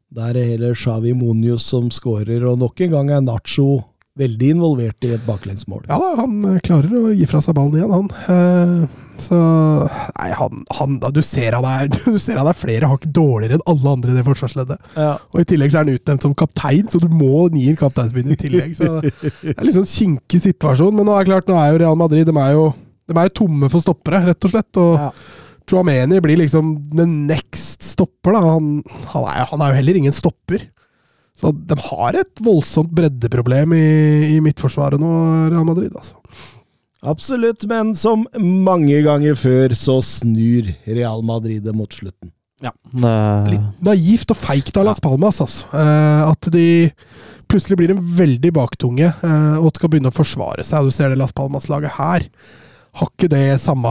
[0.09, 3.83] Der er heller Xavi Monius som skårer, og nok en gang er Nacho
[4.19, 5.85] veldig involvert i et baklengsmål.
[5.87, 8.09] Ja da, han eh, klarer å gi fra seg ballen igjen, han.
[8.33, 9.37] Eh, så
[10.15, 13.65] Nei, han, han du, ser han er, du ser han er flere hakk dårligere enn
[13.69, 14.91] alle andre i det forsvarsleddet.
[14.95, 15.13] Ja.
[15.31, 18.35] Og I tillegg så er han utnevnt som kaptein, så du må gi en kapteinsbindet
[18.35, 18.75] i tillegg.
[18.79, 20.95] Så det er litt sånn kinkig situasjon.
[20.95, 22.65] Men nå er det klart, nå er jo Real Madrid de er jo,
[23.11, 24.81] de er jo tomme for stoppere, rett og slett.
[24.81, 25.11] Og Ja.
[25.69, 28.33] Chouameni blir liksom den next stopper.
[28.35, 28.41] da.
[28.55, 28.79] Han,
[29.13, 30.65] han, er, han er jo heller ingen stopper.
[31.39, 33.85] Så de har et voldsomt breddeproblem i,
[34.35, 35.11] i midtforsvaret nå,
[35.53, 35.93] Real Madrid.
[35.95, 36.17] altså.
[37.07, 42.33] Absolutt, men som mange ganger før så snur Real Madrid det mot slutten.
[42.59, 42.73] Ja,
[43.47, 45.69] Litt naivt og feigt av Las Palmas, altså.
[45.79, 46.65] Eh, at de
[47.49, 50.89] plutselig blir en veldig baktunge eh, og skal begynne å forsvare seg.
[50.89, 52.27] Du ser det Las Palmas-laget her.
[52.99, 53.89] Har ikke det samme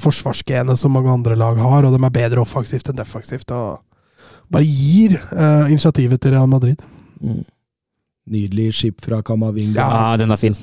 [0.00, 3.50] forsvarsgenet som mange andre lag har, og de er bedre offensivt enn defensivt.
[3.52, 3.82] og
[4.50, 6.80] Bare gir eh, initiativet til Real Madrid.
[7.20, 7.42] Mm.
[8.30, 9.78] Nydelig skip fra Camavinga.
[9.82, 10.54] Ja, den er fin.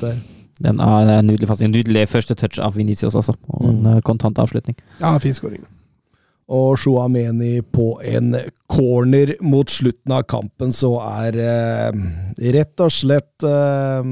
[0.63, 1.71] Den er en nydelig passing.
[1.73, 3.87] Nydelig første touch av Venicius også, og en Mm.
[3.95, 4.75] eh, kontant avslutning.
[5.01, 5.63] Ja, fin skåring.
[6.51, 8.33] Og Shuameni på en
[8.67, 12.01] corner mot slutten av kampen, så er eh,
[12.55, 14.09] rett og slett eh,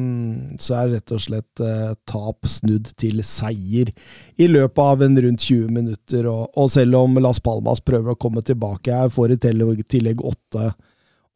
[0.61, 3.91] Så er rett og slett eh, tap snudd til seier
[4.39, 6.29] i løpet av en rundt 20 minutter.
[6.31, 10.71] Og, og selv om Las Palmas prøver å komme tilbake her, får i tillegg, åtte,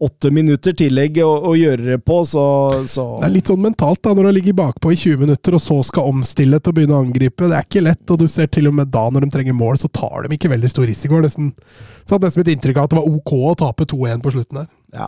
[0.03, 2.41] åtte minutter tillegg å, å gjøre det på, så,
[2.91, 5.61] så Det er litt sånn mentalt, da, når du ligger bakpå i 20 minutter og
[5.63, 7.47] så skal omstille til å begynne å angripe.
[7.47, 9.77] Det er ikke lett, og du ser til og med da, når de trenger mål,
[9.79, 11.21] så tar de ikke veldig stor risiko.
[11.23, 11.53] Nesten,
[12.03, 14.61] så hadde nesten mitt inntrykk av at det var ok å tape 2-1 på slutten
[14.63, 14.67] her.
[14.99, 15.07] Ja.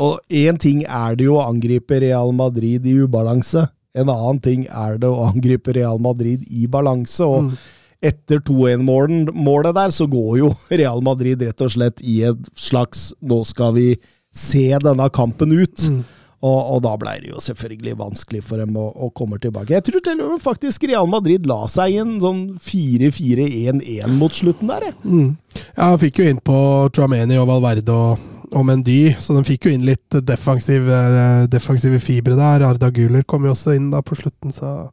[0.00, 3.68] Og én ting er det jo å angripe Real Madrid i ubalanse.
[3.94, 7.20] En annen ting er det å angripe Real Madrid i balanse.
[7.28, 7.56] Og Mm.
[8.04, 10.50] etter 2-1-målet der, så går jo
[10.80, 13.86] Real Madrid rett og slett i et slags 'nå skal vi
[14.34, 15.88] se denne kampen ut'.
[15.90, 16.04] Mm.
[16.44, 19.72] Og, og da ble det jo selvfølgelig vanskelig for dem å, å komme tilbake.
[19.72, 24.34] Jeg tror til og med faktisk Real Madrid la seg i en sånn 4-4-1-1 mot
[24.34, 24.96] slutten der, jeg.
[25.08, 25.30] Mm.
[25.78, 26.58] Ja, fikk jo inn på
[26.92, 32.02] Drameni og Valverde og, og Mendy, så de fikk jo inn litt defensive, eh, defensive
[32.04, 32.66] fibre der.
[32.68, 34.90] Arda Guler kom jo også inn da på slutten, så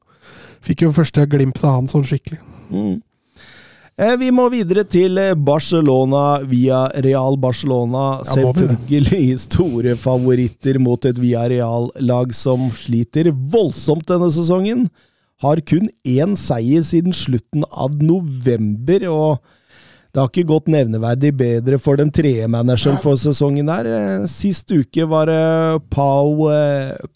[0.63, 2.39] fikk jo første glimt av han sånn skikkelig.
[2.71, 3.01] Mm.
[3.99, 8.21] Eh, Vi må videre til eh, Barcelona via Real Barcelona.
[8.27, 14.87] Selvfølgelig store favoritter mot et Via Real-lag som sliter voldsomt denne sesongen.
[15.41, 19.39] Har kun én seier siden slutten av november, og
[20.11, 23.87] det har ikke gått nevneverdig bedre for den tredje manageren for sesongen der.
[23.87, 26.49] Eh, Sist uke var det Pau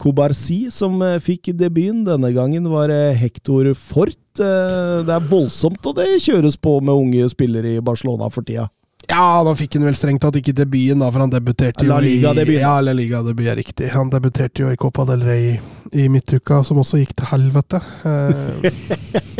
[0.00, 2.04] Kobarsi som eh, fikk debuten.
[2.08, 4.16] Denne gangen var det Hector Fort.
[4.40, 8.68] Eh, Det er voldsomt, og det kjøres på med unge spillere i Barcelona for tida.
[9.06, 12.00] Ja, da fikk han vel strengt tatt ikke debuten, da, for han debuterte jo La
[12.02, 12.56] Liga-debut.
[12.56, 13.90] i Ja, La Liga-debut er riktig.
[13.94, 15.56] Han debuterte jo i Copa del Rey
[15.92, 17.80] i, midtuka, som også gikk til helvete.
[18.08, 18.66] Eh,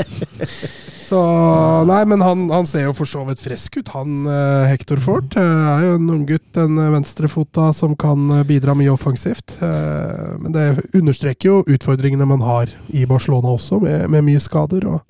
[1.08, 1.22] så
[1.88, 5.34] Nei, men han, han ser jo for så vidt frisk ut, han eh, Hector Ford.
[5.34, 9.58] Eh, er jo en unggutt, en venstrefota som kan bidra mye offensivt.
[9.60, 14.86] Men det understreker jo utfordringene man har i Barcelona også, med, med mye skader.
[14.94, 15.02] og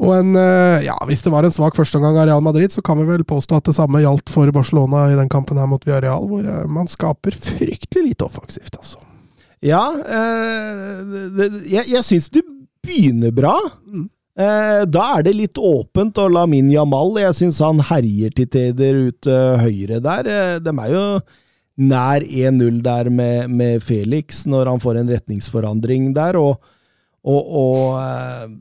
[0.00, 2.98] og en, eh, ja, Hvis det var en svak førsteomgang av Real Madrid, så kan
[3.00, 6.24] vi vel påstå at det samme gjaldt for Barcelona i den kampen her mot Villarreal,
[6.30, 8.78] hvor eh, man skaper fryktelig lite offensivt.
[8.78, 9.02] altså.
[9.60, 11.02] Ja, eh,
[11.36, 12.46] det, jeg, jeg syns det
[12.80, 13.58] begynner bra.
[13.84, 14.08] Mm.
[14.40, 19.02] Eh, da er det litt åpent, og Lamin Jamal Jeg syns han herjer til tider
[19.10, 20.30] ut eh, høyre der.
[20.30, 21.04] Eh, de er jo
[21.90, 26.60] nær 1-0 der med, med Felix, når han får en retningsforandring der, og,
[27.24, 28.56] og, og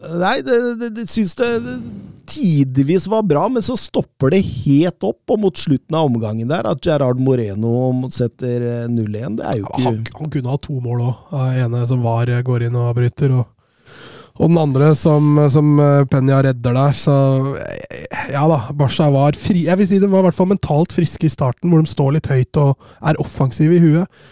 [0.00, 1.50] Nei, det, det, det syns det
[2.30, 6.68] tidvis var bra, men så stopper det helt opp, og mot slutten av omgangen der,
[6.70, 10.76] at Gerard Moreno setter eh, 0-1, det er jo ikke han, han kunne ha to
[10.82, 11.32] mål òg.
[11.64, 13.50] ene som var eh, går inn og bryter, og,
[14.38, 15.72] og den andre som, som
[16.08, 16.96] Penya redder der.
[16.96, 17.16] Så
[17.60, 20.94] eh, ja da, Barca var fri Jeg vil si de var i hvert fall mentalt
[20.96, 24.22] friske i starten, hvor de står litt høyt og er offensive i huet.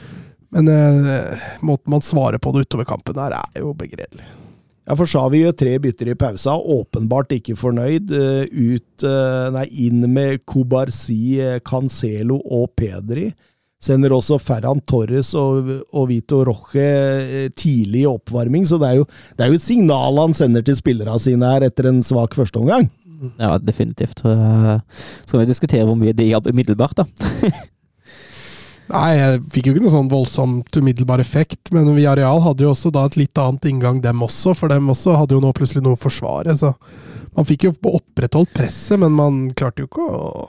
[0.55, 4.25] Men eh, måten man svarer på det utover kampen der, er jo begredelig.
[4.89, 8.09] Ja, for Xavi gjør tre bytter i pausa, åpenbart ikke fornøyd.
[8.09, 13.27] Eh, Ut, eh, nei, inn med Cobarsi, eh, Cancelo og Pedri.
[13.79, 19.05] Sender også Ferran Torres og, og Vito Roche tidlig i oppvarming, så det er, jo,
[19.37, 22.89] det er jo et signal han sender til spillerne sine her etter en svak førsteomgang.
[23.39, 24.25] Ja, definitivt.
[24.25, 27.07] Så kan vi diskutere hvor mye det hjalp umiddelbart, da.
[28.89, 32.93] Nei, jeg fikk jo ikke noe sånn voldsomt umiddelbar effekt, men Villarreal hadde jo også
[32.95, 35.99] da et litt annet inngang, dem også, for dem også hadde jo nå plutselig noe
[35.99, 36.57] å forsvare.
[36.57, 36.73] Så
[37.37, 40.47] man fikk jo opprettholdt presset, men man klarte jo ikke å,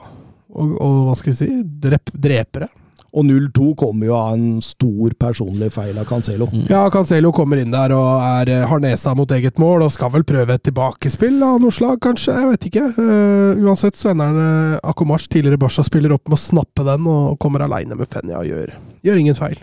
[0.48, 1.50] å, å hva skal vi si,
[1.84, 2.70] drepe, drepe det.
[3.10, 6.46] Og 0-2 kommer jo av en stor personlig feil av Cancelo.
[6.52, 6.68] Mm.
[6.70, 10.12] Ja, Cancelo kommer inn der og er, eh, har nesa mot eget mål, og skal
[10.14, 12.36] vel prøve et tilbakespill av noe slag, kanskje?
[12.38, 12.86] Jeg vet ikke.
[13.00, 17.66] Uh, uansett så ender uh, Akomars, tidligere Barca-spiller, opp med å snappe den, og kommer
[17.66, 18.74] aleine med Fenya og gjør,
[19.06, 19.58] gjør ingen feil.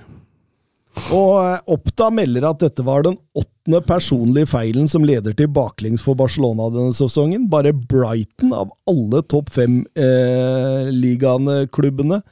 [1.13, 6.01] Og eh, Oppda melder at dette var den åttende personlige feilen som leder til baklengs
[6.03, 7.49] for Barcelona denne sesongen.
[7.51, 12.27] Bare Brighton, av alle topp fem-ligaene-klubbene, eh,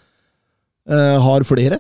[0.86, 1.80] har flere.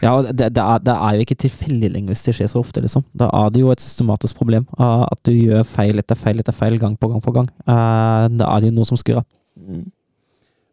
[0.00, 2.80] Ja, det, det, er, det er jo ikke tilfeldig lenger hvis det skjer så ofte,
[2.80, 3.04] liksom.
[3.12, 4.64] Da er det jo et systematisk problem.
[4.78, 7.50] Uh, at du gjør feil etter feil etter feil gang på gang på gang.
[7.68, 9.26] Uh, da er det jo noe som skurrer.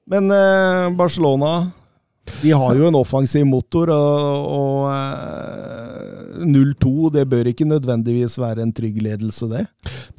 [0.07, 1.71] Men eh, Barcelona
[2.41, 8.65] de har jo en offensiv motor, og, og eh, 0-2 det bør ikke nødvendigvis være
[8.65, 9.65] en trygg ledelse, det.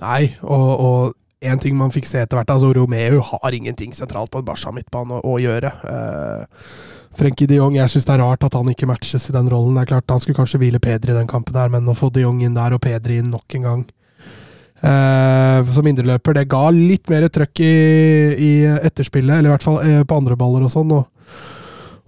[0.00, 4.32] Nei, og, og en ting man fikk se etter hvert, altså Romeo har ingenting sentralt
[4.32, 5.72] på en Barca-midtbane å, å gjøre.
[5.84, 9.48] Uh, Frenkie de Jong, jeg syns det er rart at han ikke matches i den
[9.50, 9.74] rollen.
[9.74, 12.12] Det er klart Han skulle kanskje hvile Pedri i den kampen, der, men å få
[12.14, 13.86] de Jong inn der og Pedri inn nok en gang
[14.82, 17.72] eh, som indreløper, det ga litt mer trøkk i,
[18.38, 18.52] i
[18.86, 20.94] etterspillet, eller i hvert fall eh, på andre baller og sånn.
[20.94, 21.08] og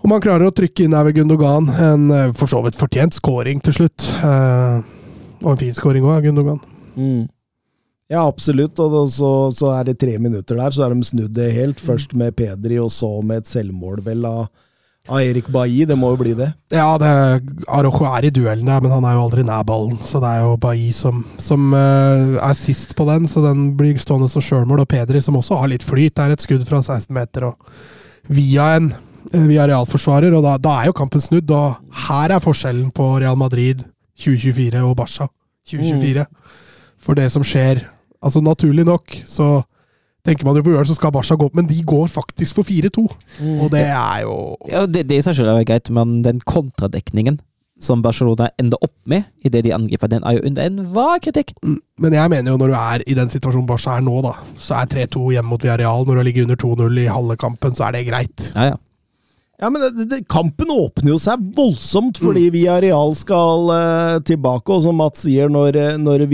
[0.01, 3.19] om han klarer å trykke inn her ved Gundogan, en uh, for så vidt fortjent
[3.19, 4.07] scoring til slutt.
[4.25, 6.57] og en fin scoring òg Gundogan.
[6.97, 7.27] Mm.
[8.09, 8.81] Ja, absolutt.
[8.81, 11.85] Og så, så, er det tre minutter der, så er de snudd det helt.
[11.85, 14.49] Først med Pedri, og så med et selvmål, vel, av,
[15.09, 15.85] av Erik Bailly.
[15.89, 16.51] Det må jo bli det.
[16.75, 17.11] Ja, det,
[17.71, 19.99] Arojo er i duellen der, men han er jo aldri nær ballen.
[20.07, 23.99] Så det er jo Bailly som, som uh, er sist på den, så den blir
[24.03, 24.85] stående som sjølmål.
[24.85, 27.71] Og Pedri, som også har litt flyt, det er et skudd fra 16 meter og
[28.31, 28.93] via en
[29.31, 31.51] via realforsvarer, og da, da er jo kampen snudd.
[31.55, 33.85] Og her er forskjellen på Real Madrid
[34.21, 35.29] 2024 og Barca
[35.71, 36.27] 2024.
[36.27, 36.59] Mm.
[37.01, 37.87] For det som skjer
[38.21, 39.63] Altså, naturlig nok så
[40.27, 42.69] tenker man jo på Ørn, så skal Barca gå opp, men de går faktisk for
[42.69, 43.07] 4-2.
[43.41, 43.61] Mm.
[43.65, 44.35] Og det er jo
[44.71, 47.41] Ja, Det, det i seg selv er greit, men den kontradekningen
[47.81, 51.55] som Barcelona ender opp med idet de angriper, den er jo under enhver kritikk.
[51.65, 54.35] Mm, men jeg mener jo når du er i den situasjonen Barca er nå, da,
[54.61, 56.05] så er 3-2 hjemme mot Villarreal.
[56.05, 58.51] Når du ligger under 2-0 i halve kampen, så er det greit.
[58.53, 58.79] Ja, ja.
[59.61, 62.69] Ja, men det, det, Kampen åpner jo seg voldsomt fordi mm.
[62.87, 64.73] real skal uh, tilbake.
[64.73, 66.25] Og som Mats sier, når, når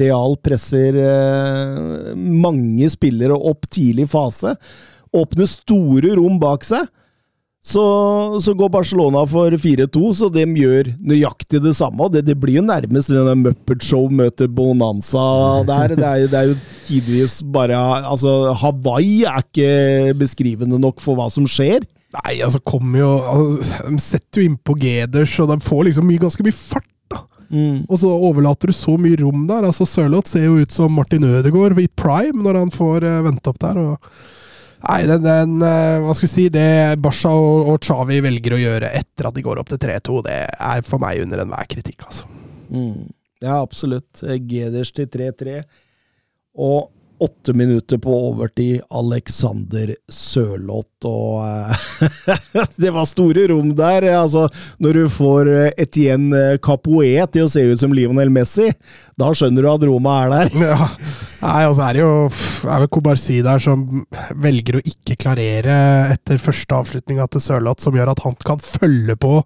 [0.00, 4.52] real presser uh, mange spillere opp tidlig fase,
[5.16, 6.84] åpner store rom bak seg,
[7.60, 7.82] så,
[8.40, 12.06] så går Barcelona for 4-2, så de gjør nøyaktig det samme.
[12.06, 15.24] og Det, det blir jo nærmest en Muppet Show møter Bonanza
[15.68, 15.92] der.
[15.96, 16.58] Det er, det er jo
[16.88, 17.76] tidvis bare
[18.08, 21.84] Altså, Hawaii er ikke beskrivende nok for hva som skjer.
[22.16, 26.22] Nei, altså kommer jo altså, De setter jo innpå Geders, og de får liksom mye,
[26.22, 26.90] ganske mye fart.
[27.12, 27.22] da.
[27.50, 27.86] Mm.
[27.86, 29.66] Og så overlater du så mye rom der.
[29.66, 33.50] altså Sørloth ser jo ut som Martin Ødegaard i prime når han får uh, vente
[33.50, 33.78] opp der.
[33.78, 34.10] og
[34.80, 38.62] Nei, den, den uh, Hva skal vi si Det Basha og, og Chavi velger å
[38.62, 42.06] gjøre etter at de går opp til 3-2, det er for meg under enhver kritikk,
[42.08, 42.30] altså.
[42.70, 43.10] Mm.
[43.40, 44.20] Ja, absolutt.
[44.20, 45.60] Geders til 3-3.
[46.60, 46.90] Og
[47.20, 48.80] åtte minutter på overtid.
[48.90, 51.86] Alexander Sørloth og uh,
[52.82, 54.06] Det var store rom der.
[54.14, 54.46] Altså,
[54.82, 58.70] når du får eh, Etienne Capoe til å se ut som Lionel Messi,
[59.20, 60.54] da skjønner du at Roma er der.
[60.70, 60.88] Ja.
[61.40, 62.12] Nei, altså er det jo
[62.68, 63.84] er vel Kobarsi der som
[64.44, 65.76] velger å ikke klarere
[66.12, 69.38] etter første avslutninga til Sørloth, som gjør at han kan følge på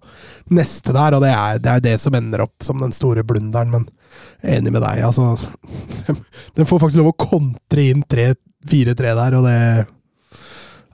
[0.55, 3.71] neste der, og det er, det er det som ender opp som den store blunderen.
[3.71, 3.87] men
[4.43, 5.03] enig med deg.
[5.05, 5.35] Altså,
[6.55, 9.59] den får faktisk lov å kontre inn 4-3 der, og det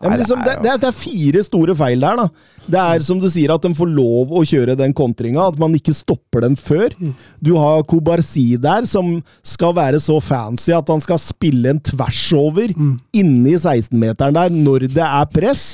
[0.03, 2.57] ja, liksom, det, det, det, er fire store feil der, da.
[2.71, 5.73] Det er som du sier, at de får lov å kjøre den kontringa, at man
[5.77, 6.93] ikke stopper den før.
[6.99, 7.15] Mm.
[7.43, 12.27] Du har Kobarsi der, som skal være så fancy at han skal spille en tvers
[12.37, 12.93] over mm.
[13.23, 15.65] inni 16-meteren der når det er press.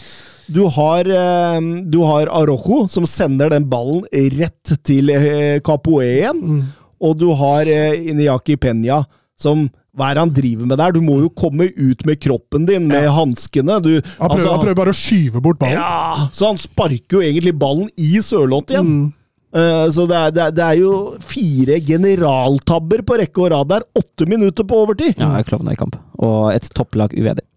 [0.48, 1.60] Du har, eh,
[1.92, 4.06] du har Arojo, som sender den ballen
[4.38, 6.44] rett til Kapoe Capoe igjen.
[6.44, 6.68] Mm
[7.04, 9.04] og du har eh, Inyaki Penya,
[9.38, 9.68] som
[9.98, 10.94] hva er det han driver med der?
[10.94, 13.14] Du må jo komme ut med kroppen din, med ja.
[13.16, 13.80] hanskene.
[13.80, 15.80] Han, altså, han, prøver bare å skyve bort ballen.
[15.82, 18.92] Ja, Så han sparker jo egentlig ballen i Sørloth igjen.
[18.92, 19.14] Mm.
[19.58, 20.94] Uh, så det er, det, er, det er, jo
[21.26, 23.88] fire generaltabber på rekke og rad der.
[23.98, 25.18] Åtte minutter på overtid!
[25.18, 25.98] Ja, klovner i kamp.
[26.22, 27.48] Og et topplag uvedig.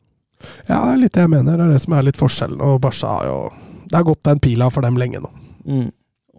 [0.64, 1.60] Ja, det er litt det jeg mener.
[1.60, 2.64] Det er det som er litt forskjellen.
[2.64, 3.40] Og Barca har jo
[3.90, 5.32] Det har gått den pila for dem lenge nå.
[5.68, 5.88] Mm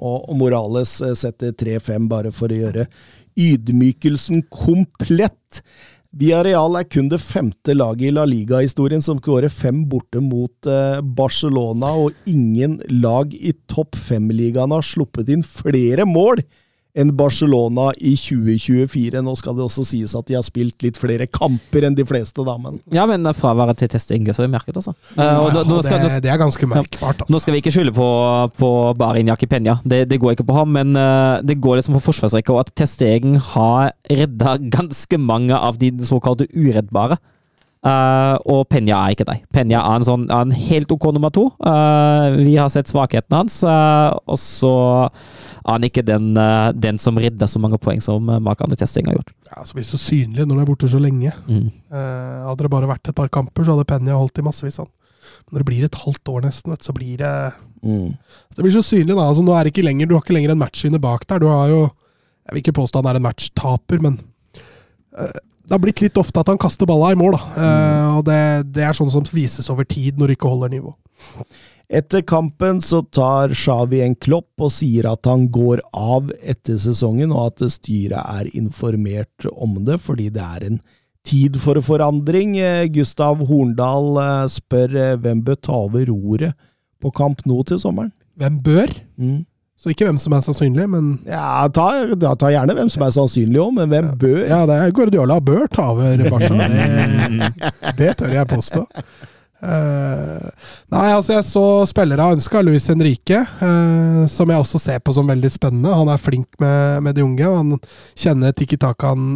[0.02, 2.88] og Morales eh, setter 3-5 bare for å gjøre
[3.40, 5.62] ydmykelsen komplett.
[6.12, 11.00] Villarreal er kun det femte laget i La Liga-historien som skårer fem borte mot eh,
[11.00, 16.44] Barcelona, og ingen lag i topp fem-ligaen har sluppet inn flere mål
[16.98, 19.22] enn Barcelona i 2024.
[19.24, 22.44] Nå skal det også sies at de har spilt litt flere kamper enn de fleste,
[22.48, 24.94] da, men Ja, men fraværet til testing så vi merket også.
[25.16, 27.24] Uh, ja, skal, det, det, er ganske merkbart.
[27.24, 27.32] Altså.
[27.32, 28.08] Nå skal vi ikke skylde på,
[28.60, 32.06] på Barin Jakipenya, det, det, går ikke på ham, men uh, det går liksom på
[32.10, 37.20] forsvarsrekka, og at Testegen har redda ganske mange av de såkalte ureddbare.
[37.82, 39.42] Uh, og Penya er ikke deg.
[39.50, 41.48] Penya er en, sånn, er en helt OK nummer to.
[41.66, 44.74] Uh, vi har sett svakheten hans, uh, og så
[45.10, 46.32] er han ikke den,
[46.78, 49.34] den som redder så mange poeng som Makan Testing har gjort.
[49.50, 51.34] Ja, så blir så synlig når du er borte så lenge.
[51.46, 51.68] Mm.
[51.92, 54.80] hadde det bare vært et par kamper, så hadde Penya holdt i massevis.
[54.80, 54.90] Sånn.
[55.52, 57.34] Når det blir et halvt år nesten, vet, så blir det
[57.86, 58.10] mm.
[58.58, 59.28] Det blir så synlig, da.
[59.28, 61.42] Altså, nå er det ikke lenger, du har ikke lenger en matchvinner bak der.
[61.42, 64.18] Du har jo Jeg vil ikke påstå han er en matchtaper, men
[65.66, 67.38] det har blitt litt ofte at han kaster balla i mål.
[67.38, 67.66] Da.
[67.66, 68.40] Eh, og det,
[68.76, 70.96] det er sånn som vises over tid når du ikke holder nivå.
[71.92, 77.34] Etter kampen så tar Xavi en klopp og sier at han går av etter sesongen,
[77.36, 80.80] og at styret er informert om det, fordi det er en
[81.28, 82.56] tid for forandring.
[82.64, 86.56] Eh, Gustav Horndal eh, spør eh, hvem bør ta over roret
[87.02, 88.14] på kamp nå til sommeren?
[88.40, 88.94] Hvem bør?
[89.20, 89.42] Mm.
[89.82, 93.14] Så ikke hvem som er sannsynlig, men Ja, ta, ja, ta gjerne hvem som er
[93.16, 94.42] sannsynlig òg, men hvem bør?
[94.46, 96.54] ja, det er Guardiola bør ta over Barca.
[96.54, 98.86] Det, det tør jeg påstå.
[99.62, 100.42] Uh,
[100.90, 105.30] nei, altså jeg så spillere ønska Luis Henrique, uh, som jeg også ser på som
[105.30, 105.94] veldig spennende.
[105.98, 107.76] Han er flink med, med de unge, og han
[108.18, 109.36] kjenner Tiki Takan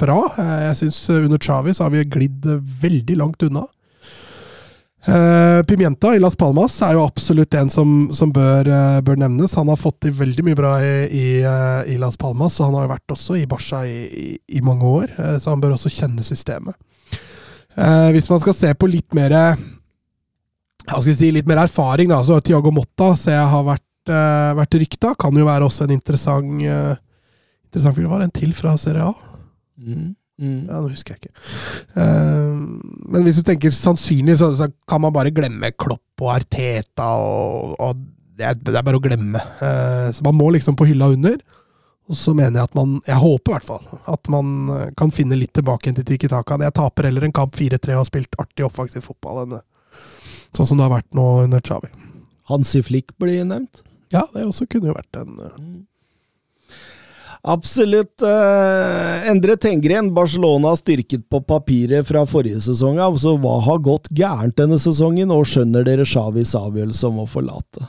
[0.00, 0.20] bra.
[0.38, 2.48] Uh, jeg syns under Chavi så har vi glidd
[2.84, 3.64] veldig langt unna.
[5.08, 9.54] Eh, Pimienta i Las Palmas er jo absolutt en som, som bør, eh, bør nevnes.
[9.56, 12.76] Han har fått til veldig mye bra i, i, eh, i Las Palmas, og han
[12.76, 16.26] har jo vært også i Barca i, i, mange år, så han bør også kjenne
[16.26, 16.76] systemet.
[18.12, 19.32] Hvis man skal se på litt mer
[21.06, 25.12] si, litt mer erfaring, da, så Tiago Motta ser har vært, uh, vært rykta.
[25.20, 26.96] Kan jo være også en interessant uh,
[27.68, 28.08] interessant fyr.
[28.10, 29.12] Var en til fra Serie A?
[29.78, 30.16] Mm.
[30.38, 30.68] Mm.
[30.68, 31.46] Ja, nå husker jeg ikke.
[31.98, 32.54] Uh,
[33.10, 37.74] men hvis du tenker sannsynlig, så, så kan man bare glemme Klopp og Arteta, og,
[37.82, 38.02] og
[38.38, 39.42] det, er, det er bare å glemme.
[39.58, 41.40] Uh, så man må liksom på hylla under.
[42.08, 45.10] Og så mener jeg at man Jeg håper i hvert fall at man eh, kan
[45.12, 46.56] finne litt tilbake til Tiki Taka.
[46.64, 49.58] Jeg taper heller en kamp 4-3 og har spilt artig offensiv fotball enn
[50.56, 51.90] sånn som det har vært nå under Xavi.
[52.48, 53.82] Hansi Flick blir nevnt.
[54.14, 55.58] Ja, det også kunne jo vært en eh,
[57.44, 58.20] Absolutt.
[58.22, 64.08] Uh, Endre Tengren, Barcelona styrket på papiret fra forrige sesong av, så hva har gått
[64.10, 67.86] gærent denne sesongen, og skjønner dere Xavis avgjørelse om å forlate?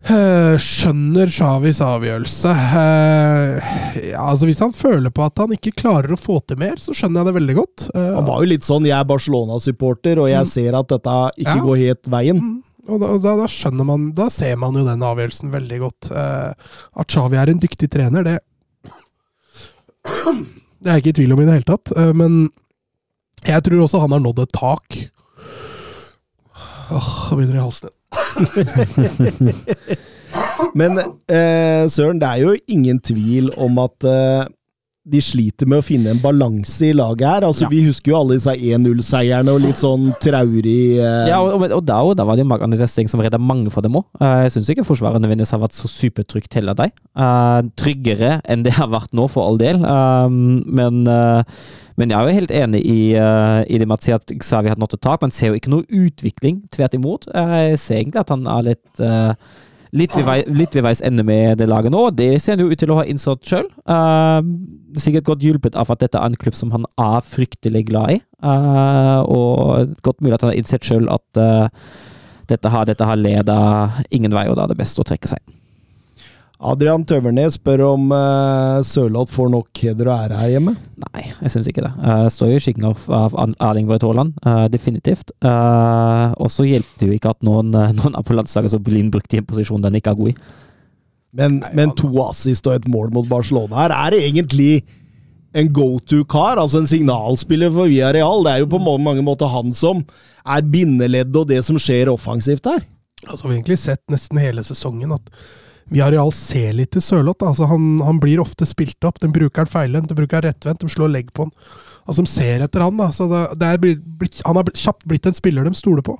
[0.00, 2.48] Uh, skjønner Xavis avgjørelse.
[2.48, 3.58] Uh,
[4.00, 6.94] ja, altså Hvis han føler på at han ikke klarer å få til mer, så
[6.96, 7.84] skjønner jeg det veldig godt.
[7.92, 10.48] Uh, Han var jo litt sånn 'jeg er Barcelona-supporter, og jeg Mm.
[10.48, 11.60] ser at dette ikke Ja.
[11.68, 12.40] går helt veien'.
[12.40, 16.10] Mm, Og da, da, da skjønner man Da ser man jo den avgjørelsen veldig godt.
[16.14, 16.72] Eh,
[17.02, 18.38] at Xavi er en dyktig trener, det
[20.80, 21.92] Det er jeg ikke i tvil om i det hele tatt.
[21.96, 22.42] Eh, men
[23.46, 25.00] jeg tror også han har nådd et tak.
[26.90, 27.96] Åh, da begynner det i halsen igjen.
[30.76, 34.44] Men eh, Søren, det er jo ingen tvil om at eh,
[35.10, 37.46] de sliter med å finne en balanse i laget her.
[37.48, 37.70] Altså, Ja.
[37.72, 42.00] Vi husker jo alle disse 1-0-seierne og litt sånn traurig eh, Ja, og, og, da,
[42.06, 44.06] og da var det jo Mark André Sting som redda mange for dem òg.
[44.20, 46.90] jeg syns ikke forsvaret nødvendigvis har vært så supertrygt heller, de.
[47.18, 49.82] Uh, tryggere enn det har vært nå, for all del.
[49.84, 51.42] Uh, men, eh,
[52.00, 54.96] men jeg er jo helt enig i, uh, i det med at Xavi har nådd
[54.96, 55.20] et tak.
[55.24, 57.28] Man ser jo ikke noe utvikling, tvert imot.
[57.34, 59.34] Eh, jeg ser egentlig at han er litt eh,
[59.96, 62.70] Litt ved, vei, litt ved veis ende med det laget nå, det ser han jo
[62.70, 63.66] ut til å ha innsett sjøl.
[64.94, 68.20] sikkert godt hjulpet av at dette er en klubb som han er fryktelig glad i.
[68.40, 71.66] Uh, og godt mulig at han har innsett sjøl at uh,
[72.50, 73.58] dette har, dette har leda
[74.10, 75.42] ingen vei, og da er det best å trekke seg.
[76.60, 80.74] Adrian Tøvernes spør om uh, Sørloth får nok heder og ære her hjemme.
[81.06, 81.92] Nei, jeg syns ikke det.
[81.96, 85.32] Uh, står jo i skyggen av, av Erling Braut Haaland, uh, definitivt.
[85.40, 89.08] Uh, og så hjelper det jo ikke at noen, noen er på landslaget som blir
[89.12, 90.36] brukt i en posisjon den ikke er god i.
[91.40, 94.72] Men, men to assist og et mål mot Barcelona her er det egentlig
[95.56, 98.44] en go to-kar, altså en signalspiller for Villarreal.
[98.44, 100.04] Det er jo på mange, mange måter han som
[100.44, 102.84] er bindeleddet og det som skjer offensivt her.
[103.26, 105.32] Altså, vi har egentlig sett nesten hele sesongen at
[105.90, 107.46] Villarreal ser litt til Sørloth.
[107.46, 109.20] Altså, han, han blir ofte spilt opp.
[109.22, 111.54] Den bruker han feilvendt, den bruker han rettvendt, de slår legg på han.
[112.06, 112.96] Altså, de ser etter han.
[112.98, 113.10] Da.
[113.14, 116.16] Så det, det er blitt, han har kjapt blitt en spiller de stoler på.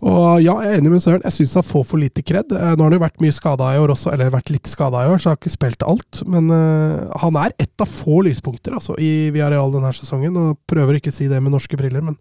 [0.00, 1.24] Og ja, jeg er enig med Søren.
[1.26, 2.52] Jeg syns han får for lite kred.
[2.56, 5.04] Eh, Nå har han jo vært mye skada i år også, eller vært litt skada
[5.04, 6.22] i år, så jeg har ikke spilt alt.
[6.30, 10.38] Men uh, han er ett av få lyspunkter altså, i Viareal denne sesongen.
[10.40, 12.16] Og prøver ikke å si det med norske briller, men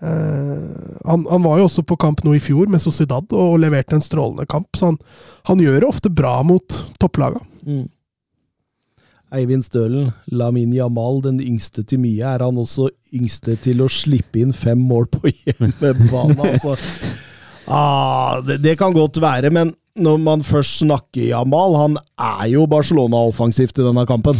[0.00, 3.60] eh, han, han var jo også på kamp nå i fjor med Sociedad og, og
[3.62, 4.68] leverte en strålende kamp.
[4.76, 4.98] Så han,
[5.50, 7.42] han gjør det ofte bra mot topplaga.
[7.66, 7.86] Mm.
[9.36, 12.22] Eivind Stølen, Lamin Jamal, den yngste til mye.
[12.36, 16.52] Er han også yngste til å slippe inn fem mål på hjemmebane?
[16.52, 16.76] Altså.
[17.66, 22.66] Ah, det, det kan godt være, men når man først snakker Jamal, han er jo
[22.70, 24.38] Barcelona-offensivt i denne kampen.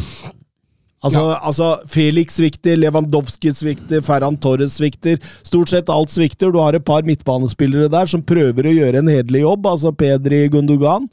[1.05, 5.21] Altså, altså Felix svikter, Lewandowski svikter, Ferran Torres svikter.
[5.47, 6.51] Stort sett alt svikter.
[6.55, 10.47] Du har et par midtbanespillere der som prøver å gjøre en hederlig jobb, altså Pedri
[10.51, 11.07] Gundogan.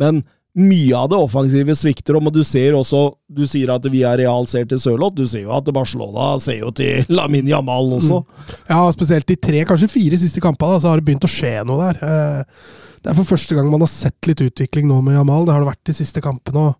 [0.00, 0.24] Men
[0.58, 4.16] mye av det offensive svikter om, og du ser også Du sier at vi er
[4.18, 8.24] real ser til Sørloth, du ser jo at Barcelona ser jo til Lamin Jamal også.
[8.66, 11.92] Ja, spesielt de tre, kanskje fire siste kampene, så har det begynt å skje noe
[11.92, 12.02] der.
[12.02, 15.44] Eh, Det er for første gang man har sett litt utvikling nå med Jamal.
[15.46, 16.72] Det har det vært de siste kampene.
[16.72, 16.76] og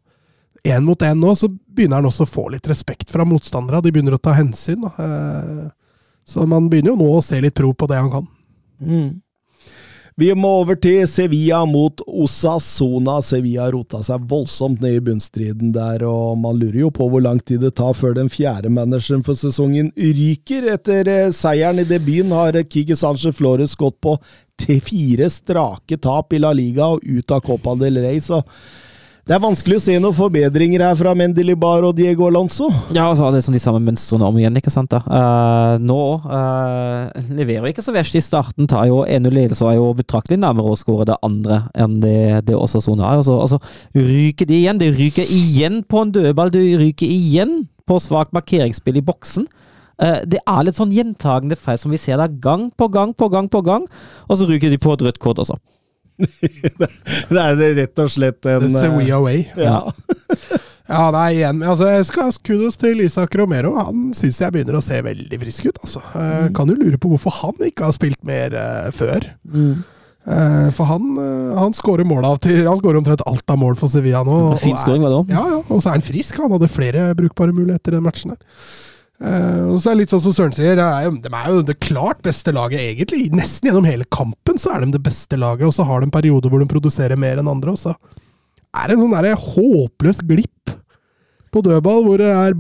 [0.65, 3.83] én mot én nå, så begynner han også å få litt respekt fra motstandere.
[3.85, 4.83] De begynner å ta hensyn.
[4.83, 4.93] Da.
[4.99, 5.71] Eh,
[6.29, 8.27] Så man begynner jo nå å se litt tro på det han kan.
[10.19, 13.21] Vi må over til Sevilla mot Osasona.
[13.23, 17.39] Sevilla rota seg voldsomt ned i bunnstriden der, og man lurer jo på hvor lang
[17.39, 20.67] tid det tar før den fjerde manageren for sesongen ryker.
[20.75, 24.17] Etter eh, seieren i debuten har Kiki Sanchez Flores gått på
[24.59, 28.43] til fire strake tap i La Liga og ut av Copa del Rey, så
[29.29, 32.71] det er vanskelig å se noen forbedringer her fra Mendelibar og Diego Alonso.
[32.97, 34.89] Ja, altså, det er sånn de samme mønstrene om igjen, ikke sant?
[34.95, 35.03] da.
[35.05, 38.65] Uh, nå uh, leverer ikke så verst i starten.
[38.73, 42.17] Tar jo 1-0-ledelse og er jo betraktelig nærmere å skåre det andre enn det,
[42.49, 43.21] det Osasuna er.
[43.21, 43.61] Altså, altså,
[43.93, 44.81] ryker de igjen?
[44.81, 46.55] De ryker igjen på en dødball.
[46.57, 49.45] De ryker igjen på svakt markeringsspill i boksen.
[49.99, 53.29] Eh, det er litt sånn gjentagende feil som vi ser der gang på gang på
[53.33, 53.85] gang på gang,
[54.29, 55.59] og så ryker de på et rødt kort også.
[57.35, 59.47] Det er rett og slett en eh, Sevilla Way.
[59.59, 59.85] Ja.
[60.89, 63.75] Ja, nei, igjen, altså, jeg skal kudos til Isak Romero.
[63.77, 65.81] Han syns jeg begynner å se veldig frisk ut.
[65.85, 66.01] Altså.
[66.15, 66.47] Mm.
[66.57, 69.27] Kan jo lure på hvorfor han ikke har spilt mer uh, før.
[69.45, 73.77] Eh, for han, uh, han skårer mål av til Han skårer omtrent alt av mål
[73.81, 74.57] for Sevilla nå.
[74.61, 75.33] Fin skåring det òg.
[75.33, 76.41] Ja, ja, og så er han frisk.
[76.41, 78.33] Han hadde flere brukbare muligheter i den matchen.
[78.33, 78.65] her.
[79.19, 81.65] Eh, og så er det litt sånn som Søren sier, er jo, de er jo
[81.67, 83.27] det klart beste laget, egentlig.
[83.35, 86.53] Nesten gjennom hele kampen så er de det beste laget, og så har de perioder
[86.53, 87.75] hvor de produserer mer enn andre.
[87.75, 87.97] Og så
[88.79, 90.75] er det en sånn der håpløs glipp
[91.49, 92.59] på dødball, hvor det er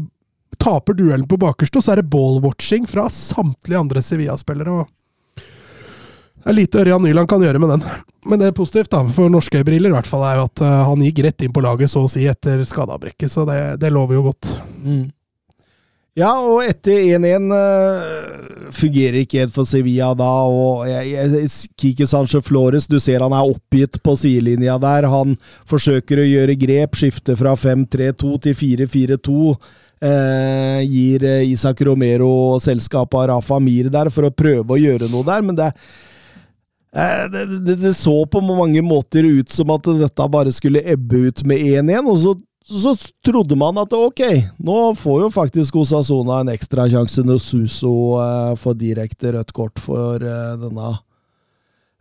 [0.58, 4.86] taper duellen på bakerste, og så er det ball-watching fra samtlige andre Sevilla-spillere.
[5.38, 7.84] det er lite Ørjan Nyland kan gjøre med den.
[8.26, 10.80] Men det er positivt da, for norske briller i hvert fall, er jo at eh,
[10.88, 14.18] han gikk rett inn på laget så å si etter skadeavbrekket, så det, det lover
[14.18, 14.50] jo godt.
[16.18, 21.46] Ja, og etter 1-1 uh, fungerer ikke helt for Sevilla da, og jeg,
[21.78, 25.06] Kike Sanche Flores, du ser han er oppgitt på sidelinja der.
[25.12, 25.36] Han
[25.68, 29.52] forsøker å gjøre grep, skifte fra 5-3-2 til 4-4-2.
[29.98, 35.08] Uh, gir eh, Isak Romero og selskapet Rafa Mir der for å prøve å gjøre
[35.10, 35.72] noe der, men det
[36.94, 41.24] eh, det, det, det så på mange måter ut som at dette bare skulle ebbe
[41.26, 42.36] ut med 1-1, og så
[42.68, 42.92] så
[43.24, 44.20] trodde man at ok,
[44.60, 49.80] nå får jo faktisk Osasona en ekstra sjanse når Suso eh, får direkte rødt kort
[49.80, 50.90] for eh, denne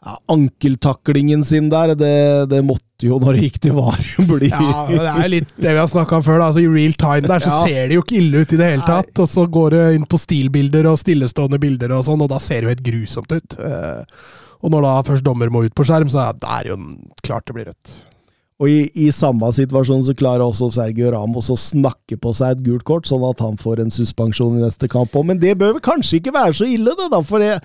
[0.03, 1.95] ja, ankeltaklingen sin der.
[1.95, 2.11] Det,
[2.51, 5.80] det måtte jo, når det gikk til VAR, bli Ja, det er litt det vi
[5.80, 6.39] har snakka om før.
[6.41, 7.61] da, altså I real time der så Ja.
[7.65, 9.13] ser det jo ikke ille ut i det hele tatt.
[9.24, 12.61] Og så går det inn på stilbilder og stillestående bilder, og sånn, og da ser
[12.61, 13.57] det jo helt grusomt ut.
[13.61, 14.03] Eh,
[14.65, 16.78] og når da først dommer må ut på skjerm, så er det jo
[17.24, 17.97] klart det blir rødt.
[18.58, 22.66] Og i, i samme situasjon så klarer også Sergio Ramos å snakke på seg et
[22.66, 25.28] gult kort, sånn at han får en suspensjon i neste kamp òg.
[25.30, 27.20] Men det bør vel kanskje ikke være så ille, det, da.
[27.22, 27.60] For det,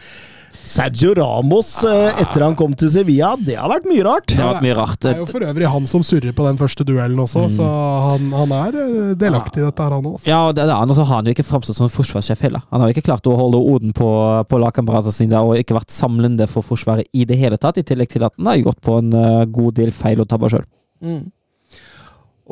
[0.53, 4.29] Sergio Ramos, eh, etter han kom til Sevilla, det har vært mye rart.
[4.31, 4.99] Det har vært mye rart.
[5.01, 7.71] Det er jo for øvrig han som surrer på den første duellen også, så
[8.11, 10.29] han, han er eh, delaktig i dette her, han også.
[10.29, 12.69] Ja, og det, det, og så har han jo ikke framstått som en forsvarssjef heller.
[12.69, 14.11] Han har jo ikke klart å holde orden på,
[14.45, 18.13] på lagkameratene sine og ikke vært samlende for Forsvaret i det hele tatt, i tillegg
[18.13, 20.69] til at han har gått på en eh, god del feil og tabber sjøl.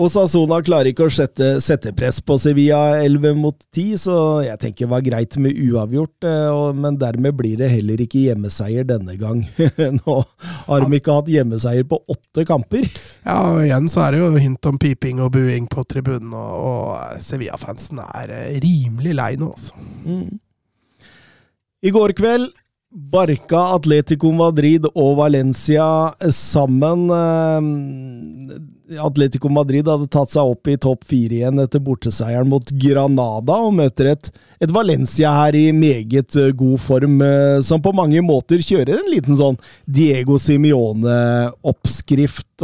[0.01, 4.15] Og Sassona klarer ikke å sette, sette press på Sevilla 11 mot 10, så
[4.47, 8.23] jeg tenker det var greit med uavgjort, eh, og, men dermed blir det heller ikke
[8.29, 9.43] hjemmeseier denne gang.
[9.99, 10.15] Nå
[10.69, 12.87] har de ikke hatt hjemmeseier på åtte kamper.
[13.27, 16.55] Ja, og igjen så er det jo hint om piping og buing på tribunen, og,
[16.71, 19.75] og Sevilla-fansen er eh, rimelig lei nå, altså.
[21.81, 22.51] I går kveld
[22.91, 27.05] Barca, Atletico Madrid og Valencia sammen.
[27.15, 27.63] Eh,
[28.99, 33.79] Atletico Madrid hadde tatt seg opp i topp fire igjen etter borteseieren mot Granada, og
[33.79, 34.27] møter et,
[34.59, 39.07] et Valencia her i meget eh, god form, eh, som på mange måter kjører en
[39.15, 39.55] liten sånn
[39.87, 42.59] Diego Simione-oppskrift.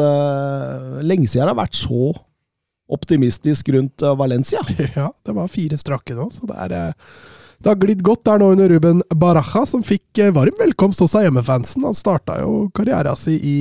[1.07, 2.11] Lenge siden det har vært så
[2.91, 4.59] optimistisk rundt Valencia.
[4.99, 6.99] Ja, det var fire strake nå, så det er
[7.59, 11.17] det har glidd godt der nå under Ruben Baraja, som fikk eh, varm velkomst hos
[11.17, 11.85] hjemmefansen.
[11.89, 13.59] Han starta jo karrieren sin i,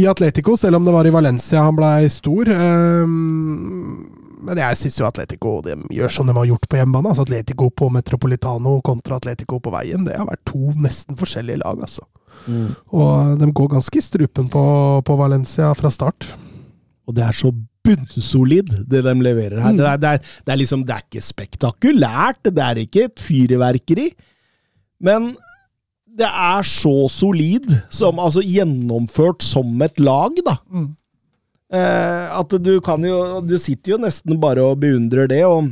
[0.00, 2.50] i Atletico, selv om det var i Valencia han blei stor.
[2.50, 4.02] Ehm,
[4.40, 7.12] men jeg syns jo Atletico de gjør som de har gjort på hjemmebane.
[7.12, 10.06] Altså Atletico på Metropolitano kontra Atletico på veien.
[10.06, 12.06] Det har vært to nesten forskjellige lag, altså.
[12.96, 14.62] Og de går ganske i strupen på,
[15.04, 16.30] på Valencia fra start.
[17.06, 17.52] Og det er så
[17.86, 19.72] bunnsolid, det de leverer her.
[19.72, 19.78] Mm.
[19.80, 23.22] Det, er, det, er, det er liksom Det er ikke spektakulært, det er ikke et
[23.24, 24.10] fyrverkeri.
[25.00, 25.32] Men
[26.20, 30.56] det er så solid, som, altså gjennomført som et lag, da.
[30.68, 30.88] Mm.
[31.70, 35.44] Eh, at du kan jo Du sitter jo nesten bare og beundrer det.
[35.46, 35.70] og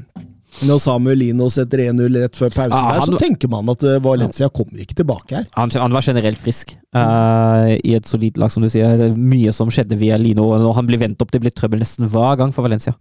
[0.66, 4.00] Når Samuel Lino setter 1-0 rett før pausen, Ja, der, så tenker man at eh,
[4.02, 5.44] Valencia kommer ikke tilbake her.
[5.54, 8.96] Han, han var generelt frisk uh, i et solid lag, som du sier.
[8.96, 11.84] Er mye som skjedde via Lino, og når han blir vendt opp, det blir trøbbel
[11.84, 12.96] nesten hver gang for Valencia.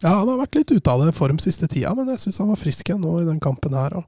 [0.00, 2.52] Ja, han har vært litt ute av det form siste tida, men jeg syns han
[2.54, 3.98] var frisk igjen nå i den kampen her.
[3.98, 4.06] Og.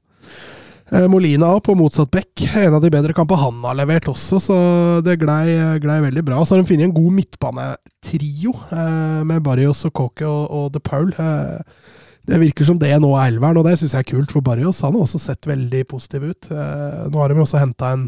[0.91, 2.47] Eh, Molina på motsatt bekk.
[2.63, 4.57] En av de bedre kampene han har levert også, så
[5.05, 5.45] det glei,
[5.83, 6.41] glei veldig bra.
[6.43, 10.81] Så har de funnet en god midtbanetrio eh, med Barrios og Koke og, og De
[10.83, 11.13] Paul.
[11.15, 11.99] Eh,
[12.31, 14.79] det virker som det nå er elveren, og det syns jeg er kult, for Barrios
[14.85, 16.47] han har også sett veldig positiv ut.
[16.47, 18.05] Eh, nå har de også henta en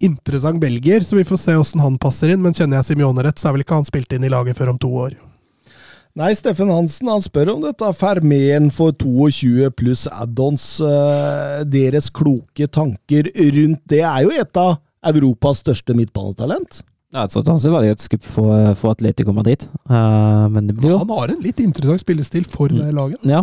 [0.00, 2.40] interessant belgier, så vi får se åssen han passer inn.
[2.40, 4.72] Men kjenner jeg Simione rett, så er vel ikke han spilt inn i laget før
[4.72, 5.18] om to år.
[6.18, 10.80] Nei, Steffen Hansen han spør om dette Fermeren for 22 pluss add-ons.
[10.80, 14.78] eh, deres kloke tanker rundt det er jo et av
[15.12, 16.80] Europas største midtbanetalent.
[17.14, 20.74] Ja, så sånn var det jo et skupp for, for Atletico Madrid, Uh, men det
[20.76, 23.22] blir jo Han har en litt interessant spillestil for det laget.
[23.24, 23.42] Ja,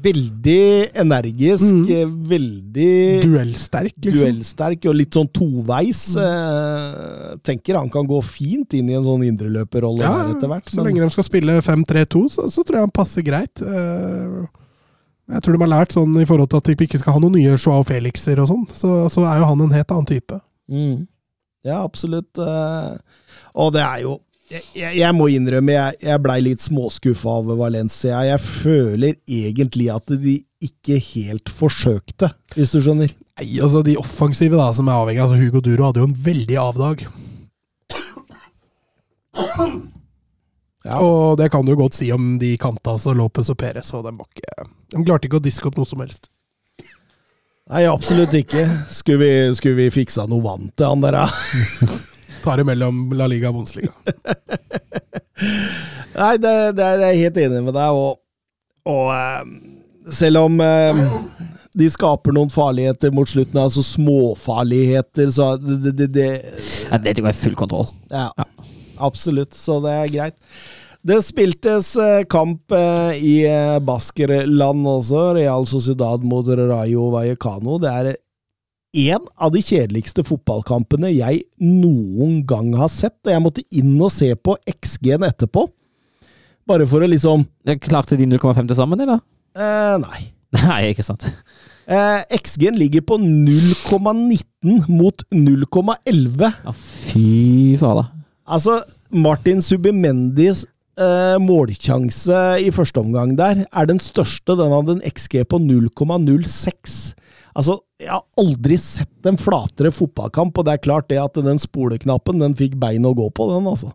[0.00, 1.90] Veldig energisk, Mm.
[1.92, 4.22] eh, veldig Duellsterk, liksom.
[4.22, 6.16] duellsterk og litt sånn toveis.
[6.16, 10.70] Eh, tenker han kan gå fint inn i en sånn indreløperrolle Ja, etter hvert.
[10.72, 13.60] så lenge de skal spille 5-3-2, så, så tror jeg han passer greit.
[13.60, 14.46] Eh,
[15.30, 17.34] Jeg tror de har lært sånn i forhold til at de ikke skal ha noen
[17.36, 20.40] nye Joao Felixer og sånn, så, så er jo han en helt annen type.
[20.68, 21.06] Mm.
[21.66, 22.38] Ja, absolutt.
[22.40, 22.98] eh,
[23.54, 24.18] Og det er jo
[24.50, 24.64] Jeg,
[24.98, 28.22] jeg, må innrømme, jeg, jeg blei litt småskuffa over Valencia.
[28.26, 33.12] Jeg føler egentlig at de ikke helt forsøkte, hvis du skjønner.
[33.38, 36.58] Nei, altså De offensive da, som er avhengig altså Hugo Duro hadde jo en veldig
[36.60, 37.06] avdag.
[40.84, 40.96] Ja.
[41.04, 43.92] Og det kan du godt si om de kanta, altså Lopez og Perez.
[43.96, 46.30] Og de, ikke, de klarte ikke å diske opp noe som helst.
[47.70, 48.64] Nei, absolutt ikke.
[48.90, 51.26] Skulle vi, skulle vi fiksa noe vann til han der, da?
[52.44, 53.92] Tar det mellom La Liga og Bundesliga.
[56.20, 58.12] Nei, det, det er jeg helt enig med deg, og,
[58.90, 59.44] og eh,
[60.18, 60.98] selv om eh,
[61.78, 66.30] de skaper noen farligheter mot slutten, altså småfarligheter, så det, det, det
[66.90, 67.86] jeg er full kontroll.
[68.10, 68.32] Ja,
[68.98, 70.38] absolutt, så det er greit.
[71.06, 77.78] Det spiltes eh, kamp eh, i eh, Baskerland også, Real Sociedad mot Rayo Vallecano.
[77.80, 78.10] Det er
[79.14, 84.12] en av de kjedeligste fotballkampene jeg noen gang har sett, og jeg måtte inn og
[84.12, 85.64] se på XG-en etterpå.
[86.68, 87.46] Bare for å liksom
[87.82, 89.22] Klarte de 0,5 til sammen, eller?
[89.56, 90.20] eh, Nei.
[90.66, 91.24] Nei, ikke sant.
[91.90, 96.44] Eh, XG-en ligger på 0,19 mot 0,11.
[96.66, 98.10] Ja, fy fader.
[98.50, 98.80] Altså,
[99.14, 100.64] Martin Subimendis
[101.00, 104.56] eh, målsjanse i første omgang der er den største.
[104.58, 107.14] Den hadde en XG på 0,06.
[107.56, 111.58] Altså, jeg har aldri sett en flatere fotballkamp, og det er klart det at den
[111.60, 113.90] spoleknappen den fikk bein å gå på, den, altså.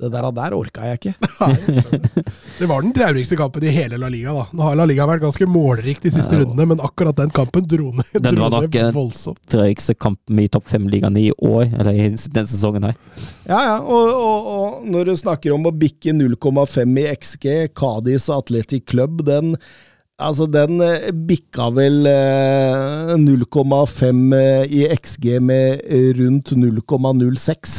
[0.00, 1.12] Det der, der orka jeg ikke.
[2.60, 4.32] Det var den traurigste kampen i hele La Liga.
[4.32, 4.46] da.
[4.56, 7.90] Nå har La Liga vært ganske målrik de siste rundene, men akkurat den kampen dro
[7.98, 9.42] ned, Den dro var nok, ned eh, voldsomt.
[9.52, 12.96] Drøyeste kampen i topp fem-ligaen i år, eller i den sesongen her.
[13.44, 17.46] Ja, ja, og, og, og når du snakker om å bikke 0,5 i XG,
[17.76, 19.56] Cádiz Atletic Club, den
[20.20, 27.78] Altså, den eh, bikka vel eh, 0,5 eh, i XG med eh, rundt 0,06.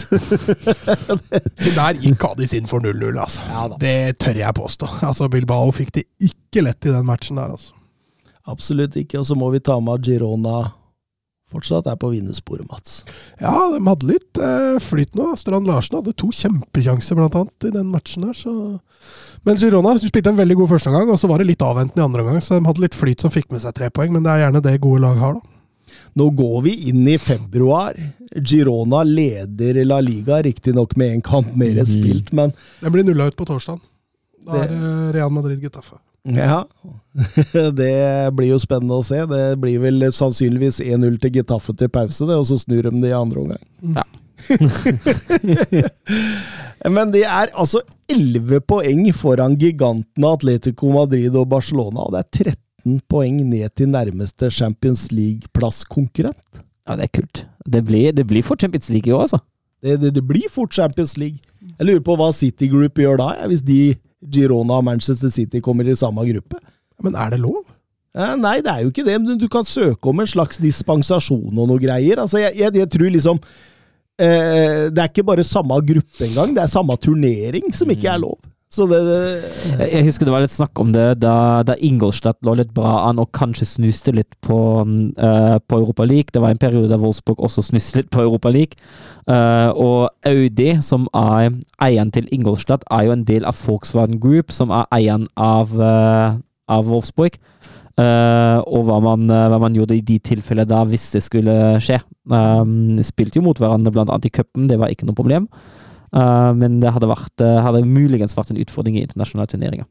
[1.78, 3.46] Der gikk Adis inn for 0-0, altså.
[3.46, 3.68] Ja.
[3.82, 4.90] Det tør jeg påstå.
[5.06, 7.78] Altså, Bilbao fikk det ikke lett i den matchen der, altså.
[8.50, 9.22] Absolutt ikke.
[9.22, 10.72] Og så må vi ta med Girona
[11.52, 13.04] fortsatt er på vinnersporet, Mats.
[13.42, 15.30] Ja, de hadde litt eh, flyt nå.
[15.38, 18.80] Strand Larsen hadde to kjempekjanser, blant annet, i den matchen der, så
[19.46, 22.06] Men Girona spilte en veldig god første omgang, og så var det litt avventende i
[22.06, 24.32] andre omgang, så de hadde litt flyt som fikk med seg tre poeng, men det
[24.32, 25.58] er gjerne det gode lag har, da.
[26.16, 27.96] Nå går vi inn i februar.
[28.36, 31.86] Girona leder La Liga, riktignok med én kamp mer Mhm.
[31.88, 33.80] spilt, men Den blir nulla ut på torsdag.
[34.46, 35.98] Da er det Real Madrid-Getafe.
[36.30, 36.68] Ja,
[37.82, 37.94] det
[38.38, 39.20] blir jo spennende å se.
[39.26, 43.10] Det blir vel sannsynligvis 1-0 til Getafe til pause, det, og så snur de det
[43.10, 43.64] i andre omgang.
[43.98, 44.06] Ja.
[46.96, 47.80] Men de er altså
[48.10, 53.88] 11 poeng foran gigantene Atletico Madrid og Barcelona, og det er 13 poeng ned til
[53.94, 56.48] nærmeste Champions League-plasskonkurrent.
[56.88, 57.38] Ja, det er kult.
[57.70, 59.40] Det blir, det blir fort Champions League i år, altså.
[59.82, 61.38] Det, det, det blir fort Champions League.
[61.78, 65.88] Jeg lurer på hva City Group gjør da, hvis de Girona og Manchester City kommer
[65.88, 66.60] i samme gruppe.
[67.02, 67.64] Men er det lov?
[68.14, 71.70] Nei, det er jo ikke det, men du kan søke om en slags dispensasjon og
[71.70, 72.20] noe greier.
[72.20, 73.40] Altså, jeg, jeg, jeg tror liksom
[74.20, 78.20] eh, Det er ikke bare samme gruppe engang, det er samme turnering som ikke er
[78.26, 78.36] lov.
[78.72, 82.54] Så det, det Jeg husker det var litt snakk om det da, da Ingolstadt lå
[82.56, 86.32] litt bra an og kanskje snuste litt på, uh, på Europa League.
[86.32, 88.80] Det var en periode der Wolfsburg også snuste litt på Europa League.
[89.28, 91.52] Uh, og Audi, som er
[91.84, 96.40] eieren til Ingolstadt, er jo en del av Volkswagen Group, som er eieren av, uh,
[96.72, 97.36] av Wolfsburg.
[98.00, 102.00] Uh, og hva man, hva man gjorde i de tilfellene da, hvis det skulle skje.
[102.32, 105.52] Um, spilte jo mot hverandre blant annet i cupen, det var ikke noe problem.
[106.16, 109.88] Eh, men det hadde, vært, eh, hadde muligens vært en utfordring i internasjonale turneringer.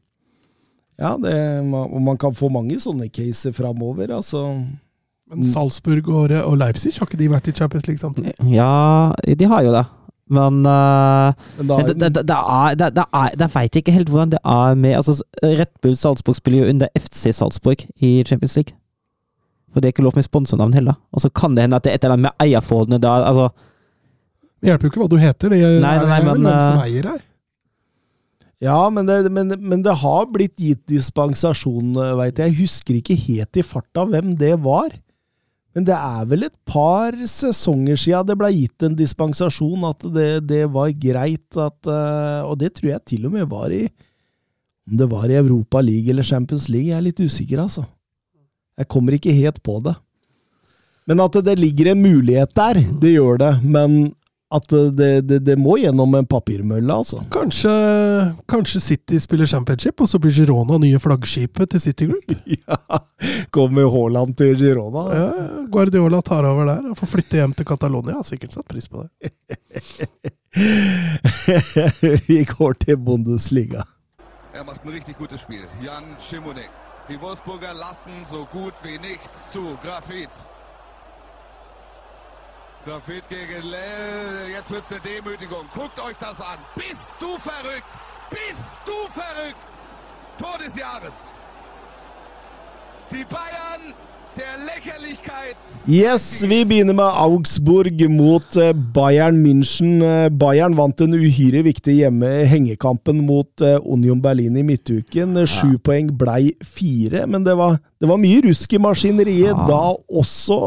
[1.01, 1.33] Ja, det,
[1.65, 4.11] man kan få mange sånne caser framover.
[4.13, 4.43] Altså.
[5.31, 8.35] Men Salzburg og, og Leipzig, har ikke de vært i Champions League samtidig?
[8.51, 9.85] Ja, de har jo det.
[10.31, 11.79] Men eh, Men da,
[13.51, 16.91] vet jeg ikke helt hvordan det er med altså, Red Bull Salzburg spiller jo under
[16.95, 18.77] FC Salzburg i Champions League.
[19.71, 20.99] For det er ikke lov med sponsornavn heller.
[21.11, 23.25] Og så kan det hende at det er et eller annet med eierforholdene der.
[23.27, 23.49] Altså,
[24.61, 26.79] Det hjelper jo ikke hva du heter, det er, Nei, nei, er vel hvem som
[26.79, 27.21] eh, eier her.
[28.61, 32.51] ja, men det, men, men det har blitt gitt dispensasjon, veit jeg.
[32.51, 34.93] Jeg husker ikke helt i farta hvem det var.
[35.71, 40.29] Men det er vel et par sesonger siden det ble gitt en dispensasjon, at det,
[40.49, 44.97] det var greit at eh, Og det tror jeg til og med var i Om
[44.99, 47.85] det var i Europa League eller Champions League, jeg er litt usikker, altså.
[48.77, 49.93] Jeg kommer ikke helt på det.
[51.07, 53.51] Men at det, det ligger en mulighet der, det gjør det.
[53.63, 54.11] Men
[54.51, 54.67] at
[54.97, 57.21] det, det, det må gjennom en papirmølle, altså.
[57.31, 57.71] Kanskje,
[58.51, 62.35] kanskje City spiller championship, og så blir Girona nye flaggskipet til City Group?
[62.61, 62.99] Ja,
[63.53, 65.05] Kommer Haaland til Girona?
[65.15, 65.29] Ja,
[65.71, 68.17] Guardiola tar over der og får flytte hjem til Catalonia.
[68.19, 69.31] Har sikkert satt pris på det.
[72.27, 73.85] Vi går til Bundesliga.
[74.53, 75.63] Er macht ein richtig gutes Spiel.
[75.83, 76.71] Jan Schimonek.
[77.09, 79.77] Die Wolfsburger lassen so gut wie nichts zu.
[79.83, 80.33] Grafit.
[82.85, 84.49] Grafit gegen Lell.
[84.49, 85.67] Jetzt wird's eine Demütigung.
[85.73, 86.57] Guckt euch das an.
[86.75, 87.85] Bist du verrückt?
[88.29, 89.77] Bist du verrückt?
[90.39, 91.33] Tor des Jahres.
[93.11, 93.93] Die Bayern.
[95.89, 99.97] Yes, vi begynner med Augsburg mot eh, Bayern München.
[100.05, 105.35] Eh, Bayern vant den uhyre viktige hjemme hengekampen mot eh, Union Berlin i midtuken.
[105.41, 109.65] Sju Sju poeng blei fire, men det var, det var mye rusk i maskineriet Ja.
[109.67, 109.81] da
[110.21, 110.59] også.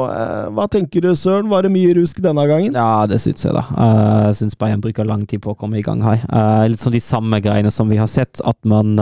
[0.54, 1.48] Hva tenker du, Søren?
[1.52, 2.74] Var det mye rusk denne gangen?
[2.76, 3.64] ja, det syns jeg, da.
[3.70, 6.20] Eh, Jeg syns Bayern bruker lang tid på å komme i gang her.
[6.28, 8.98] Eh, litt sånn de samme greiene som vi har sett, at man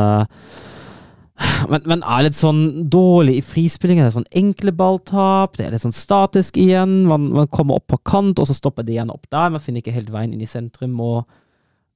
[1.70, 4.04] men, men er litt sånn dårlig i frispillingen.
[4.04, 7.02] Det er sånn enkle balltap, det er litt sånn statisk igjen.
[7.08, 9.52] Man, man kommer opp på kant, og så stopper det igjen opp der.
[9.54, 10.98] Man finner ikke helt veien inn i sentrum.
[11.02, 11.22] Og,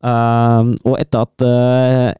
[0.07, 2.11] ehm, og etter at uh,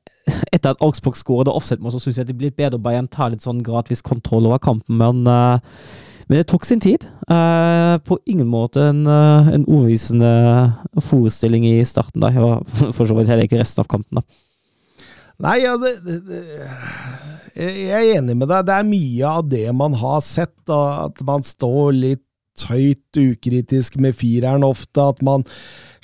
[0.53, 2.83] etter at Augsburg skåret offset-mål, så syns jeg det blir bedre.
[2.83, 5.79] Bayern tar litt sånn gradvis kontroll over kampen, men uh,
[6.27, 7.05] men det tok sin tid.
[7.31, 10.33] Eh, på ingen måte en, en overbevisende
[11.07, 12.19] forestilling i starten.
[12.19, 12.33] da.
[12.35, 12.65] Jeg var
[12.97, 14.19] for så vidt heller ikke resten av kampen.
[14.19, 14.46] da.
[15.43, 16.43] Nei, ja, det, det,
[17.57, 18.69] jeg er enig med deg.
[18.69, 20.55] Det er mye av det man har sett.
[20.69, 22.23] Da, at man står litt
[22.71, 25.05] høyt ukritisk med fireren ofte.
[25.13, 25.45] At man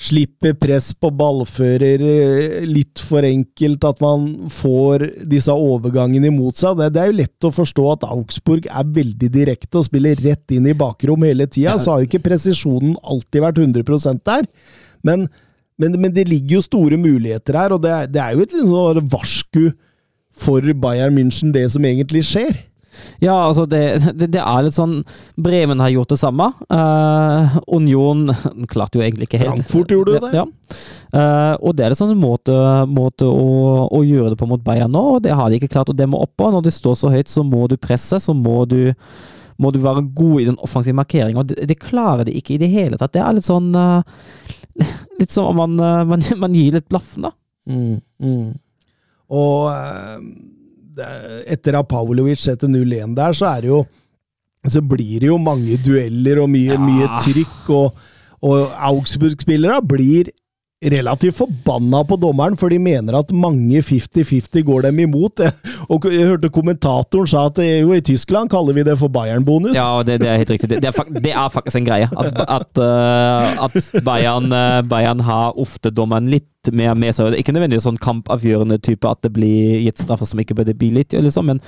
[0.03, 3.87] slipper press på ballfører eh, litt for enkelt.
[3.89, 6.77] At man får disse overgangene imot seg.
[6.77, 10.53] Det, det er jo lett å forstå at Augsburg er veldig direkte og spiller rett
[10.53, 11.79] inn i bakrom hele tida.
[11.81, 14.45] Så har jo ikke presisjonen alltid vært 100% der.
[15.03, 15.27] Men
[15.81, 19.09] men, men det ligger jo store muligheter her, og det det er jo et sånn
[19.11, 19.65] varsku
[20.33, 22.63] for Bayern München, det som egentlig skjer.
[23.23, 23.81] Ja, altså det,
[24.13, 24.99] det, det er litt sånn
[25.39, 26.49] Bremen har gjort det samme.
[26.69, 28.27] Uh, Union
[28.73, 29.55] klarte jo egentlig ikke helt.
[29.55, 30.33] Frankfurt gjorde det.
[30.37, 30.45] Ja.
[31.13, 32.55] Uh, og det er en sånn måte,
[32.89, 35.93] måte å, å gjøre det på mot Bayern nå, og det har de ikke klart
[35.93, 36.49] å demme opp på.
[36.53, 38.93] Når de står så høyt, så må du presse, så må du
[39.61, 42.71] må du være god i den offensive markeringen, det, det klarer de ikke i det
[42.73, 43.13] hele tatt.
[43.13, 44.23] Det er litt sånn eh,
[45.19, 47.33] Litt som om man, eh, man, man gir litt blaffen, da.
[47.69, 48.47] Mm, mm.
[49.33, 53.83] Og eh, etter at Pavlovic setter 0-1 der, så er det jo
[54.63, 56.79] så blir det jo mange dueller og mye, Ja.
[56.79, 57.97] mye trykk, og,
[58.47, 60.29] og Augsburg-spillere blir
[60.91, 65.43] relativt forbanna på dommeren, for de mener at mange 50-50 går dem imot.
[65.93, 69.75] Og jeg hørte kommentatoren sa at eh, jo, i Tyskland kaller vi det for Bayern-bonus.
[69.77, 70.71] Ja, det, det er helt riktig.
[70.73, 72.09] Det, er, det er faktisk en greie.
[72.11, 77.35] At, at, eh, at Bayern, eh, Bayern har ofte dommeren litt mer med seg.
[77.39, 81.15] Ikke nødvendigvis sånn kampavgjørende type at det blir gitt straffer som ikke burde bli litt,
[81.15, 81.63] liksom, men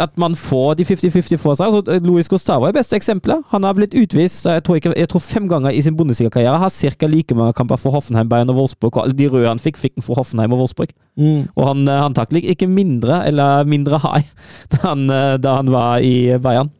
[0.00, 1.72] at, man får de 50-50 for seg.
[1.72, 3.42] Altså, Luis Gustavo er beste eksempelet.
[3.52, 6.58] Han har blitt utvist jeg tror, ikke, jeg tror fem ganger i sin Bundesliga-karriere.
[6.60, 7.06] Har ca.
[7.10, 8.96] like mange kamper for Hoffenheim, Bayern og Wolfsburg.
[9.02, 10.94] Og de røde han fikk, fikk han for Hoffenheim og Wolfsburg.
[11.16, 11.48] Mm.
[11.56, 14.26] Og han, eh, han taklet ikke mindre, eller mindre high,
[14.72, 16.72] da han, eh, da han var i Bayern.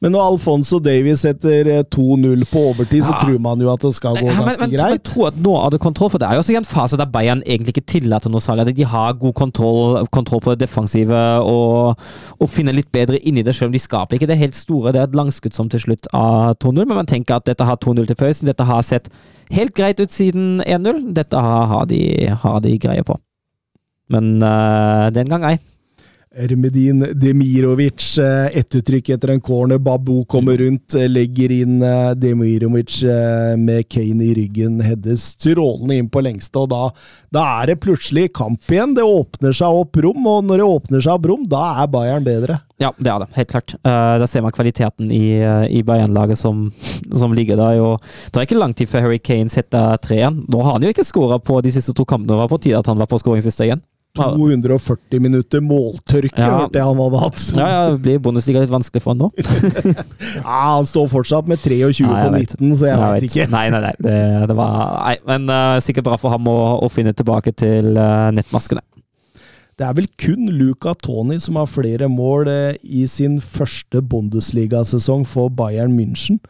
[0.00, 3.18] Men når Alfonso Davies setter eh, 2-0 på overtid, så Ja.
[3.20, 5.02] tror man jo at det skal gå Ja, men, ganske men, jeg greit.
[5.04, 7.42] tror at nå hadde det kontroll, for det er jo også en fase der Bayern
[7.44, 8.74] egentlig ikke tillater noe særlig.
[8.78, 11.98] De har god kontroll, kontroll på det defensive og,
[12.40, 14.92] og finner litt bedre inni det, selv om de skaper ikke det helt store.
[14.96, 17.76] Det er et langskudd som til slutt av 2-0, men man tenker at dette har
[17.76, 18.46] 2-0 til pausen.
[18.48, 19.10] Dette har sett
[19.52, 21.12] helt greit ut siden 1-0.
[21.12, 22.00] Dette har, har, de,
[22.40, 23.20] har de greie på.
[24.08, 25.58] Men øh, den gang ei.
[26.36, 28.18] Ermedin Demirovic,
[28.52, 29.78] ett uttrykk etter en corner.
[29.78, 34.80] Babu kommer rundt, eh, legger inn eh, Demirovic eh, med Kane i ryggen.
[34.80, 36.84] Hedder strålende inn på lengste, og da,
[37.34, 38.94] da er det plutselig kamp igjen.
[38.94, 42.30] Det åpner seg opp rom, og når det åpner seg opp rom, da er Bayern
[42.30, 42.60] bedre.
[42.78, 43.32] Ja, det er det.
[43.34, 43.74] Helt klart.
[43.82, 46.68] Eh, da ser man kvaliteten i, i Bayern-laget som,
[47.10, 47.82] som ligger der.
[47.82, 47.98] Og
[48.30, 50.44] det er ikke lang tid før Harry Kane setter 3-1.
[50.46, 52.36] Nå har han jo ikke skåra på de siste to kampene.
[52.36, 53.82] Det var på tide at han var på skåringslista igjen.
[54.18, 54.24] Ja.
[54.34, 56.48] 240 minutter måltørke, Ja.
[56.64, 57.42] hørte jeg han hadde hatt.
[57.54, 59.28] Ja, ja, det blir Bundesliga litt vanskelig for han nå.
[60.40, 62.54] Ja, han står fortsatt med 23 Nei, på jeg vet.
[62.58, 63.46] 19, så jeg Jeg veit ikke.
[63.54, 63.92] Nei, nei, nei.
[64.02, 64.16] Det,
[64.50, 64.74] det var
[65.06, 68.82] Nei, men uh, sikkert bra for ham å, å finne tilbake til uh, nettmaskene.
[69.78, 75.22] Det er vel kun Luca Toni som har flere mål uh, i sin første Bundesliga-sesong
[75.24, 76.42] for Bayern München.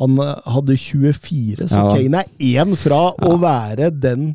[0.00, 0.16] Han
[0.48, 1.90] hadde 24, så Ja.
[1.92, 4.32] Kane er én fra å være den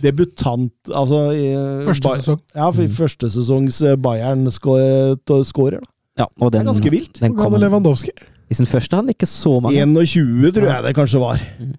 [0.00, 2.40] debutant Altså i- Første sesong.
[2.54, 5.82] Ja, for første sesongs eh, Bayern-skårer.
[6.18, 7.20] Ja, og Det er ganske vilt.
[7.20, 8.12] Den kom, Lewandowski?
[8.50, 9.80] I sin første hadde han ikke så mange.
[9.80, 11.40] 21, tror jeg det kanskje var.
[11.58, 11.72] Mm.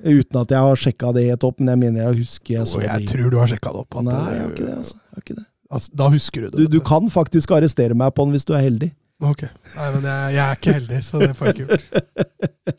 [0.00, 2.78] Uten at jeg har sjekka det helt opp, men jeg mener jeg husker jeg så
[2.78, 3.08] oh, jeg det.
[3.10, 3.96] tror du har sjekka det opp.
[4.00, 4.76] at Nei, jeg har ikke det.
[4.78, 4.94] altså.
[4.96, 5.46] Jeg har ikke det.
[5.70, 6.56] Altså, da husker du det.
[6.58, 8.90] Du, du kan faktisk arrestere meg på den hvis du er heldig.
[9.20, 9.42] Ok.
[9.76, 12.76] Nei, men jeg, jeg er ikke heldig, så det får jeg ikke gjort.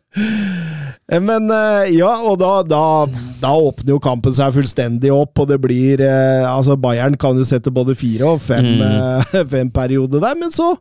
[1.12, 2.82] Eh, Men eh, ja, og da, da,
[3.42, 7.46] da åpner jo kampen seg fullstendig opp, og det blir eh, Altså, Bayern kan jo
[7.48, 9.46] sette både fire og fem, Mm.
[9.54, 10.74] fem perioder der, men så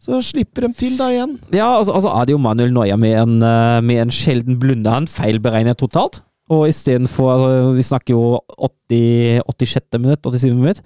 [0.00, 1.34] så slipper de til da igjen.
[1.52, 3.34] Ja, altså, altså er det jo Manuel Noya med en,
[3.84, 4.94] med en sjelden blunder.
[4.96, 6.22] Han feilberegner totalt.
[6.48, 8.22] Og istedenfor Vi snakker jo
[8.88, 9.98] 80, 86.
[10.00, 10.54] minutt, 87.
[10.56, 10.80] minutt.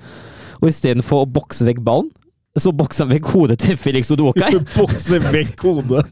[0.59, 2.11] Og istedenfor å bokse vekk ballen,
[2.61, 4.53] så bokser han vekk hodet til Felix Odokai.
[4.79, 6.05] Bokse vekk hodet.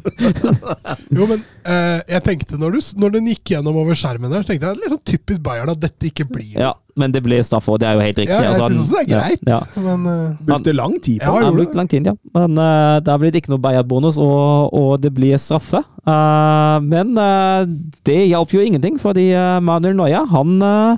[1.12, 4.50] Jo, men eh, jeg tenkte når, du, når den gikk gjennom over skjermen der, så
[4.50, 7.70] tenkte jeg litt sånn typisk Bayern at dette ikke blir Ja, men det ble straffe,
[7.74, 8.34] og det er jo helt riktig.
[8.34, 9.44] Ja, jeg Altså, synes også det er greit.
[9.46, 9.84] Ja, ja.
[9.86, 11.46] Men uh, Brukte lang tid på Ja, det.
[11.46, 12.16] Han brukte lang tid, ja.
[12.38, 15.84] Men uh, der blir det ikke noe Bayern-bonus, og, og det blir straffe.
[16.08, 17.62] Uh, men uh,
[18.08, 19.28] det hjalp jo ingenting, fordi
[19.62, 20.96] Manuel Noya, han, uh,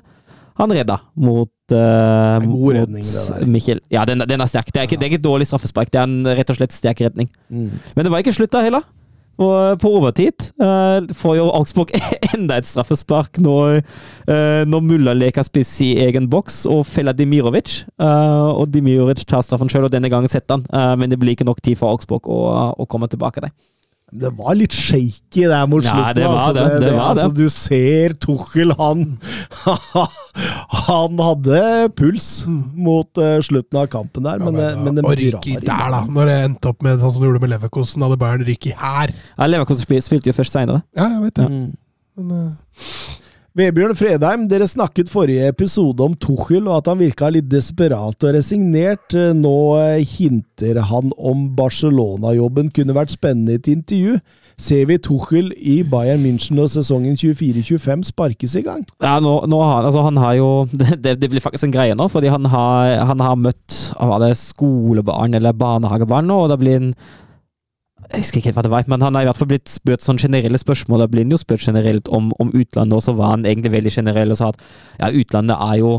[0.61, 3.47] han redda mot uh, god redning, det der.
[3.51, 3.81] Michel.
[3.91, 4.69] Ja, den, den er sterk.
[4.71, 6.77] Det er, ikke, det er ikke et dårlig straffespark, det er en rett og slett
[6.77, 7.31] sterk redning.
[7.49, 7.73] Mm.
[7.97, 8.87] Men det var ikke slutt da heller.
[9.43, 11.91] Og eh, på overtid uh, får jo Augsburg
[12.35, 13.81] enda et straffespark når,
[14.29, 17.81] uh, når Mulla leker spiss i egen boks og feller Dimirovic.
[17.99, 20.99] Uh, og Dimirovic tar straffen sjøl, og denne gangen setter han.
[21.01, 22.41] Men det blir ikke nok tid for Augsburg å,
[22.79, 23.55] å komme tilbake der.
[24.15, 26.19] Det var litt shaky der mot Ja, slutten.
[26.21, 26.55] det var altså.
[26.55, 27.37] det, det var altså, det.
[27.41, 29.05] Du ser Tuchel, han
[30.85, 31.63] Han hadde
[31.99, 35.91] puls mot uh, slutten av kampen der, men, ja, eh, men, det og Ricky der,
[35.95, 36.03] da.
[36.07, 39.15] Når det endte opp med sånn som du gjorde med Leverkosten, hadde Bayern Rikki her.
[39.35, 40.83] Ja, Leverkosten spilte jo først seinere.
[40.99, 41.51] Ja, jeg vet det.
[41.51, 41.69] Mm.
[42.19, 43.21] Men, eh,
[43.55, 48.33] Vebjørn Fredheim, dere snakket forrige episode om Tuchel, og at han virka litt desperat og
[48.35, 49.15] resignert.
[49.15, 54.17] Eh, Nå eh, hinter han om Barcelona-jobben kunne vært spennende i et intervju.
[54.59, 58.83] Ser vi Tuchel i Bayern München når sesongen 24-25 sparkes i gang?
[58.99, 60.51] Ja, nå, nå har, altså, han har jo
[61.07, 63.79] det, det blir faktisk en greie nå, fordi han har, han har møtt
[64.43, 66.95] skolebarn eller barnehagebarn nå, og det blir en
[68.13, 70.05] jeg husker ikke helt hva det var, men han har i hvert fall blitt spurt
[70.05, 71.05] sånn generelle spørsmål.
[71.05, 73.95] Da blir han jo spurt generelt om, om utlandet, og så var han egentlig veldig
[73.97, 74.61] generell og sa at
[75.01, 75.95] ja, utlandet er jo,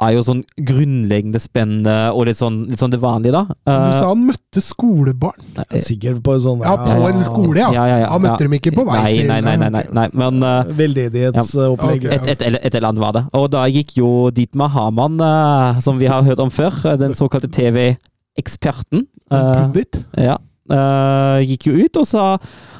[0.00, 3.42] er jo sånn grunnleggende spennende og litt sånn, litt sånn det vanlige, da.
[3.52, 5.42] du Eh, sa han møtte skolebarn.
[5.84, 7.68] Sikkert på en sånn Ja, på en skole, ja.
[7.76, 8.48] ja, ja, ja, Han møtte ja.
[8.48, 10.06] dem ikke på vei nei, til Nei, nei, nei, nei, nei.
[10.22, 12.06] men uh, veldedighetsopplegg.
[12.08, 12.16] Ja.
[12.16, 13.24] et, et, eller- et eller annet var det.
[13.36, 17.12] Og da gikk jo Dietmar Hamann, uh, som vi har hørt om før, eh, den
[17.18, 19.70] såkalte TV-eksperten Uh,
[20.18, 20.32] ja,
[20.72, 22.26] eh, gikk jo ut og sa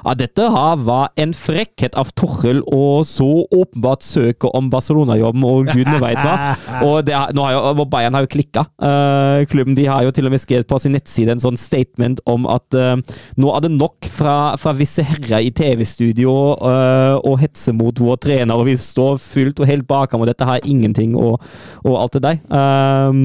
[0.00, 5.68] at dette her var en frekkhet av Torrell å så åpenbart søke om Barcelona-jobben, og
[5.68, 6.54] gudene veit hva.
[6.88, 8.64] Og det, nå har jo, Bayern har jo klikka.
[8.80, 12.22] Uh, klubben de har jo til og med skrevet på sin nettside en sånn statement
[12.24, 12.96] om at uh,
[13.36, 18.18] nå er det nok fra, fra visse herrer i TV-studio eh, å hetse mot vår
[18.24, 21.44] trener, og vi står fullt og helt bak ham, og dette har ingenting og,
[21.84, 22.40] og alt det der.
[22.48, 23.20] Eh,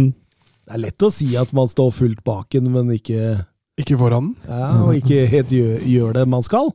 [0.65, 3.37] Det er lett å si at man står fullt baken, men ikke,
[3.77, 4.35] Ikke foran den.
[4.47, 6.69] ja, og ikke helt gjør, gjør det man skal.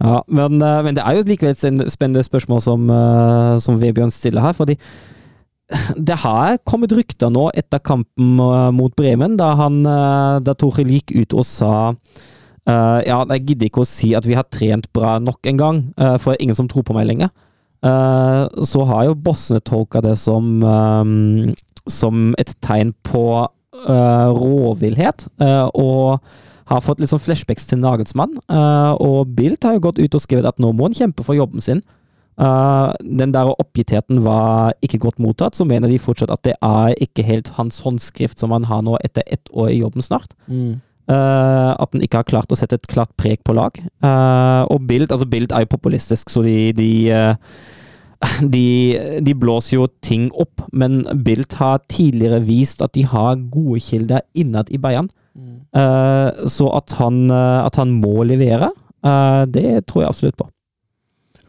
[0.00, 4.10] Ja, men, eh, men det er jo likevel et spennende spørsmål som, eh, som Vebjørn
[4.10, 4.52] stiller her.
[4.52, 4.78] fordi
[5.98, 11.14] det har kommet rykter nå etter kampen eh, mot Bremen, da, han, da Torhild gikk
[11.14, 11.92] ut og sa
[12.66, 15.76] Uh, Ja, jeg gidder ikke å si at vi har trent bra nok en gang,
[16.02, 17.30] uh, for ingen som tror på meg lenger.
[17.84, 21.54] Uh, så har jo bossene tolka det som, um,
[21.86, 23.46] som et tegn på
[23.84, 26.26] uh, råvillhet, Uh, og
[26.66, 28.34] har fått litt sånn flashbacks til Nagelsmann.
[28.50, 31.38] Uh, og Bildt har jo gått ut og skrevet at nå må han kjempe for
[31.38, 31.82] jobben sin.
[32.36, 36.96] Uh, den der oppgittheten var ikke godt mottatt, så mener de fortsatt at det er
[37.00, 40.34] ikke helt hans håndskrift som han har nå etter ett år i jobben snart.
[40.50, 40.82] Mm.
[41.06, 43.78] Uh, at han ikke har klart å sette et klart preg på lag.
[44.66, 46.90] Og Bild altså Bild er jo populistisk, så de de,
[48.54, 53.80] de de blåser jo ting opp, men Bilt har tidligere vist at de har gode
[53.84, 55.10] kilder innad i Bayern.
[55.76, 58.70] Eh, så at han, eh, at han må levere,
[59.04, 60.48] uh, det tror jeg absolutt på.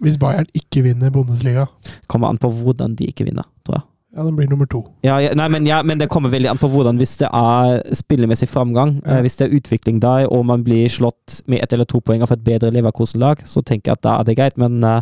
[0.04, 1.66] Hvis Bayern ikke vinner Bundesliga,
[2.08, 3.86] Kommer an på hvordan de ikke vinner, tror jeg.
[4.16, 4.86] Ja, den blir nummer to.
[5.04, 6.98] Ja, ja, nei, men, ja, men det kommer veldig an på hvordan.
[7.02, 11.42] Hvis det er spillemessig framgang, eh, hvis det er utvikling der, og man blir slått
[11.46, 14.30] med ett eller to poeng av et bedre Leverkosen-lag, så tenker jeg at da er
[14.30, 14.58] det greit.
[14.58, 15.02] Men eh,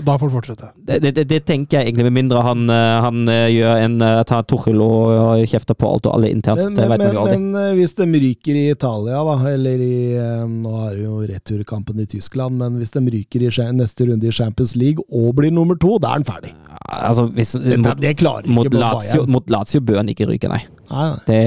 [0.00, 0.70] Da får han fortsette.
[0.88, 4.22] det, det, det tenker jeg egentlig, med mindre han, eh, han eh, gjør en uh,
[4.28, 6.64] tar Tuchel og, og kjefter på alt og alle internt.
[6.64, 9.98] Men, det men, vet men, men eh, hvis de ryker i Italia, da, eller i
[10.16, 14.26] eh, Nå har vi jo returkampen i Tyskland, men hvis de ryker i neste runde
[14.26, 16.54] i Champions League og blir nummer to, da er han ferdig.
[16.88, 20.50] altså, hvis, Det, det klarer ikke mot, på Lazio, mot Lazio bør han ikke ryke,
[20.50, 20.60] nei.
[20.88, 21.18] Nei, nei.
[21.26, 21.40] Det,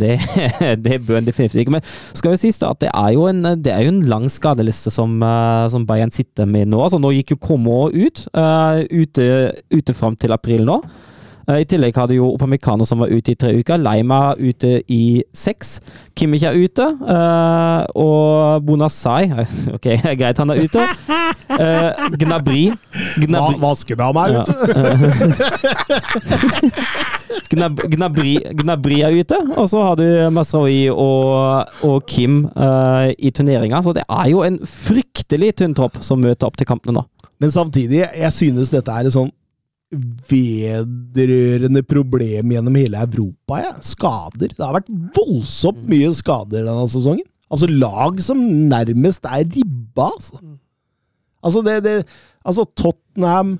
[0.00, 0.10] det,
[0.84, 1.76] det bør han definitivt ikke.
[1.76, 4.92] Men skal jo sies at det er jo en, det er jo en lang skadeliste
[4.94, 6.82] som, eh, som Bayern sitter med nå.
[6.84, 9.26] Altså, nå gikk jo Komo ut, uh, ute,
[9.74, 10.80] ute fram til april nå.
[11.48, 13.76] Eh, I tillegg hadde jo Opamecano som var ute i tre uker.
[13.82, 15.80] Leima ute i seks.
[16.16, 16.84] Kimmich er ute.
[16.84, 19.24] eh, og Bonassai
[19.76, 19.86] Ok,
[20.18, 20.80] greit, han er ute.
[22.18, 22.64] Gnabri.
[23.20, 24.54] Gnabry Gnabry, Vaskedama er ute!
[27.50, 30.04] Gnab Gnabri, Gnabri, er ute, og så har du
[30.34, 33.80] Masraoui og, og Kim eh, i turneringa.
[33.84, 37.04] Så det er jo en fryktelig tynn tropp som møter opp til kampene nå.
[37.42, 39.32] Men samtidig, jeg synes dette er et sånn
[40.30, 43.60] vedrørende problem gjennom hele Europa.
[43.62, 43.72] Ja.
[43.84, 44.54] Skader.
[44.54, 47.26] Det har vært voldsomt mye skader denne sesongen.
[47.52, 48.40] Altså lag som
[48.70, 50.40] nærmest er ribba, altså.
[51.44, 52.06] Altså, det, det,
[52.44, 53.58] altså Tottenham,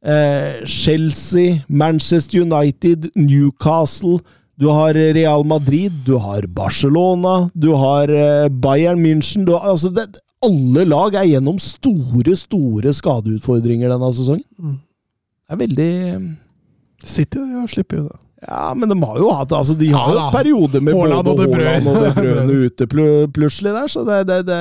[0.00, 4.18] eh, Chelsea, Manchester United, Newcastle
[4.56, 9.90] Du har Real Madrid, du har Barcelona, du har eh, Bayern München du har, altså
[9.92, 10.06] det,
[10.42, 14.46] Alle lag er gjennom store, store skadeutfordringer denne sesongen.
[15.46, 15.50] Mm.
[15.50, 16.36] Det er veldig
[17.06, 18.18] City ja, slipper jo det.
[18.46, 21.38] Ja, men de har jo hatt altså De har Ja jo perioder med Haaland og
[21.40, 21.88] De Bruyne.
[21.88, 24.60] Og De Bruyne ute pl- plutselig der, så det, det, det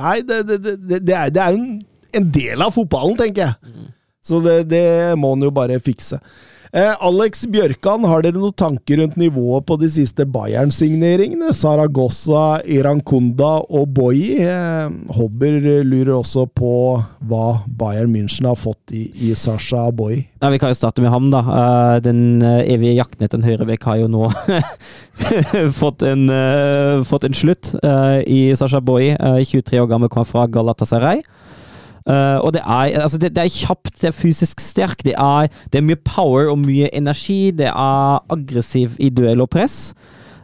[0.00, 1.82] Nei, det, det, det, det, er, det er jo en,
[2.16, 3.54] en del av fotballen, tenker jeg.
[4.24, 4.82] Så det, det
[5.20, 6.18] må han jo bare fikse.
[6.72, 11.50] Eh, Alex Bjørkan, har dere noen tanker rundt nivået på de siste Bayern-signeringene?
[11.52, 14.38] Saragossa, Irankunda og Boyi.
[14.40, 14.86] Eh,
[15.18, 16.70] Hobber lurer også på
[17.28, 20.22] hva Bayern München har fått i, i Sasha Boyi.
[20.40, 21.42] Vi kan jo starte med ham, da.
[21.44, 24.30] Eh, den eh, evige jakten etter en høyrevekk har jo nå
[25.82, 27.74] fått, en, eh, fått en slutt
[28.24, 29.12] i Sasha Boyi.
[29.12, 31.20] eh, 23 år gammel, kommer fra Galatasaray.
[32.02, 35.50] Eh, og det er, altså det, det er kjapt, det er fysisk sterk, det er,
[35.72, 37.52] det er mye power og mye energi.
[37.54, 39.92] Det er aggressiv i duell og press.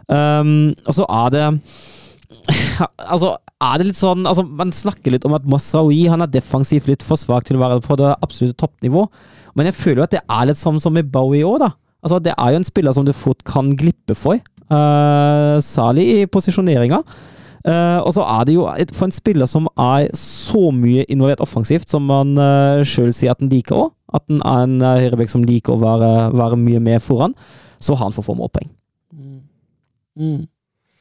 [0.09, 1.43] Um, og så er det
[3.13, 6.89] Altså, er det litt sånn altså, Man snakker litt om at Masraoui han er defensivt
[6.89, 9.05] litt for svak til å være på det absolutte toppnivå.
[9.59, 11.73] Men jeg føler jo at det er litt sånn som med Bowie òg, da.
[12.05, 14.41] Altså, det er jo en spiller som du fort kan glippe for.
[14.69, 17.03] Uh, særlig i posisjoneringa.
[17.69, 18.67] Eh, og så er det jo
[18.97, 23.43] for en spiller som er så mye involvert offensivt, som man uh, sjøl sier at
[23.43, 26.81] han liker òg, at han er en uh, høyrebekk som liker å være, være mye
[26.85, 27.35] med foran,
[27.83, 28.71] så har han for få målpoeng.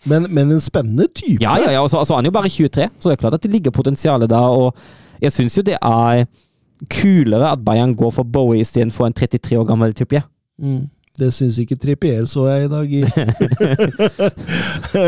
[0.08, 1.40] Men, men en spennende type.
[1.44, 3.38] Ja, ja, ja, og så altså, han er jo bare 23, så det er klart
[3.40, 4.60] at det ligger potensialet der.
[4.60, 6.28] Og jeg syns jo det er
[6.94, 10.22] kulere at Bayern går for Bowie istedenfor en 33 år gammel type.
[10.62, 10.86] Mm.
[11.18, 12.92] Det syns ikke Trippier, så jeg i dag.
[12.94, 13.06] i-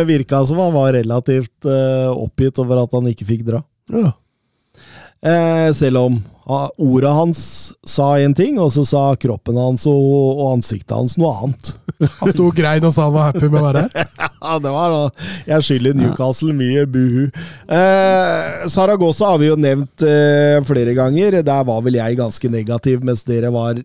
[0.09, 3.61] Virka som han var relativt uh, oppgitt over at han ikke fikk dra.
[3.93, 4.11] Ja.
[5.19, 6.13] Eh, selv om
[6.47, 7.39] uh, ordet hans
[7.83, 9.99] sa én ting, og så sa kroppen hans og,
[10.39, 11.73] og ansiktet hans noe annet.
[12.21, 13.91] Han sto og grein og sa han var happy med å være her.
[14.39, 14.99] Ja, det var da
[15.49, 17.25] Jeg skylder Newcastle mye buhu.
[17.75, 21.41] Eh, Saragossa har vi jo nevnt eh, flere ganger.
[21.43, 23.81] Der var vel jeg ganske negativ, mens dere var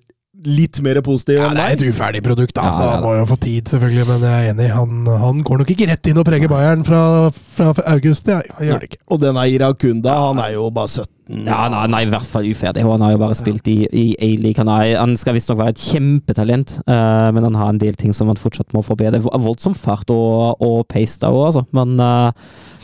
[0.47, 2.83] litt mer positiv Ja, enn det er et uferdig produkt, altså.
[2.83, 4.69] Ja, ja, Han må jo få tid, selvfølgelig, men jeg er enig.
[4.75, 7.01] Han, han går nok ikke rett inn og preger Bayern fra,
[7.57, 8.29] fra august.
[8.29, 9.03] Jeg, jeg gjør det ikke.
[9.09, 11.11] Og denne Irakunda, han er jo bare 17.
[11.49, 12.85] Ja, er, er i hvert fall uferdig.
[12.85, 14.61] Han har jo bare spilt i, i A-league.
[14.61, 18.29] Han, han skal visstnok være et kjempetalent, uh, men han har en del ting som
[18.29, 19.23] han fortsatt må forbedre.
[19.25, 21.65] Voldsom fart og, og pace der òg, altså.
[21.77, 22.29] Men uh,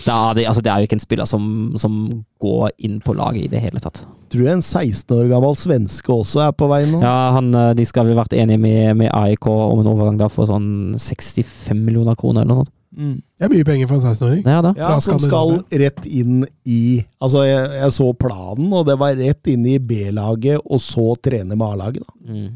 [0.06, 1.44] det, er, det, altså, det er jo ikke en spiller som,
[1.80, 2.00] som
[2.40, 4.06] går inn på laget i det hele tatt.
[4.30, 7.00] Tror jeg en 16 år gammel svenske også er på vei nå.
[7.02, 10.28] Ja, han, eh, De skal vel vært enige med, med AIK om en overgang da
[10.30, 12.76] for sånn 65 millioner kroner eller noe sånt.
[12.90, 14.40] Det er mye penger for en 16-åring.
[14.44, 14.72] Ja, da.
[14.76, 19.50] Ja, som skal rett inn i Altså, jeg, jeg så planen, og det var rett
[19.52, 22.02] inn i B-laget, og så trene med A-laget.
[22.02, 22.32] da.
[22.32, 22.48] Mm.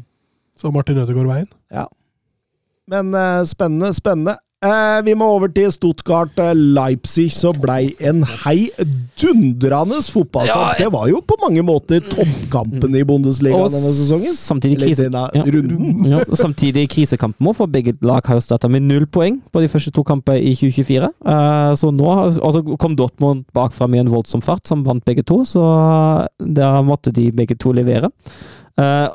[0.59, 1.47] Så Martin Ødegaard veien.
[1.73, 1.85] Ja.
[2.91, 4.35] Men uh, spennende, spennende.
[4.65, 10.79] Eh, vi må over til Stuttgart Leipzig, så blei en heidundrende fotballkamp.
[10.79, 14.33] Det var jo på mange måter toppkampen i Bundesliga Og denne sesongen.
[14.35, 15.09] samtidig krise...
[15.13, 15.43] Ja.
[16.15, 19.69] Ja, samtidig krisekampen må, for begge lag har jo starta med null poeng på de
[19.71, 21.09] første to kampene i 2024.
[21.25, 25.23] Eh, så nå har- og kom Dortmund bakfra med en voldsom fart, som vant begge
[25.25, 25.61] to, så
[26.39, 28.09] da måtte de begge to levere.
[28.77, 29.07] Eh,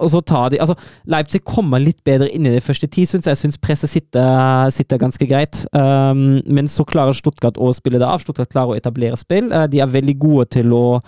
[0.00, 0.74] og så tar de altså
[1.10, 3.36] Leipzig kommer litt bedre inn i det første ti, syns jeg.
[3.36, 5.62] Jeg syns presset sitter, sitter ganske greit.
[5.76, 8.22] Um, men så klarer Stuttgart å spille det av.
[8.22, 9.50] Stuttgart klarer å etablere spill.
[9.52, 11.00] Uh, de er veldig gode til å,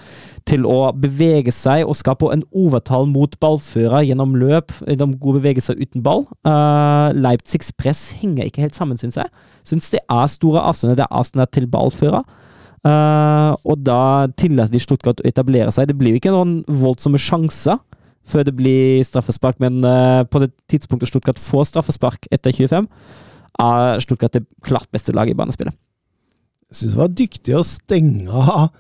[0.48, 4.74] til å bevege seg og skape en overtall mot ballfører gjennom løp.
[4.84, 6.26] Gjennom gode bevegelser uten ball.
[6.46, 9.32] Uh, Leipzigs press henger ikke helt sammen, syns jeg.
[9.64, 11.00] Syns det er store avstander.
[11.00, 12.28] Det er avstander til ballfører.
[12.84, 15.88] Uh, og da tillater de Stuttgart å etablere seg.
[15.88, 17.80] Det blir jo ikke noen voldsomme sjanser
[18.28, 22.88] før det blir straffespark, men eh, på det tidspunktet Stuttgart får straffespark etter 25,
[23.64, 25.76] er Stuttgart det klart beste laget i banespillet.
[26.70, 28.70] Jeg syns det var dyktig å stenge av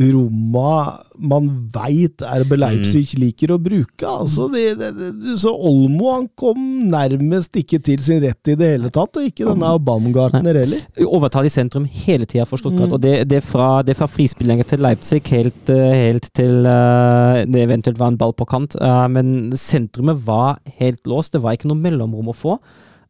[0.00, 4.08] romma man veit RB Leipzig liker å bruke.
[4.08, 8.70] Altså, det, det, det, så Olmo han kom nærmest ikke til sin rett i det
[8.74, 10.82] hele tatt, og ikke denne Baumgartner heller.
[11.04, 12.88] Overtall i sentrum hele tida for Stuttgart.
[12.88, 12.96] Mm.
[12.96, 17.66] Og det, det, fra, det fra frispillinger til Leipzig helt, eh, helt til uh, det
[17.66, 18.78] eventuelt var en ball på kant.
[18.80, 21.36] uh, men sentrumet var helt låst.
[21.36, 22.58] Det var ikke noe mellomrom å få.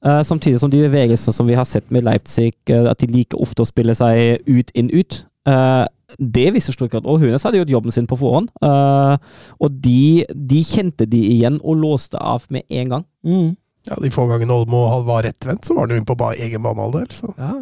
[0.02, 3.62] Uh, samtidig som de bevegelsene som vi har sett med Leipzig, at de liker ofte
[3.62, 5.22] å spille seg ut, inn, ut.
[5.42, 5.84] Eh,
[6.18, 8.51] det visste Stuttgart, og Hunes hadde gjort jobben sin på forhånd.
[8.62, 9.16] Uh,
[9.62, 13.05] og de, de kjente de igjen og låste av med en gang.
[13.26, 13.52] Mm.
[13.89, 16.62] Ja, De få gangene Olmo var rettvendt, så var han jo inne på ba- egen
[16.62, 17.09] banehalvdel.
[17.10, 17.32] Så.
[17.39, 17.52] Ja.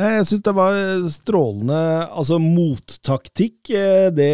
[0.00, 0.76] Jeg jeg syns det var
[1.12, 1.78] strålende
[2.08, 4.30] altså mottaktikk, eh, det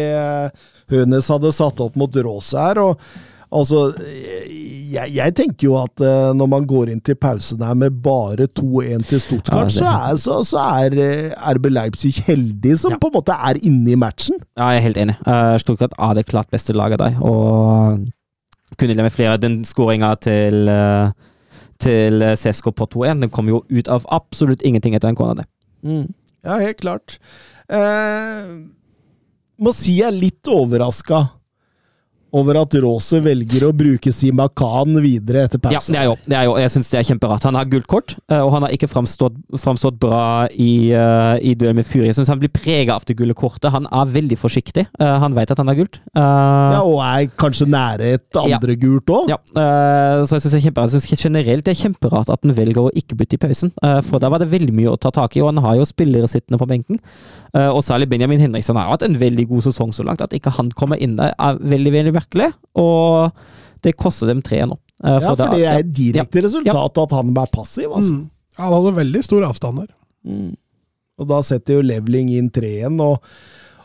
[0.91, 2.79] Hønes hadde satt opp mot Rosa her.
[2.79, 3.01] og
[3.51, 3.93] Altså,
[4.91, 8.47] jeg, jeg tenker jo at eh, når man går inn til pausen her med bare
[8.59, 12.99] 2-1 til Stuttgart, Ja, er, så, så er eh, RB Leipzig heldig som Ja.
[13.01, 14.39] på en måte er inne i matchen.
[14.57, 15.17] Ja, jeg er helt enig.
[15.27, 18.03] Uh, Stuttgart er det klart beste laget der, og
[18.77, 19.37] kunne levert flere.
[19.39, 21.11] Den skåringa til, uh,
[21.83, 25.43] til CSK på 2-1 den kom jo ut av absolutt ingenting etter en corner.
[25.83, 26.07] det.
[26.43, 27.17] Ja, helt klart.
[27.71, 28.67] Uh,
[29.59, 31.25] må si jeg er litt overraska
[32.37, 35.95] over at Rose velger å bruke Simakan videre etter pausen.
[35.95, 37.47] Ja, det er jo, det er jo jeg syns det er kjemperart.
[37.49, 40.23] Han har gullkort, uh, og han har ikke framstått, framstått bra
[40.53, 42.07] i, uh, i duell med Fury.
[42.09, 43.71] Jeg syns han blir prega av det gule kortet.
[43.73, 44.87] Han er veldig forsiktig.
[45.01, 45.99] Uh, han vet at han har gult.
[46.17, 48.57] Ja, og er kanskje nære et Ja.
[48.57, 49.29] andre gult òg.
[49.31, 50.93] Ja, eh, så jeg synes det er kjemperart.
[50.93, 54.01] Jeg synes generelt det er kjemperart at han velger å ikke bytte i pausen, eh,
[54.05, 56.27] for da var det veldig mye å ta tak i, og han har jo spillere
[56.29, 56.99] sittende på benken.
[57.55, 60.21] Eh, og særlig Benjamin Henriksen har hatt en veldig god sesong så langt.
[60.21, 63.31] At ikke han kommer inn der er veldig, veldig merkelig, og
[63.85, 64.77] det koster dem tre nå.
[65.01, 68.13] For Ja, for det er et direkte resultat at han er passiv, altså.
[68.17, 68.29] Mm.
[68.57, 69.91] Han hadde veldig stor avstand der.
[70.25, 70.55] Mm.
[71.21, 73.21] Og da setter jo Leveling inn treen, og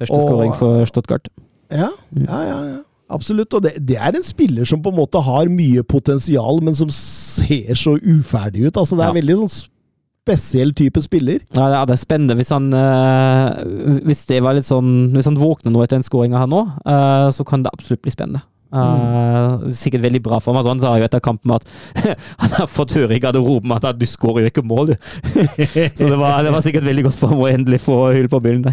[0.01, 1.28] Første skåring for Stuttgart.
[1.70, 2.24] ja, Mm.
[2.26, 2.78] ja, ja, ja.
[3.12, 3.52] Absolutt.
[3.52, 6.89] Og det, det er en spiller som på en måte har mye potensial, men som
[6.89, 8.76] ser så uferdig ut.
[8.80, 9.20] Altså, det er Ja.
[9.20, 9.52] veldig sånn
[10.23, 11.40] spesiell type spiller.
[11.57, 15.73] Ja, det er- spennende hvis han eh, Hvis det var litt sånn Hvis han våkner
[15.74, 18.43] nå etter en skåring her nå, eh, så kan det absolutt bli spennende.
[18.73, 20.61] Eh, sikkert veldig bra for ham.
[20.62, 21.66] Altså, han sa jo etter kampen at
[22.43, 24.94] han har fått høre i garderoben at du skårer jo ikke mål, du.
[25.99, 28.40] så det var, det var sikkert veldig godt for ham å endelig få hull på
[28.47, 28.70] byllen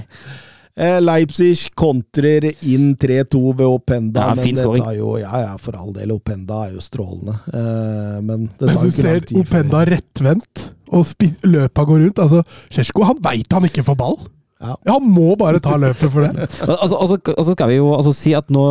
[1.03, 5.91] Leipzig kontrer inn 3-2 ved Openda, Ja, men det tar jo Ja, ja, for all
[5.95, 6.14] del.
[6.15, 7.35] Openda er jo strålende.
[7.51, 9.38] Eh, men det tar du jo ikke ser lang tid.
[9.38, 11.06] før- Openda rettvendt, og
[11.43, 12.19] løpa går rundt.
[12.23, 14.18] Altså, Sjesko han veit han ikke får ball.
[14.61, 14.73] Ja.
[14.88, 16.47] Han må bare ta løpet for det.
[16.68, 17.07] Og altså, og
[17.45, 18.64] så- skal vi jo altså si at nå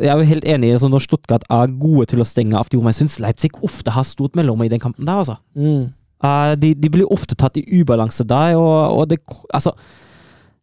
[0.00, 2.68] Jeg er jo helt enig i altså, når Stuttgart er gode til å stenge av
[2.70, 2.86] men.
[2.86, 5.36] Jeg syns Leipzig ofte har stort mellom i den kampen der, altså.
[5.56, 5.92] Mm.
[6.22, 9.18] Uh, de, de blir ofte tatt i ubalanse der, og, og det
[9.54, 9.72] Altså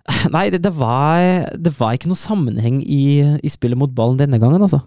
[0.35, 3.03] Nei, det, det, var, det var ikke noe sammenheng i,
[3.41, 4.83] i spillet mot ballen denne gangen, altså.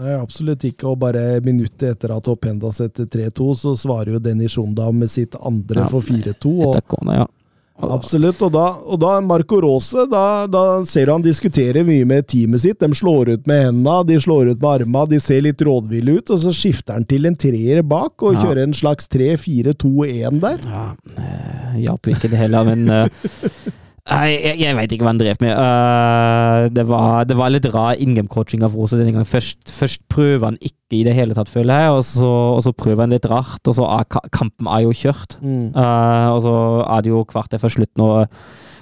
[0.00, 0.88] Nei, absolutt ikke.
[0.88, 5.36] Og bare minuttet etter at Openda setter 3-2, så svarer jo Denny Sjondam med sitt
[5.44, 6.54] andre Ja, for 4-2.
[6.70, 7.26] og ja.
[7.80, 8.40] Absolutt.
[8.44, 12.60] Og da, og da Marco Rose, da, da ser du han diskuterer mye med teamet
[12.64, 12.80] sitt.
[12.80, 16.32] De slår ut med hendene, de slår ut med armene, de ser litt rådville ut.
[16.36, 18.44] Og så skifter han til en treer bak og Ja.
[18.44, 20.60] kjører en slags 3-4-2-1 der.
[20.68, 20.84] Ja,
[21.16, 23.08] eh, hjalp ikke det heller, men eh,
[24.08, 25.52] Nei, jeg, jeg veit ikke hva han drev med.
[25.60, 29.28] Uh, det, var, det var litt rar in game-coaching av Rose denne gangen.
[29.28, 32.72] Først, først prøver han ikke i det hele tatt, føler jeg, og så, og så
[32.74, 33.60] prøver han litt rart.
[33.70, 35.36] Og så er ka- kampen er jo kjørt.
[35.44, 36.54] Eh, og så
[36.86, 38.08] er det jo kvarter før slutt nå.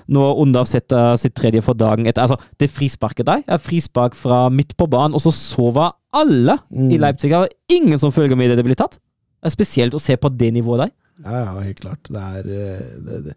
[0.09, 2.25] Nå undersetter sitt tredje for dagen etter.
[2.25, 6.97] Altså, det frisparket der er frispark fra midt på banen, og så sover alle i
[6.97, 7.29] Leipzig.
[7.35, 8.97] Det ingen som følger med i det det blir tatt.
[9.43, 10.95] Det er spesielt å se på det nivået der.
[11.25, 12.07] Ja, ja, helt klart.
[12.07, 13.35] Det, er, eh, det, det,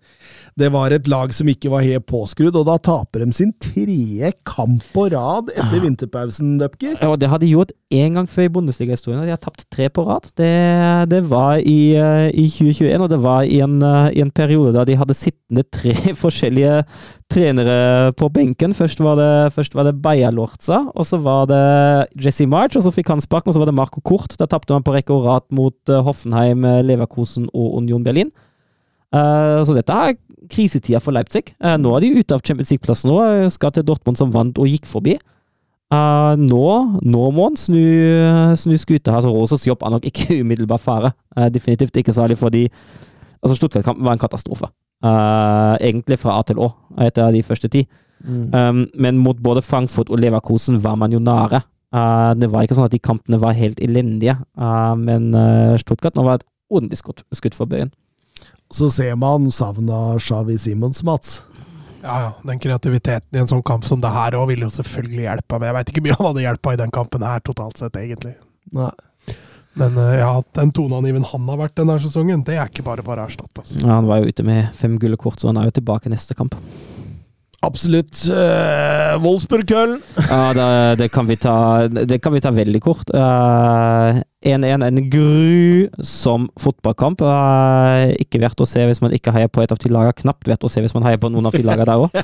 [0.62, 4.30] det var et lag som ikke var helt påskrudd, og da taper de sin tredje
[4.46, 7.00] kamp på rad etter vinterpausen, Dupker.
[7.02, 9.24] Ja, det har de gjort én gang før i Bundesliga-historien.
[9.26, 10.30] De har tapt tre på rad.
[10.38, 10.52] Det,
[11.10, 14.76] det var i, eh, i 2021, og det var i en, eh, i en periode
[14.78, 16.84] da de hadde sittende tre forskjellige
[17.32, 18.74] trenere på benken.
[18.76, 19.96] Først var det, først var det
[20.36, 21.64] Lorza, og så var det
[22.20, 24.36] Jesse March, og så fikk han sparken, og så var det Marco Kort.
[24.38, 28.32] Da tapte man på rekke og rad mot eh, Hoffenheim, eh, Leverkosen og Union Berlin.
[29.12, 30.16] Uh, så dette er
[30.52, 31.50] krisetida for Leipzig.
[31.60, 33.18] Uh, nå er de ute av Champions League-plassen nå.
[33.52, 35.18] Skal til Dortmund som vant og gikk forbi.
[35.92, 36.68] Uh, nå,
[37.04, 37.82] nå må han snu,
[38.56, 39.18] snu skuta.
[39.18, 41.12] Altså, Rosas jobb er nok ikke umiddelbar fare.
[41.52, 42.70] Definitivt ikke særlig fordi
[43.42, 44.72] altså, Stuttgart-kampen var en katastrofe.
[45.02, 46.70] Eh, egentlig fra A til Å,
[47.02, 47.86] etter de første ti.
[48.22, 51.64] Um, men mot både Frankfurt og Leverkosen var man jo nære.
[51.92, 56.16] Uh, det var ikke sånn at de kampene var helt elendige, uh, men uh, Stuttgart
[56.16, 57.90] nå var et ordentlig skutt, skutt for bøyen.
[58.72, 61.42] Så ser man savna Xavi Simons, Mats.
[62.04, 62.30] Ja, ja.
[62.48, 65.72] Den kreativiteten i en sånn kamp som det her òg ville jo selvfølgelig hjelpa, men
[65.72, 68.38] jeg veit ikke mye han hadde hjelpa i den kampen her totalt sett, egentlig.
[68.78, 68.94] Nei.
[69.80, 73.24] Men eh, ja, den toneangiven han har vært denne sesongen, det er ikke bare bare
[73.24, 73.64] å erstatte.
[73.64, 73.80] Altså.
[73.80, 76.36] Ja, han var jo ute med fem gule kort, så han er jo tilbake neste
[76.38, 76.58] kamp.
[77.62, 78.24] Absolutt.
[78.26, 80.00] Uh, Wolfsburg-Köln.
[80.30, 83.10] Ja, det, det, kan vi ta, det kan vi ta veldig kort.
[83.14, 87.22] Eh, 1-1, en grusom fotballkamp.
[87.22, 90.18] Uh, ikke verdt å se hvis man ikke heier på et av de lagene.
[90.24, 92.18] Knapt verdt å se hvis man heier på noen av de lagene der òg.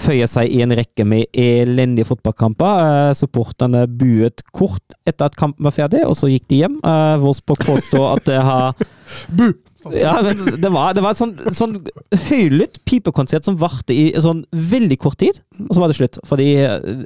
[0.00, 2.82] føyer seg i en rekke med elendige fotballkamper.
[2.88, 6.80] Eh, supporterne buet kort etter at kampen var ferdig, og så gikk de hjem.
[6.80, 8.86] Uh, Wolfsburg påstår at det har
[9.28, 9.50] Bu!
[9.94, 11.76] Ja, men det var, det var et sånn, sånn
[12.28, 16.20] høylytt pipekonsert som varte i sånn veldig kort tid, og så var det slutt.
[16.28, 17.02] Fordi eh,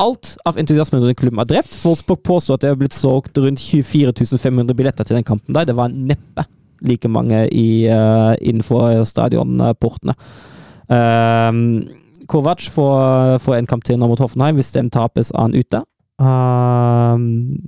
[0.00, 1.76] alt av entusiasmen rundt klubben er drept.
[1.84, 5.68] Wolfsburg påstår at det har blitt solgt rundt 24 500 billetter til den kampen der.
[5.68, 6.46] Det var neppe
[6.86, 10.14] like mange i, uh, innenfor stadionportene.
[10.88, 11.60] Um,
[12.30, 14.56] Kovac får, får en kamp til nå mot Hoffenheim.
[14.56, 15.82] Hvis den tapes, er han ute.
[16.20, 17.60] Um,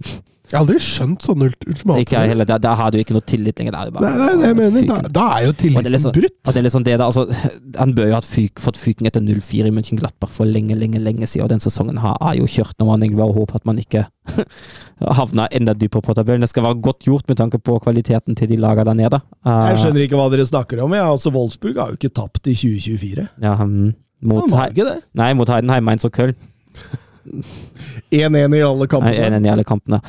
[0.53, 2.01] Jeg har aldri skjønt sånne ult- ultimatumer.
[2.05, 2.45] ikke jeg heller.
[2.45, 3.73] Da, da har du ikke noe tillit lenger.
[3.73, 5.61] Da er det bare Nei, nei, det jeg mener, da, da er jo Og er
[5.63, 6.35] tilliten liksom- brutt.
[6.45, 7.25] Det er liksom det da, altså,
[7.79, 11.25] Han bør jo ha fyk, fått fyken etter 0-4 i München-Glattberg for lenge, lenge lenge
[11.27, 13.79] siden, og den sesongen har, er jo kjørt når man egentlig bare håper at man
[13.81, 14.05] ikke
[15.19, 16.45] havner enda dypere på tabellen.
[16.45, 19.23] Det skal være godt gjort med tanke på kvaliteten til de lagene der nede.
[19.47, 20.93] Uh, Jeg skjønner ikke hva dere snakker om.
[20.93, 23.29] Ja, altså Wolfsburg har jo ikke tapt i 2024.
[23.41, 24.99] Ja, um, mot, Han har ikke det.
[25.15, 26.37] nei, mot Heidenheim, Mainz og Köln.
[28.13, 29.15] 1-1 i alle kampene.
[29.17, 30.01] 1-1 i alle kampene.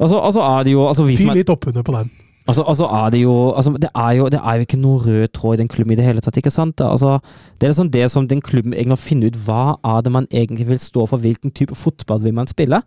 [0.00, 2.10] Og altså er det jo altså, Fyr litt oppunder på den.
[2.48, 5.28] Altså, altså er det, jo, altså det, er jo, det er jo ikke noe rød
[5.36, 6.38] tråd i den klubben i det hele tatt.
[6.40, 6.80] ikke sant?
[6.80, 7.18] Altså,
[7.60, 9.36] det er liksom det som den klubben egentlig må finne ut.
[9.46, 11.22] Hva er det man egentlig vil stå for?
[11.22, 12.80] Hvilken type fotball vil man spille?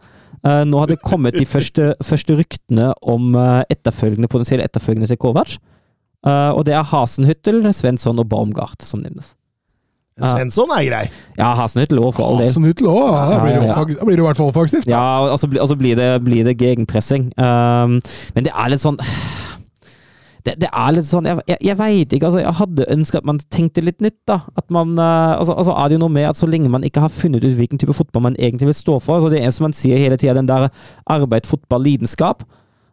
[0.43, 5.21] Uh, nå har det kommet de første, første ryktene om uh, etterfølgende, potensielle etterfølgende til
[5.21, 5.55] Kovac.
[6.27, 9.35] Uh, og det er Hasenhyttel, Svensson og Baumgart som nevnes.
[10.21, 11.03] Svensson er grei.
[11.39, 12.51] Ja, Hasenhüttel òg, for all del.
[12.53, 14.85] Sånn ut da blir det i hvert fall offensivt.
[14.89, 17.31] Ja, og så, bli- og så blir, det, blir det gegenpressing.
[17.37, 17.97] Um,
[18.35, 18.99] men det er litt sånn
[20.43, 22.27] Det, det er litt sånn Jeg, jeg, jeg veit ikke.
[22.27, 24.17] altså Jeg hadde ønsket at man tenkte litt nytt.
[24.27, 26.83] da At man uh, altså, altså er det jo noe med at så lenge man
[26.83, 29.53] ikke har funnet ut hvilken type fotball man egentlig vil stå for altså Det er
[29.55, 30.67] som man sier hele tida, den der
[31.07, 32.43] arbeid, fotball, lidenskap.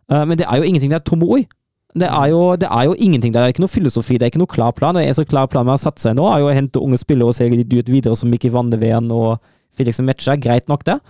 [0.07, 1.51] Uh, men det er jo ingenting det er tomme ord.
[1.99, 3.33] Det er, jo, det er jo ingenting.
[3.35, 4.95] Det er ikke noe filosofi, det er ikke noe klar plan.
[4.95, 7.35] Det så klar plan har satt seg nå, er jo å hente unge spillere og
[7.35, 9.41] selge de ut videre, som Mikkel Vandeveen og
[9.75, 10.37] Felix Metsja.
[10.39, 11.01] Greit nok, det.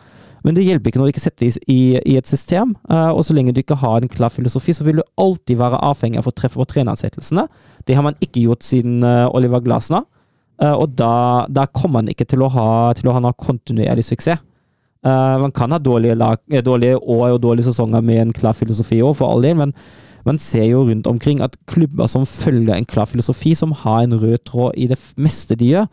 [0.47, 2.73] Men det hjelper ikke når du ikke setter det i, i et system.
[2.89, 5.83] eh, og så lenge du ikke har en klar filosofi, så vil du alltid være
[5.91, 7.45] avhengig av å treffe på treneransettelsene.
[7.85, 10.07] Det har man ikke gjort siden eh, Oliver Glasner.
[10.63, 14.07] Eh, og da, da kommer man ikke til å ha, til å ha noe kontinuerlig
[14.09, 14.47] suksess.
[15.01, 19.15] Man kan ha dårlige, lag, dårlige år og dårlige sesonger med en klar filosofi òg,
[19.17, 19.71] for all del, men
[20.27, 24.19] man ser jo rundt omkring at klubber som følger en klar filosofi, som har en
[24.21, 25.89] rød tråd i det meste de gjør,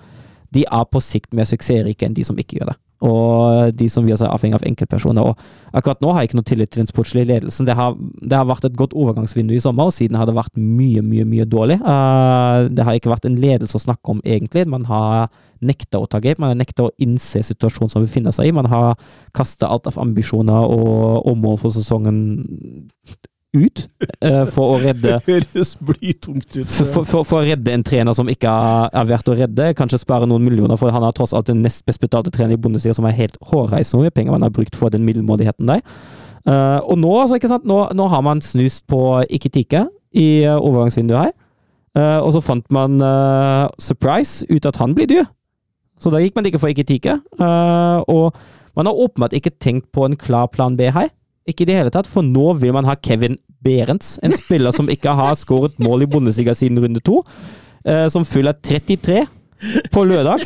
[0.56, 2.78] de er på sikt mer suksessrike enn de som ikke gjør det.
[3.06, 5.28] Og de som gjør seg avhengig av enkeltpersoner.
[5.30, 7.68] Og akkurat nå har jeg ikke noe tillit til den sportslige ledelsen.
[7.68, 10.58] Det har, det har vært et godt overgangsvindu i sommer, og siden har det vært
[10.58, 11.78] mye, mye mye dårlig.
[11.78, 14.66] Eh, det har ikke vært en ledelse å snakke om, egentlig.
[14.72, 15.30] Man har
[15.62, 18.56] nekta å ta grep, man har nekta å innse situasjonen som befinner seg i.
[18.56, 18.98] Man har
[19.38, 22.24] kasta alt av ambisjoner og, og mål for sesongen
[23.56, 23.84] ut
[24.26, 26.68] uh, for å redde Høres blytungt ut.
[26.68, 29.72] for, for, for, å redde en trener som ikke er, er verdt å redde.
[29.78, 32.62] Kanskje spare noen millioner, for han har tross alt den nest best betalte treneren i
[32.62, 35.84] Bundesliga, som er helt hårreisende hvor mye penger man har brukt for den middelmådigheten der.
[36.48, 37.68] Uh, og nå, altså, ikke sant?
[37.68, 39.02] Nå, nå har man snust på
[39.34, 39.88] Ikitike
[40.18, 41.36] i uh, overgangsvinduet her.
[41.98, 43.00] Og så fant man
[43.82, 45.24] surprise ut at han blir dyr.
[45.98, 47.16] Så da gikk man ikke for Ikitike.
[47.42, 48.38] Og
[48.78, 51.10] man har åpenbart ikke tenkt på en klar plan B her.
[51.48, 54.90] Ikke i det hele tatt, for nå vil man ha Kevin Berents, en spiller som
[54.92, 57.22] ikke har skåret mål i Bundesliga siden runde to.
[57.88, 59.26] eh, som fyller 33
[59.92, 60.44] på lørdag.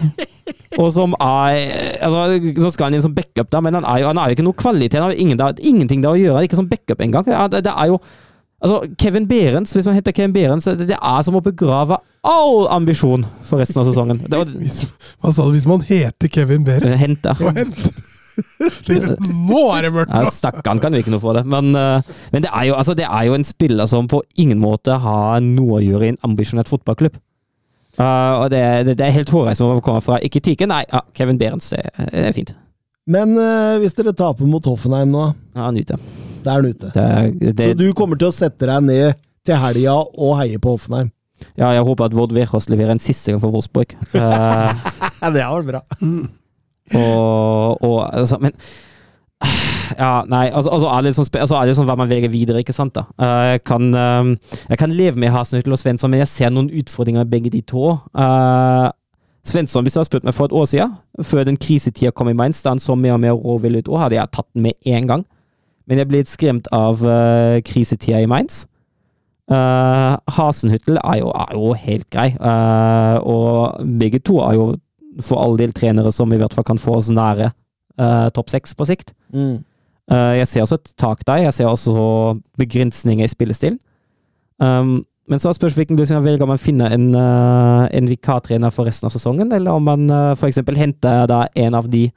[0.79, 4.07] Og som er altså, Så skal han inn som backup, da, men han er jo,
[4.07, 4.99] han er jo ikke noe kvalitet.
[5.01, 6.43] Han har ingen, ingenting der å gjøre.
[6.47, 7.25] Ikke som backup engang.
[7.25, 7.99] Det, det er jo
[8.61, 12.67] Altså, Kevin Berens, hvis man heter Kevin Berens, det, det er som å begrave all
[12.69, 14.19] ambisjon for resten av sesongen.
[14.21, 14.83] Det var Hvis,
[15.17, 16.91] hva sa du hvis man heter Kevin Behre?
[17.01, 17.33] Henter.
[17.41, 18.03] Og hent- Tenkte,
[19.49, 20.11] Nå er det mørkt!
[20.13, 21.43] Ja, Stakkaren kan vi ikke noe for det.
[21.49, 24.61] Men, eh, men det, er jo, altså, det er jo en spiller som på ingen
[24.61, 27.19] måte har noe å gjøre i en ambisjonert fotballklubb.
[27.99, 30.19] Uh, og det, det, det er helt hårreisende å komme kommer fra.
[30.23, 30.83] Ikke Tike, nei.
[30.87, 31.73] Ja, Kevin Berents.
[31.75, 32.53] det, det er fint.
[33.11, 35.25] Men uh, hvis dere taper mot Hoffenheim nå,
[35.57, 35.97] Ja, han er ute.
[36.45, 36.91] da er han ute.
[36.95, 40.77] Det, det, Så du kommer til å sette deg ned til helga og heie på
[40.77, 41.11] Hoffenheim?
[41.57, 43.95] ja, jeg håper at Vord Verås leverer en siste gang for Wolfsburg.
[44.13, 44.71] Uh,
[45.21, 45.81] Ja, det hadde vært bra.
[46.95, 48.51] Og, og altså, Men
[49.97, 52.95] ja, nei, altså, altså, er altså er det sånn hva man velger videre, ikke sant?
[52.95, 53.05] da?
[53.19, 56.69] Eh, Jeg kan, eh, jeg kan leve med Hasenhüttel og Svensson, men jeg ser noen
[56.69, 57.97] utfordringer med begge de to.
[58.15, 58.89] Uh,
[59.47, 62.37] Svensson, hvis du har spurt meg for et år siden, før den krisetida kom i
[62.37, 65.07] Mainz, da han så mer og mer råvill ut, hadde jeg tatt den med én
[65.09, 65.25] gang.
[65.89, 68.65] Men jeg ble litt skremt av uh, krisetida i Mainz.
[69.51, 74.75] Uh, Hasenhyttel er er jo helt grei, og begge to er jo
[75.19, 78.75] for all del trenere som i hvert fall kan få oss nære uh, topp seks
[78.77, 79.13] på sikt.
[79.35, 79.59] Mm.
[80.11, 81.45] Uh, jeg ser også et tak der.
[81.47, 83.79] Jeg ser også begrensninger i spillestil.
[84.61, 85.01] Um,
[85.31, 86.43] men så er spørs hvilken løsning man velger.
[86.43, 90.33] Om man finner en, uh, en vikartrener for resten av sesongen, eller om man uh,
[90.35, 90.59] f.eks.
[90.75, 92.09] henter da en av de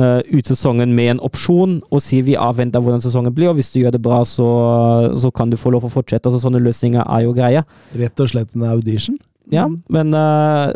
[0.00, 3.72] uh, ut sesongen med en opsjon og sier vi avventer hvordan sesongen blir, og hvis
[3.74, 4.48] du gjør det bra, så,
[5.18, 6.28] så kan du få lov å fortsette.
[6.28, 7.64] Altså, sånne løsninger er jo greie.
[7.96, 9.18] Rett og slett en audition?
[9.52, 10.72] Ja, men uh,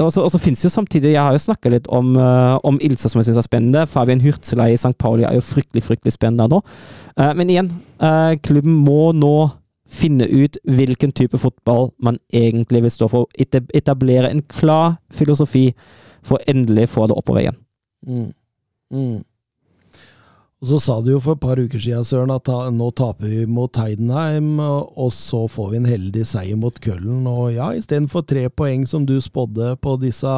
[0.00, 3.10] og så, finnes det jo samtidig Jeg har jo snakka litt om, uh, om Ilse,
[3.10, 3.86] som jeg syns er spennende.
[3.90, 4.94] Fabian Hurtzela i St.
[4.98, 6.62] Pauli er jo fryktelig fryktelig spennende nå.
[7.20, 7.68] Uh, men igjen,
[8.00, 9.50] uh, klubben må nå
[9.92, 13.28] finne ut hvilken type fotball man egentlig vil stå for.
[13.36, 15.68] Etablere en klar filosofi
[16.24, 17.60] for å endelig få det oppover igjen.
[18.08, 18.30] Mm.
[18.92, 19.20] Mm.
[20.62, 23.26] Og så sa du jo for et par uker siden, Søren, at ta, nå taper
[23.26, 27.24] vi mot Heidenheim, og så får vi en heldig seier mot Køllen.
[27.26, 30.36] Og ja, istedenfor tre poeng som du spådde på disse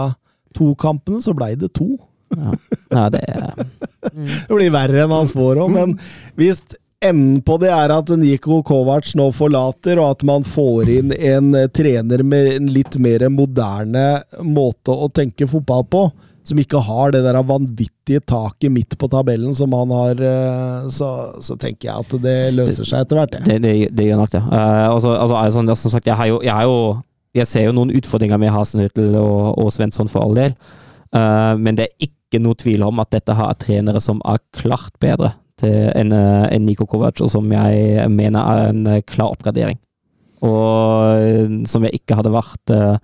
[0.57, 1.91] to kampene, så blei det to.
[2.33, 3.53] Ja, det er
[4.49, 5.95] Det blir verre enn han spår om, men
[6.41, 6.65] hvis
[7.05, 11.53] enden på det er at Niko Kovac nå forlater, og at man får inn en
[11.77, 16.07] trener med en litt mer moderne måte å tenke fotball på,
[16.45, 21.09] som ikke har det der vanvittige taket midt på tabellen som han har, eh, så,
[21.41, 23.39] så tenker jeg at det løser seg etter hvert.
[23.47, 24.43] Det, det, det gjør nok det.
[24.51, 26.83] Uh, altså, altså, sånn, som sagt, jeg, har jo, jeg, har jo,
[27.41, 30.53] jeg ser jo noen utfordringer med Hasenhüttel og, og Svensson for all del.
[31.16, 34.95] uh, men det er ikke noe tvil om at dette har trenere som er klart
[35.01, 39.79] bedre enn en Niko Kovac, og som jeg mener er en klar oppgradering.
[40.45, 42.99] Og som jeg ikke hadde vært eh,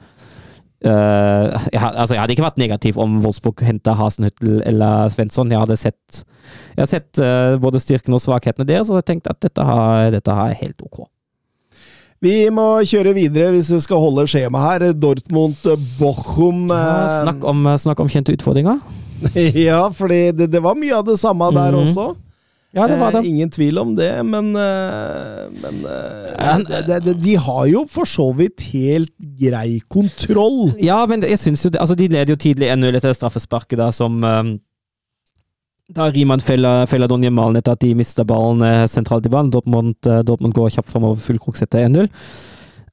[0.85, 5.51] eh, jeg, altså, jeg hadde ikke vært negativ om Wolfsburg henta Hasenhüttel eller Svensson.
[5.52, 6.23] Jeg hadde sett,
[6.77, 10.11] jeg har sett uh, både styrkene og svakhetene deres, og jeg tenkte at dette har,
[10.15, 11.05] dette har helt ok.
[12.20, 14.93] Vi må kjøre videre hvis vi skal holde skjemaet her.
[15.01, 18.81] Dortmund-Bochum Ja, snakk, om, snakk om kjente utfordringer.
[19.69, 21.81] Ja, for det, det var mye av det samme der Mhm.
[21.85, 22.07] også.
[22.73, 23.25] Ja, det var det.
[23.25, 28.07] Eh, ingen tvil om det, men, eh, men eh, de, det, de har jo for
[28.07, 29.11] så vidt helt
[29.41, 30.71] grei kontroll.
[30.79, 33.91] Ja, men jeg synes jo det, altså De leder jo tidlig 1-0 etter straffesparket, da,
[33.91, 34.53] som um,
[35.91, 39.51] Da Riemann feller, feller Donje Malen etter at de mister ballen eh, sentralt i ballen.
[39.51, 42.07] Dortmund, eh, Dortmund går kjapt framover full kruks etter 1-0.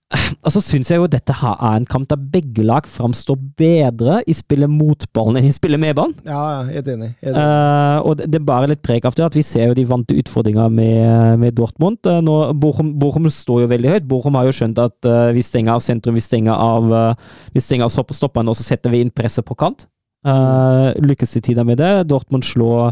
[0.46, 4.22] Og så syns jeg jo dette her er en kamp der begge lag framstår bedre
[4.24, 6.16] i spillet mot ballen enn i spillet med ballen.
[6.24, 7.10] Ja, ja, helt enig.
[7.26, 7.44] Helt enig.
[7.44, 9.88] Uh, og det, det er bare litt preg av det at vi ser jo de
[9.90, 12.00] vante utfordringa med, med Dortmund.
[12.08, 14.08] Uh, nå, Bochum, Bochum står jo veldig høyt.
[14.08, 17.64] Bochum har jo skjønt at uh, vi stenger av sentrum, vi stenger av, uh, vi
[17.64, 19.90] stenger av stopperne, og så setter vi inn presset på kant.
[20.28, 21.92] Lykkes til tider med det.
[22.10, 22.92] Dortmund slår,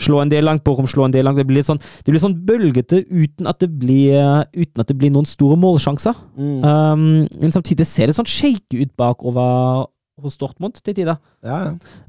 [0.00, 1.40] slår en del langt, Borum slå en del langt.
[1.40, 4.16] Det blir sånn, det blir sånn bølgete uten at det blir,
[4.56, 6.16] uten at det blir noen store målsjanser.
[6.36, 6.60] Mm.
[6.64, 7.06] Um,
[7.40, 9.88] men samtidig ser det sånn shake ut bakover
[10.22, 11.18] hos Dortmund til tider.
[11.44, 11.58] Ja.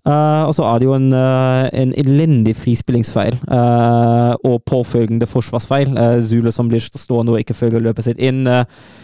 [0.08, 5.94] Eh, og så er det jo en, uh, en elendig frispillingsfeil uh, og påfølgende forsvarsfeil.
[5.96, 8.44] Uh, Zule som blir stående og ikke følger løpet sitt inn.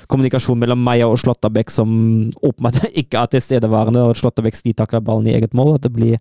[0.07, 1.89] kommunikasjon mellom Meyer og Slåttabekk som
[2.41, 5.75] åpenbart ikke er tilstedeværende, og Slåttabekk stitakler ballen i eget mål.
[5.75, 6.17] At det blir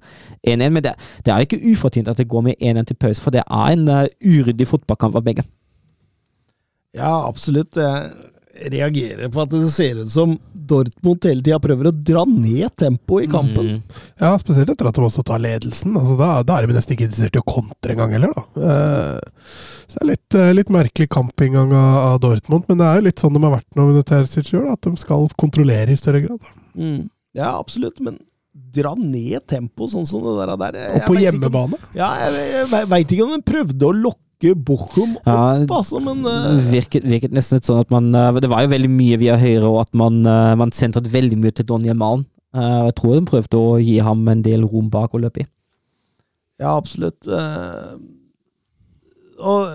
[0.47, 0.71] 1-1.
[0.71, 3.45] Men det, det er ikke ufortjent at det går med 1-1 til pause, for det
[3.47, 5.45] er en uh, uryddig fotballkamp av begge.
[6.95, 7.77] ja, absolutt.
[7.77, 8.11] Jeg
[8.73, 13.27] reagerer på at det ser ut som Dortmund hele tida prøver å dra ned tempoet
[13.27, 13.69] i kampen.
[13.77, 13.97] Mm.
[14.23, 15.95] Ja, spesielt etter at de også tar ledelsen.
[15.99, 18.47] Altså, da, da er de nesten ikke interessert i å kontre engang heller, da.
[18.71, 19.51] Eh,
[19.87, 23.07] så det er litt, eh, litt merkelig kampinngang av, av Dortmund, men det er jo
[23.09, 26.51] litt sånn de har vært nå under Terzic at de skal kontrollere i større grad.
[26.75, 27.07] Mm.
[27.37, 28.19] Ja, absolutt, men
[28.77, 30.55] dra ned tempoet sånn som det der.
[30.57, 30.79] der.
[30.97, 31.77] Og på hjemmebane?
[31.77, 31.99] ikke om-.
[31.99, 36.25] Ja, jeg, jeg veit ikke om de prøvde å lokke Bochum opp, Ja, altså, men
[36.29, 39.37] eh, virket, virket nesten litt sånn at man eh, Det var jo veldig mye via
[39.41, 42.27] høyre, og at man, eh, man sentret veldig mye til Donny Malen.
[42.57, 45.47] Uh, jeg tror de prøvde å gi ham en del rom bak å løpe i.
[46.63, 47.27] Ja, absolutt.
[49.37, 49.67] og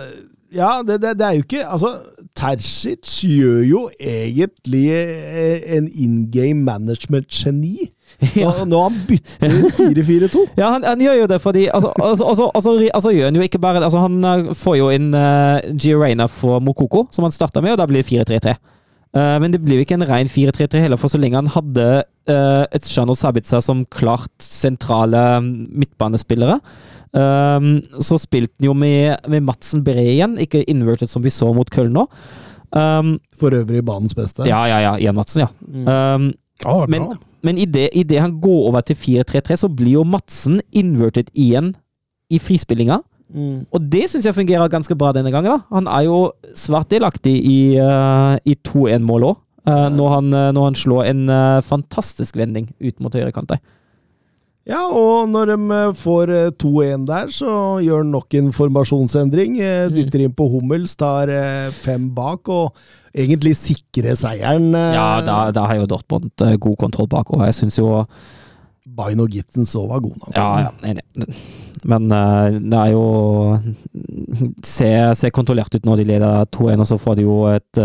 [0.50, 1.92] ja, det, det, det er jo ikke Altså,
[2.34, 4.88] Terzic gjør jo egentlig
[5.78, 7.92] en in game management-geni.
[8.38, 8.52] Ja.
[8.54, 10.44] Nå, nå har han byttet 4-4-2.
[10.60, 13.46] Ja, han, han gjør jo det fordi Altså, altså, altså, altså, altså gjør han jo
[13.48, 17.64] ikke bare altså, Han eh, får jo inn uh, Girena for Mokoko, som han starta
[17.64, 18.56] med, og da blir det 4-3-3.
[19.12, 21.88] Uh, men det blir jo ikke en ren 4-3-3 heller, for så lenge han hadde
[22.32, 26.60] uh, et og Sabitza som klart sentrale midtbanespillere,
[27.12, 31.50] um, så spilte han jo med, med Madsen Bree igjen, ikke inverted som vi så
[31.56, 32.06] mot Köln nå.
[32.72, 34.48] Um, For øvrig banens beste.
[34.48, 34.96] ja, ja, ja.
[35.02, 35.52] Ian Madsen, ja.
[35.60, 36.32] Um,
[36.62, 37.12] Ja, det var men.
[37.46, 41.32] Men i det, i det han går over til 4-3-3, så blir jo Madsen inverted
[41.34, 41.74] igjen
[42.32, 43.02] i frispillinga.
[43.32, 43.64] Mm.
[43.72, 45.52] Og det syns jeg fungerer ganske bra denne gangen.
[45.52, 45.76] da.
[45.76, 46.20] Han er jo
[46.58, 51.62] svært delaktig i, uh, i 2-1-mål òg, når, han, eh, når han slår en uh,
[51.62, 53.60] fantastisk vending ut mot høyrekant der.
[54.70, 59.56] Ja, og når de eh, får eh, 2-1 der, så gjør han nok en formasjonsendring.
[59.60, 59.96] eh, Mm.
[59.96, 62.76] Dytter inn på Hummels, tar eh, fem bak, og
[63.16, 64.70] egentlig sikrer seieren.
[64.76, 67.46] eh, Ja, da, da har jo Dortmund eh, god kontroll bakover.
[67.50, 68.06] Jeg syns jo
[68.86, 70.36] Baino Gittens òg var god nok.
[70.38, 71.04] Ja, ja, enig.
[71.84, 73.58] Men eh, det er jo
[74.64, 77.82] Ser ser kontrollert ut når de leder 2-1, og så får de jo et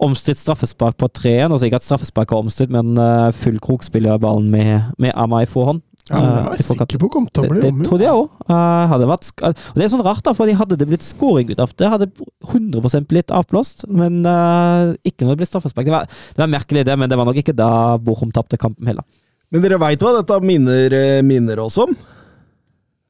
[0.00, 1.50] omstridt straffespark på 3-1.
[1.52, 5.48] Altså ikke at straffespark er omstridt, men uh, fullkrok spiller ballen med, med Amma i
[5.50, 5.82] forhånd.
[6.08, 8.16] Ja, det Eh, var jeg sikker på kom til å Det, bli det trodde jeg
[8.16, 8.28] òg.
[8.48, 12.10] og det er sånn rart, da, for hadde det blitt scoring ut av det, hadde
[12.48, 13.86] 100% blitt avblåst.
[13.88, 15.84] Men uh, ikke når det blir straffespark.
[15.84, 18.86] Det var, det var merkelig, det, men det var nok ikke da Bochum tapte kampen
[18.86, 19.04] heller.
[19.52, 21.94] Men dere veit hva dette minner, eh, minner oss om?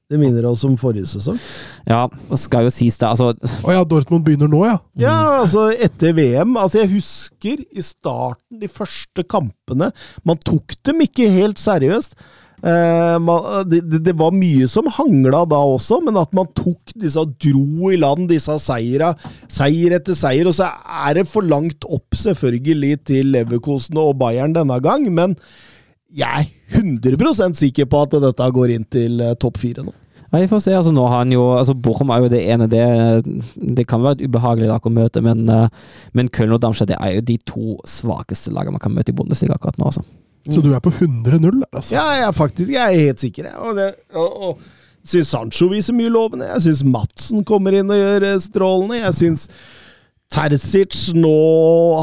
[0.09, 1.37] Det minner oss om forrige sesong.
[1.85, 3.11] Ja, det skal jo sies det.
[3.11, 4.79] Altså, Å ja, Dortmund begynner nå, ja.
[4.97, 6.55] Ja, altså etter VM.
[6.57, 9.91] Altså Jeg husker i starten, de første kampene
[10.25, 12.17] Man tok dem ikke helt seriøst.
[12.59, 13.69] Eh,
[14.03, 18.29] det, var mye som hangla da også, men at man tok disse dro i land
[18.33, 19.13] disse seira,
[19.53, 20.51] seier etter seier.
[20.51, 20.71] Og så
[21.07, 25.39] er det for langt opp, selvfølgelig, til Leverkosen og Bayern denne gang, men
[26.15, 29.95] jeg er 100% sikker på at dette går inn til eh, topp fire nå.
[30.29, 30.75] Ja, vi får se.
[30.77, 32.83] altså nå har han jo, altså Bochum er jo det ene Det,
[33.57, 35.69] det kan være et ubehagelig lag å møte, men, eh,
[36.13, 39.57] men Köln og Darmstadt er jo de to svakeste lagene man kan møte i Bundesliga
[39.57, 39.89] akkurat nå.
[39.89, 40.05] altså.
[40.49, 41.95] Så du er på 100-0 der, altså.
[41.95, 43.51] Ja, jeg er faktisk jeg er helt sikker.
[43.51, 43.57] Jeg.
[43.59, 44.53] Og, det, og, og
[45.09, 46.49] syns Sancho viser mye lovende.
[46.55, 48.97] Jeg syns Madsen kommer inn og gjør eh, strålende.
[49.03, 49.43] Jeg syns
[50.29, 51.39] Terzic nå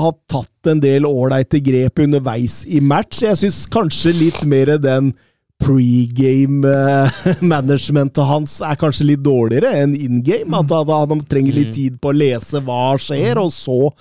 [0.02, 3.24] har tatt en del ålreite grep underveis i match.
[3.26, 5.14] Jeg syns kanskje litt mer den
[5.62, 10.58] pregame-managementet hans er kanskje litt dårligere enn in game.
[10.58, 13.92] At han, han trenger litt tid på å lese hva skjer, og så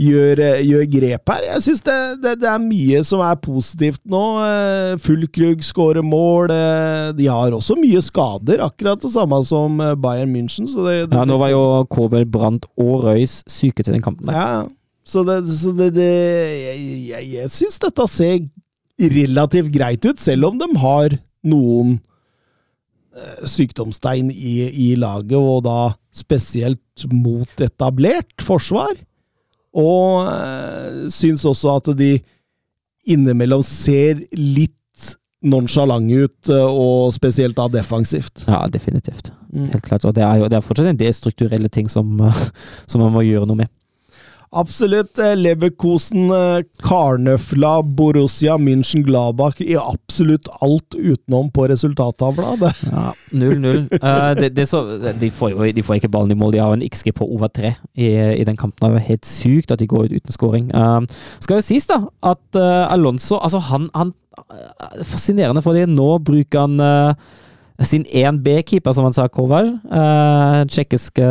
[0.00, 1.44] gjør, gjør grep her.
[1.50, 4.22] Jeg syns det, det, det er mye som er positivt nå.
[4.46, 6.52] Eh, Fullkrug skårer mål.
[6.54, 10.68] eh, De har også mye skader, akkurat det samme som eh, Bayern München.
[10.70, 11.62] Så det, Ja, Nå var jo
[11.92, 14.32] Kobel, Brandt og Røys syke til den kampen.
[14.32, 14.62] ja,
[15.10, 18.40] så det, så det, det Jeg, jeg, jeg syns dette ser
[19.00, 21.14] relativt greit ut, selv om de har
[21.48, 21.94] noen
[23.16, 25.78] eh, sykdomstegn i, i laget, og da
[26.12, 28.92] spesielt mot etablert forsvar.
[29.76, 32.18] Og øh, syns også at de
[33.06, 34.76] innimellom ser litt
[35.40, 38.44] nonsjalante ut, øh, og spesielt da defensivt.
[38.48, 39.32] Ja, definitivt.
[39.54, 40.04] Helt klart.
[40.04, 42.42] Og det er jo det er fortsatt en del strukturelle ting som, eh,
[42.90, 43.72] som man må gjøre noe med.
[44.52, 45.18] Absolutt.
[45.18, 52.56] eh, Leverkosen, eh, Karnøfla, Borussia, München, Gladbach i absolutt alt utenom på resultattavla.
[52.90, 53.84] Ja, 0-0.
[54.02, 56.52] uh, de, er de, får de får ikke ballen i mål.
[56.52, 58.10] De har en XG på over tre i,
[58.40, 58.90] i den kampen.
[58.90, 60.72] Det er helt sykt at de går ut uten scoring.
[60.74, 61.06] Uh,
[61.38, 64.12] skal jo sies da at uh, Alonso altså han, han
[64.50, 67.30] eh, fascinerende, fordi nå bruker han eh,
[67.80, 71.26] sin 1B-keeper, som han sa, Kovar, Uh, Tsjekkiske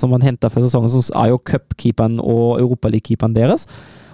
[0.00, 3.66] som han henta før sesongen, som er jo cupkeeperen og europaligakeeperen deres.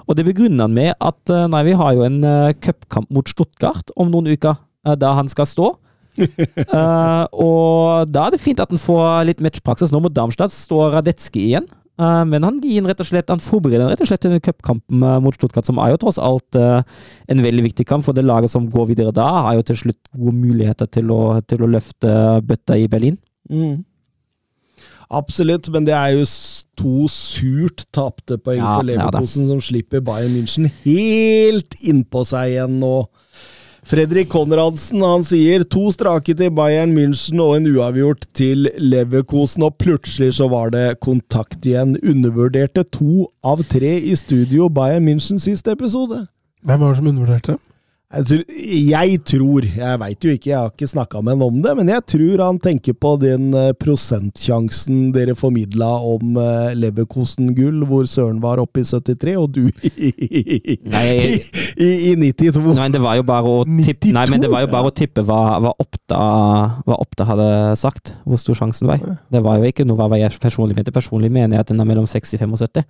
[0.08, 3.28] Og det begrunner han med at eh, nei, vi har jo en uh, cupkamp mot
[3.28, 4.56] Stuttgart om noen uker,
[4.88, 5.74] uh, der han skal stå.
[6.18, 9.92] Uh, og da er det fint at han får litt matchpraksis.
[9.92, 11.68] Nå mot Darmstadt står Radetzky igjen.
[11.98, 15.16] Uh, men han gir rett og slett, han forbereder rett og slett en cupkamp uh,
[15.22, 16.78] mot Stuttgart, som er jo tross alt uh,
[17.26, 18.06] en veldig viktig kamp.
[18.06, 21.22] For det laget som går videre da, har jo til slutt gode muligheter til å,
[21.42, 22.12] til å løfte
[22.46, 23.18] bøtta i Berlin.
[23.50, 23.82] Mm.
[25.08, 26.24] Absolutt, men det er jo
[26.78, 32.76] to surt tapte poeng Ja, for ja som slipper Bayern München helt innpå seg igjen
[32.82, 33.08] nå.
[33.88, 39.78] Fredrik Konradsen han sier to strake til Bayern München og en uavgjort til Leverkosen, og
[39.80, 41.94] plutselig så var det kontakt igjen.
[42.04, 46.26] Undervurderte to av tre i studio Bayern München siste episode.
[46.68, 47.56] Hvem var det som undervurderte?
[48.08, 48.44] Jeg tror,
[48.88, 51.90] jeg tror, jeg veit jo ikke, jeg har ikke snakka med han om det, men
[51.92, 58.38] jeg tror han tenker på den eh, prosentsjansen dere formidla om eh, Leverkosen-gull, hvor Søren
[58.40, 61.04] var oppe i 73, og du i, i, Nei,
[61.76, 62.64] i, i 92.
[62.80, 65.26] Nei, det var jo bare å tippe, nei, men det var jo bare å tippe
[65.28, 66.22] hva, hva, Oppda,
[66.88, 69.04] hva Oppda hadde sagt, hvor stor sjansen var.
[69.28, 70.96] Det var jo ikke noe hva jeg personlig mente.
[70.96, 72.88] Personlig mener jeg at den er mellom 60 og 75.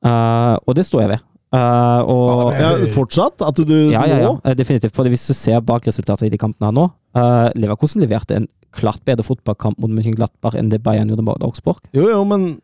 [0.00, 1.29] Uh, og det står jeg ved.
[1.50, 3.42] Uh, og Ja, fortsatt?
[3.42, 4.28] At du Ja, ja, ja.
[4.28, 4.94] nå eh, Definitivt.
[4.94, 6.84] For hvis du ser bak resultatet i de kampene her nå
[7.18, 11.42] uh, Leverkosten leverte en klart bedre fotballkamp mot München Mönchengladbach enn det Bayern gjorde mot
[11.42, 11.82] Augsburg.
[11.90, 12.60] Jo, jo, men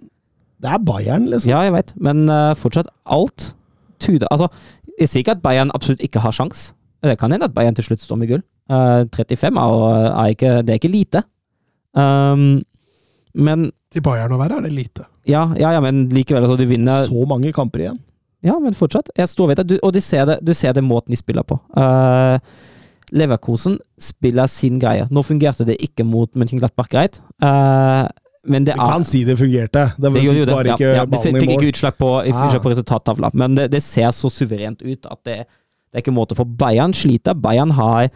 [0.62, 1.50] det er Bayern, liksom.
[1.50, 3.56] Ja, jeg vet, men uh, fortsatt alt
[3.98, 4.46] tyder Altså,
[5.00, 6.70] jeg sier ikke at Bayern absolutt ikke har sjans.
[7.02, 8.46] Det kan hende at Bayern til slutt står med gull.
[8.70, 11.26] Uh, 35 er, er ikke Det er ikke lite.
[11.96, 12.62] Um,
[13.34, 15.10] men Til Bayern å være er det lite.
[15.26, 17.98] ja, ja, ja, men likevel, altså, du vinner Så mange kamper igjen.
[18.44, 19.08] Ja, men fortsatt.
[19.16, 19.66] Jeg står ved det.
[19.68, 21.56] Du, og du ser det, du ser det måten de spiller på.
[21.76, 22.38] Uh,
[23.16, 25.06] Leverkosen spiller sin greie.
[25.10, 28.06] Nå fungerte det ikke mot Mönchengladbach greit, uh,
[28.46, 29.92] men det Du er kan si det fungerte.
[29.98, 30.54] Det Det gjorde det.
[30.54, 32.58] var ikke ja, ja, det fikk ikke utslag på, Ah.
[32.62, 36.34] på resultattavla, men det, det ser så suverent ut at det, det er ikke måte
[36.38, 36.44] på.
[36.44, 37.34] Bayern sliter.
[37.34, 38.08] Bayern har,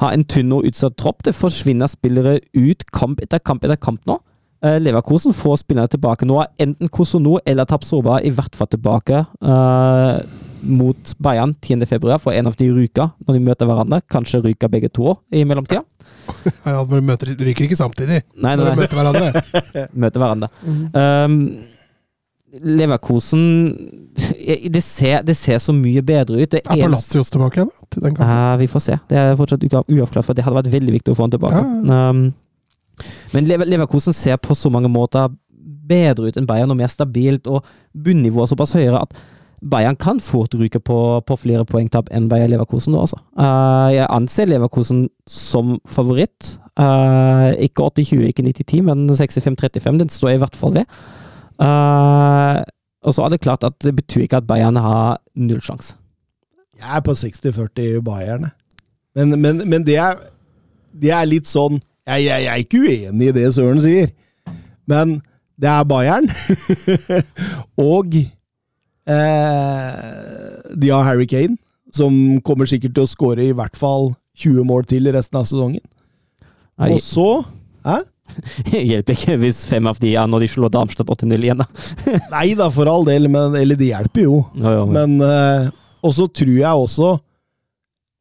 [0.00, 1.22] har en tynn og utsatt tropp.
[1.22, 4.18] Det forsvinner spillere ut kamp etter kamp etter kamp nå.
[4.64, 6.40] Eh, Leverkosen får spillerne tilbake nå.
[6.58, 10.18] Enten Kosono eller Tapsoba i hvert fall tilbake uh,
[10.60, 11.86] mot Bayern 10.
[11.86, 14.02] februar, for en av de ryker når de møter hverandre.
[14.10, 15.84] Kanskje ryker begge to i mellomtida.
[16.68, 19.42] Ja, de møter, ryker ikke samtidig Nei, nei, når de møter hverandre.
[20.04, 20.48] møter hverandre.
[20.92, 21.36] Um,
[22.48, 23.46] Leverkosen
[24.72, 26.50] det ser, det ser så mye bedre ut.
[26.52, 27.72] Det Er Palacios tilbake igjen?
[27.92, 28.18] Til den?
[28.20, 28.98] Ja, vi får se.
[29.08, 31.64] Det er fortsatt uavklart, for det hadde vært veldig viktig å få han tilbake.
[31.64, 32.22] Ja, Um,
[33.34, 35.30] men Lever Leverkosen ser på så mange måter
[35.88, 37.66] bedre ut enn Bayern, og mer stabilt, og
[37.96, 39.18] bunnivået såpass høyere at
[39.58, 43.18] Bayern kan fort ryke på, på flere poengtap enn Bayern Leverkosen nå, altså.
[43.34, 46.54] Uh, jeg anser Leverkosen som favoritt.
[46.78, 49.98] Uh, ikke 80-20, ikke 90-10, men 65-35.
[50.04, 51.00] Den står jeg i hvert fall ved.
[51.58, 52.62] Uh,
[53.02, 55.96] og så er det klart at det betyr ikke at Bayern har null sjanse.
[56.78, 58.50] Jeg er på 60-40 i Bayern.
[59.18, 60.20] Men, men, men det, er,
[60.94, 64.10] det er litt sånn jeg, jeg, jeg er ikke uenig i det Søren sier,
[64.88, 65.18] men
[65.60, 66.28] det er Bayern.
[67.92, 69.90] og eh,
[70.78, 71.58] de har Harry Kane,
[71.94, 75.48] som kommer sikkert til å skåre i hvert fall 20 mål til i resten av
[75.48, 75.82] sesongen.
[76.78, 77.28] Nei, Og så
[77.86, 78.02] Hæ?
[78.90, 81.66] hjelper ikke hvis fem av de er når de slår Darmstadt 8-0 igjen, da.
[82.36, 84.42] Nei da, for all del, men, eller det hjelper jo.
[84.58, 84.86] Ja, ja, ja.
[84.92, 85.70] Men eh,
[86.04, 87.16] Og så tror jeg også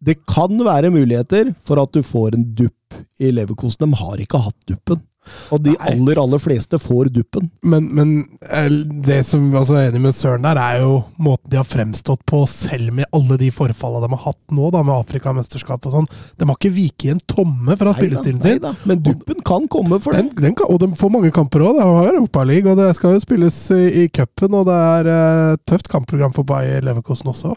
[0.08, 2.77] det kan være muligheter for at du får en dupp
[3.20, 3.88] i Leverkosen.
[3.88, 5.04] De har ikke hatt duppen.
[5.52, 7.50] Og de aller, aller fleste får duppen.
[7.68, 8.14] Men, men
[8.48, 8.70] eh,
[9.08, 12.44] det som vi er enig med Søren der, er jo måten de har fremstått på,
[12.52, 16.10] selv med alle de forfallene de har hatt nå, da, med Afrikamesterskap og sånn.
[16.40, 18.58] De har ikke viket en tomme fra spillestilen sin.
[18.58, 18.74] neida.
[18.90, 21.80] Men duppen kan komme for Den, den, den kan, og de får mange kamper òg.
[21.80, 24.56] De har Europaliga, og det skal jo spilles i, i cupen.
[24.58, 27.56] Og det er uh, tøft kampprogram for Bayer Leverkosen også.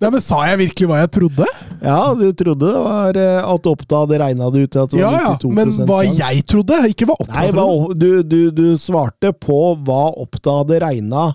[0.00, 1.46] Nei, men Sa jeg virkelig hva jeg trodde?
[1.84, 5.02] Ja, du trodde det var eh, at Oppda hadde regna det ut til at det
[5.02, 7.98] var 92 Ja, ja, men hva jeg trodde, ikke hva Oppda Nei, trodde.
[8.00, 11.30] Du, du, du, svarte på hva Oppda hadde regna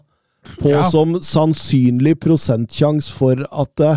[0.59, 0.85] på ja.
[0.89, 3.93] som sannsynlig prosentsjanse for at det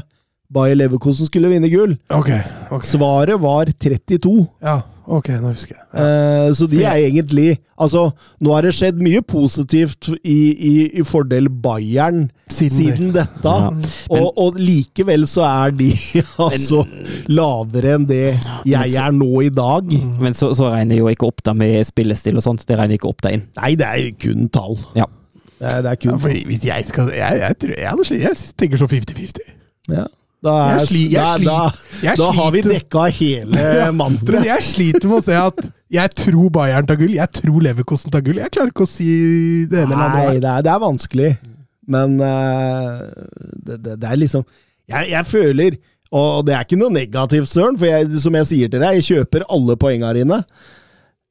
[0.53, 1.95] Bayer Leverkosen skulle vinne gull.
[2.13, 2.31] Ok.
[2.71, 2.85] ok.
[2.87, 4.35] Svaret var 32.
[4.63, 5.87] Ja, ok, nå husker jeg.
[6.03, 8.05] Eh, så de er egentlig Altså,
[8.39, 13.55] nå har det skjedd mye positivt i, i, i fordel Bayern Siden siden, dette.
[13.55, 13.73] Ja.
[14.15, 15.89] og, og likevel så er de
[16.47, 16.85] altså
[17.33, 18.21] lavere enn det
[18.69, 19.91] jeg er nå i dag.
[20.23, 22.63] Men så, så regner jo ikke opp da med spillestil og sånt.
[22.69, 23.49] Det regner ikke opp da inn.
[23.59, 24.79] Nei, det er kun tall.
[24.99, 25.09] Ja.
[25.59, 28.37] Det er, det er Ja, kun fordi hvis jeg skal Jeg, jeg, tror, jeg, jeg
[28.59, 29.53] tenker så 50-50.
[29.91, 30.07] Ja.
[30.43, 31.59] Da, er, Jeg sli- jeg sli- da,
[32.03, 33.67] jeg da har vi dekka hele
[34.01, 34.47] mantraet.
[34.49, 35.61] jeg sliter med å se at
[35.93, 38.41] jeg tror Bayern tar gull, jeg tror Leverkosten tar gull.
[38.43, 39.07] Jeg klarer ikke å si
[39.71, 40.41] det ene eller Nei, andre.
[40.43, 41.31] det er, det er vanskelig.
[41.93, 43.07] Men uh,
[43.69, 44.45] det, det, det er liksom
[44.91, 45.75] jeg, jeg føler
[46.15, 49.07] Og det er ikke noe negativt, Søren, for jeg, som jeg sier til deg, jeg
[49.13, 50.43] kjøper alle poenga dine.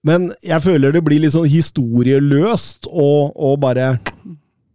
[0.07, 3.91] Men jeg føler det blir litt sånn historieløst og, og bare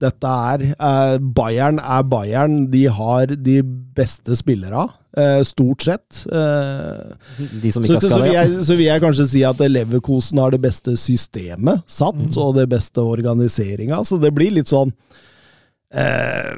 [0.03, 2.57] Dette er eh, Bayern er Bayern.
[2.73, 3.55] De har de
[3.97, 4.83] beste spillere,
[5.17, 6.23] eh, stort sett.
[6.29, 7.15] Eh,
[7.63, 10.53] De som så, skal, så, vil jeg, så vil jeg kanskje si at Leverkosen har
[10.53, 12.37] det beste systemet satt, Mm.
[12.45, 14.03] og det beste organiseringa.
[14.05, 14.93] Så det blir litt sånn
[15.95, 16.53] eh,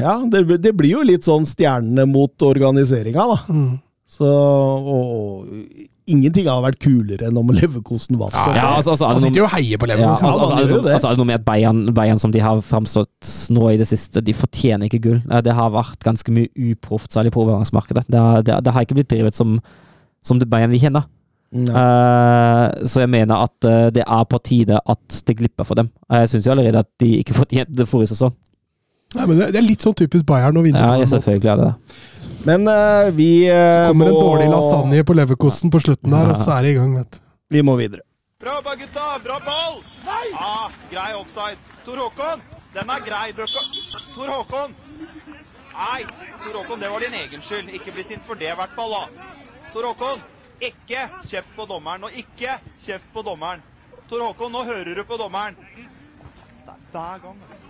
[0.00, 3.38] Ja, det, det blir jo litt sånn stjernene mot organiseringa, da.
[3.52, 3.78] Mm.
[4.08, 5.48] Så og, og
[6.10, 8.34] ingenting har vært kulere enn om Leverkosen vant.
[8.34, 10.92] Ja, altså, altså, Han er sitter jo og heier på ja, altså, altså, altså, er
[10.94, 13.86] altså, er det noe med at Bayern, Bayern som de har framstått nå i det
[13.90, 15.20] siste, de fortjener ikke gull.
[15.30, 18.06] Eh, Det har vært ganske mye uproft, særlig på overgangsmarkedet.
[18.08, 19.58] Det, har- det, det har ikke blitt drevet som,
[20.24, 21.06] som det Bayern vi kjenner.
[21.54, 25.88] Eh, så jeg mener at uh, det er på tide at det glipper for dem.
[26.12, 28.34] Eh, Jeg syns jo allerede at de ikke fortjente det forrige sesong.
[29.16, 30.82] Nei, men det, det er litt sånn typisk Bayern å vinne.
[30.82, 32.17] Ja, selvfølgelig er det det.
[32.46, 36.38] Men uh, vi uh, Kommer kommer en dårlig lasagne på Leverkosten på slutten der, og
[36.38, 36.94] så er det i gang.
[36.98, 37.24] vet du.
[37.50, 38.04] Vi må videre.
[38.40, 39.18] Bra jobba, gutta!
[39.24, 39.82] Bra ball!
[40.32, 41.58] Ja, grei offside.
[41.84, 42.42] Tor Håkon,
[42.74, 43.32] den er grei.
[44.14, 44.74] Tor Håkon!
[45.72, 46.04] Nei,
[46.44, 47.72] Tor Håkon, det var din egen skyld.
[47.74, 48.94] Ikke bli sint for det, i hvert fall.
[48.94, 49.30] da.
[49.72, 50.22] Tor Håkon,
[50.60, 52.06] ikke kjeft på dommeren.
[52.06, 53.64] Og ikke kjeft på dommeren.
[54.08, 55.58] Tor Håkon, nå hører du på dommeren.
[56.66, 57.67] Det er hver gang, altså.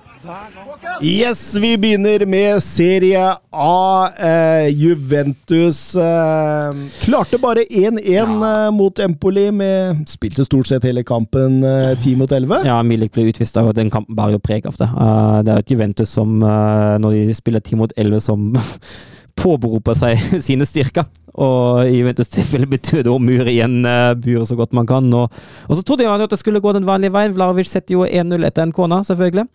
[1.02, 4.08] Yes, vi begynner med Serie A.
[4.18, 9.52] Eh, Juventus eh, klarte bare 1-1 eh, mot Empoli.
[9.52, 12.66] Med, spilte stort sett hele kampen eh, 10 mot 11.
[12.66, 14.90] Ja, Milik ble utvist, og den kampen bærer jo preg av det.
[14.90, 18.50] Uh, det er et Juventus som, uh, når de spiller 10 mot 11, som
[19.42, 20.18] påberoper seg
[20.48, 21.06] sine styrker.
[21.38, 23.84] Og i Juventus tilfelle betyr det å mure igjen
[24.18, 25.12] buret så godt man kan.
[25.14, 25.30] Og,
[25.68, 27.36] og så trodde jeg at det skulle gå den vanlige veien.
[27.36, 29.46] Vlarovic setter jo 1-0 etter en kone, selvfølgelig.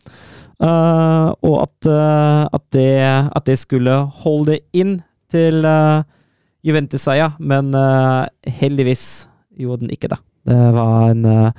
[0.64, 2.90] Eh, og at, uh, at, det,
[3.35, 5.02] at det skulle holde inn
[5.34, 6.03] til uh,
[6.64, 9.27] Juventus-seier, men eh, heldigvis
[9.60, 10.19] gjorde den ikke det.
[10.48, 11.49] Det var en uh,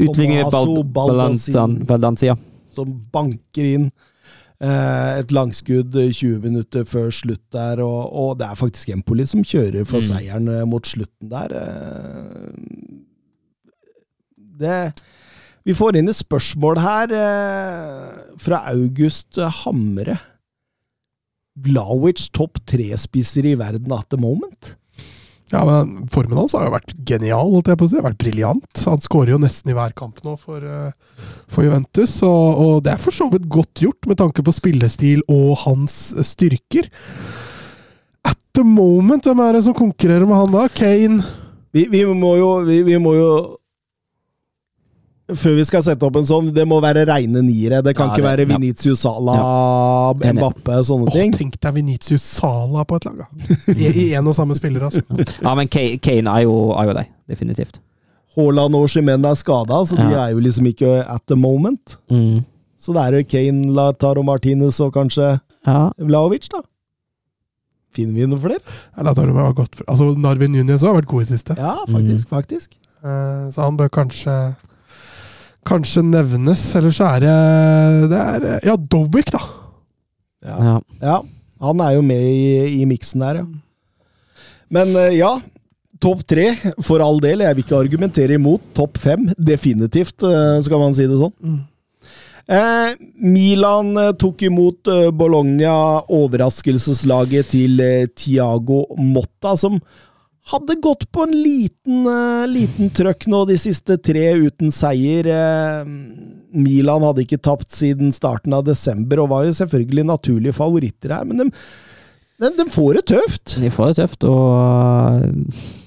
[0.00, 0.48] utligning med
[0.94, 2.40] balansen, Bal Balanzan-
[2.72, 3.90] Som banker inn
[4.64, 7.82] eh, et langskudd eh, 20 minutter før slutt der.
[7.84, 10.08] Og, og det er faktisk Empoli som kjører for Mm.
[10.08, 11.52] seieren eh, mot slutten der.
[11.60, 12.48] Eh,
[14.64, 14.80] det
[15.64, 18.08] Vi får inn et spørsmål her eh,
[18.40, 20.18] fra August Hamre.
[21.64, 24.74] Vlawic topp tre-spisser i verden at the moment?
[25.52, 27.96] Ja, men Formen hans har jo vært genial, holdt jeg på å si.
[27.96, 28.82] Det har vært briljant.
[28.90, 32.94] Han skårer jo nesten i hver kamp nå for, eh, for Juventus, og, og det
[32.94, 35.96] er for så vidt godt gjort med tanke på spillestil og hans
[36.26, 36.90] styrker.
[38.24, 40.68] At the moment, hvem er det som konkurrerer med han da?
[40.72, 41.24] Kane?
[41.74, 43.30] Vi, vi må jo vi, vi må jo
[45.32, 47.78] Før vi skal sette opp en sånn, det må være reine niere.
[47.82, 48.58] Det kan Ja, ikke det- være ja.
[48.58, 50.32] Vinicius Sala, ja.
[50.36, 51.32] Mbappe, sånne Åh, ting.
[51.32, 53.26] tenk deg Venitius Sala på et lag, da!
[53.72, 55.00] I, i en og samme spiller, altså.
[55.42, 57.08] Ja, men Kane, er, jo, er jo deg.
[57.26, 57.78] definitivt.
[58.36, 60.26] Haaland og Chimene er skada, så de Ja.
[60.26, 61.96] er jo liksom ikke at the moment.
[62.10, 62.44] Mm.
[62.78, 65.90] Så det er jo Kane, Lataro Martinez og kanskje Ja.
[65.98, 66.60] Vlaovic, da.
[67.94, 68.60] Finner vi noen flere?
[69.14, 69.80] Tar du godt.
[69.88, 72.28] Altså, Narvin Núñez har vært god i siste, Ja, faktisk.
[72.28, 72.68] faktisk.
[73.02, 74.56] Uh, så han bør kanskje
[75.64, 77.36] Kanskje nevnes, eller så er det
[78.12, 79.42] Det er Ja, Dobbik, da!
[80.44, 80.56] Ja.
[80.60, 80.78] ja.
[81.00, 81.20] ja.
[81.64, 83.46] Han er jo med i, i miksen der, ja.
[84.74, 85.36] Men eh, ja,
[86.02, 86.48] topp tre,
[86.84, 87.44] for all del.
[87.44, 88.64] Jeg vil ikke argumentere imot.
[88.76, 91.34] Topp fem, definitivt, eh, skal man si det sånn.
[91.44, 91.62] Mm.
[92.54, 92.90] Eh,
[93.24, 95.76] Milan eh, tok imot Bologna,
[96.12, 99.78] overraskelseslaget til Tiago Motta, som
[100.52, 105.28] hadde gått på en liten, uh, liten trøkk nå de siste tre uten seier.
[105.30, 105.88] Uh,
[106.54, 111.24] Milan hadde ikke tapt siden starten av desember, og var jo selvfølgelig naturlige favoritter her,
[111.28, 111.48] men de,
[112.42, 113.56] de, de får det tøft.
[113.62, 115.82] De får det tøft, og uh,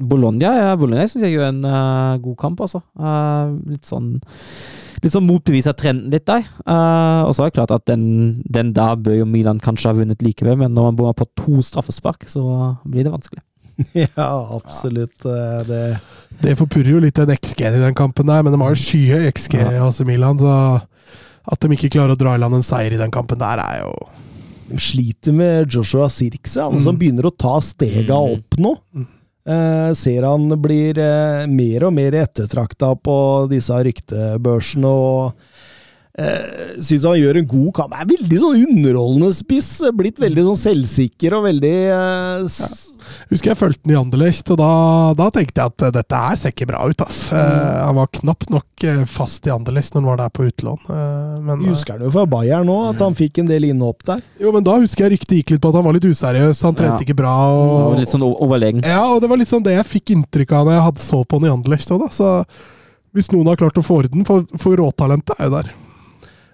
[0.00, 2.82] Bologna, ja, Bologna syns jeg gjør en uh, god kamp, altså.
[2.98, 4.16] Uh, litt sånn
[5.00, 6.44] litt sånn motbeviser trenden litt der.
[6.66, 9.96] Uh, og så er det klart at den, den der bør jo Milan kanskje ha
[9.96, 12.42] vunnet likevel, men når man bommer på to straffespark, så
[12.84, 13.40] blir det vanskelig.
[14.16, 15.24] Ja, absolutt.
[15.24, 15.62] Ja.
[15.66, 16.00] Det
[16.40, 19.26] Det forpurrer jo litt den XG-en i den kampen der, men de har jo skyhøy
[19.32, 19.82] XG Ja.
[19.84, 20.54] hos Milan, så
[21.50, 23.80] at de ikke klarer å dra i land en seier i den kampen der, er
[23.84, 23.94] jo
[24.70, 26.82] de sliter med Joshua Sirkse, han Mm.
[26.84, 28.36] som begynner å ta stega Mm.
[28.38, 28.76] opp nå.
[28.94, 29.06] Mm.
[29.50, 35.32] Eh, ser han blir eh, mer og mer ettertrakta på disse ryktebørsene, og
[36.18, 37.94] eh, syns han gjør en god kamp.
[37.96, 39.70] Er veldig sånn underholdende spiss.
[39.96, 42.86] Blitt veldig sånn selvsikker og veldig eh, s
[43.30, 44.66] Husker jeg fulgte den i Anderlecht, og da,
[45.18, 47.00] da tenkte jeg at eh, dette her ser ikke bra ut.
[47.02, 47.20] ass.
[47.32, 50.82] Eh, han var knapt nok eh, fast i Anderlecht når han var der på utlån.
[50.84, 54.22] Eh, men, husker han jo fra Bayern nå, at han fikk en del innhopp der.
[54.22, 56.62] eh, jo, men da husker jeg ryktet gikk litt på at han var litt useriøs,
[56.68, 57.06] han trente Ja.
[57.08, 57.34] ikke bra.
[57.56, 57.98] Og og...
[58.02, 58.84] litt sånn overlegen.
[58.86, 61.22] Ja, og det var litt sånn det jeg fikk inntrykk av når jeg hadde så
[61.24, 62.10] på han i Anderlecht òg, da.
[62.14, 62.34] Så
[63.16, 65.72] hvis noen har klart å få orden, for, for råtalentet er jo der.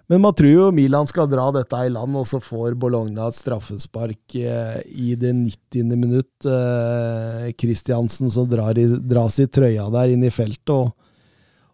[0.06, 3.38] Men man tror jo Milan skal dra dette i land, og så får Bologna et
[3.38, 5.96] straffespark eh, i det 90.
[5.96, 6.46] minutt.
[6.46, 10.70] Eh, Christiansen som drar i, dras i trøya der inn i feltet.
[10.70, 10.94] og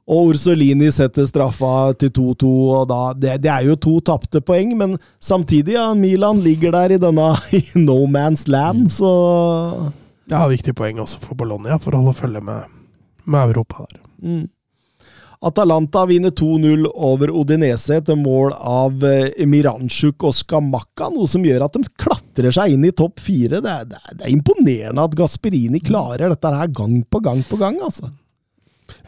[0.02, 4.72] og Orsolini setter straffa til 2-2, og da det, det er jo to tapte poeng,
[4.78, 7.28] men samtidig, ja, Milan ligger der i denne
[7.58, 9.12] i no man's land, så
[10.30, 12.74] Ja, viktig poeng også for Bologna, for å holde følge med,
[13.24, 14.02] med Europa der.
[14.18, 14.44] mm.
[15.42, 21.64] Atalanta vinner 2-0 over Odinese etter mål av eh, Miranchuk og Skamakka, noe som gjør
[21.66, 23.58] at de klatrer seg inn i topp fire.
[23.64, 27.42] Det, er- det, er- det er imponerende at Gasperini klarer dette her gang på gang
[27.50, 28.12] på gang, altså.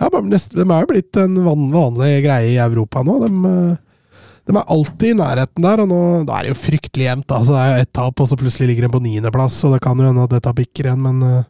[0.01, 3.19] Ja, men De er jo blitt en van, vanlig greie i Europa nå.
[3.23, 7.07] De, eh, de er alltid i nærheten der, og nå da er det jo fryktelig
[7.07, 7.31] jevnt.
[7.33, 9.85] Altså, det er jo ett tap, og så plutselig ligger de på niendeplass, og det
[9.87, 11.43] kan jo hende at dette bikker igjen, men eh,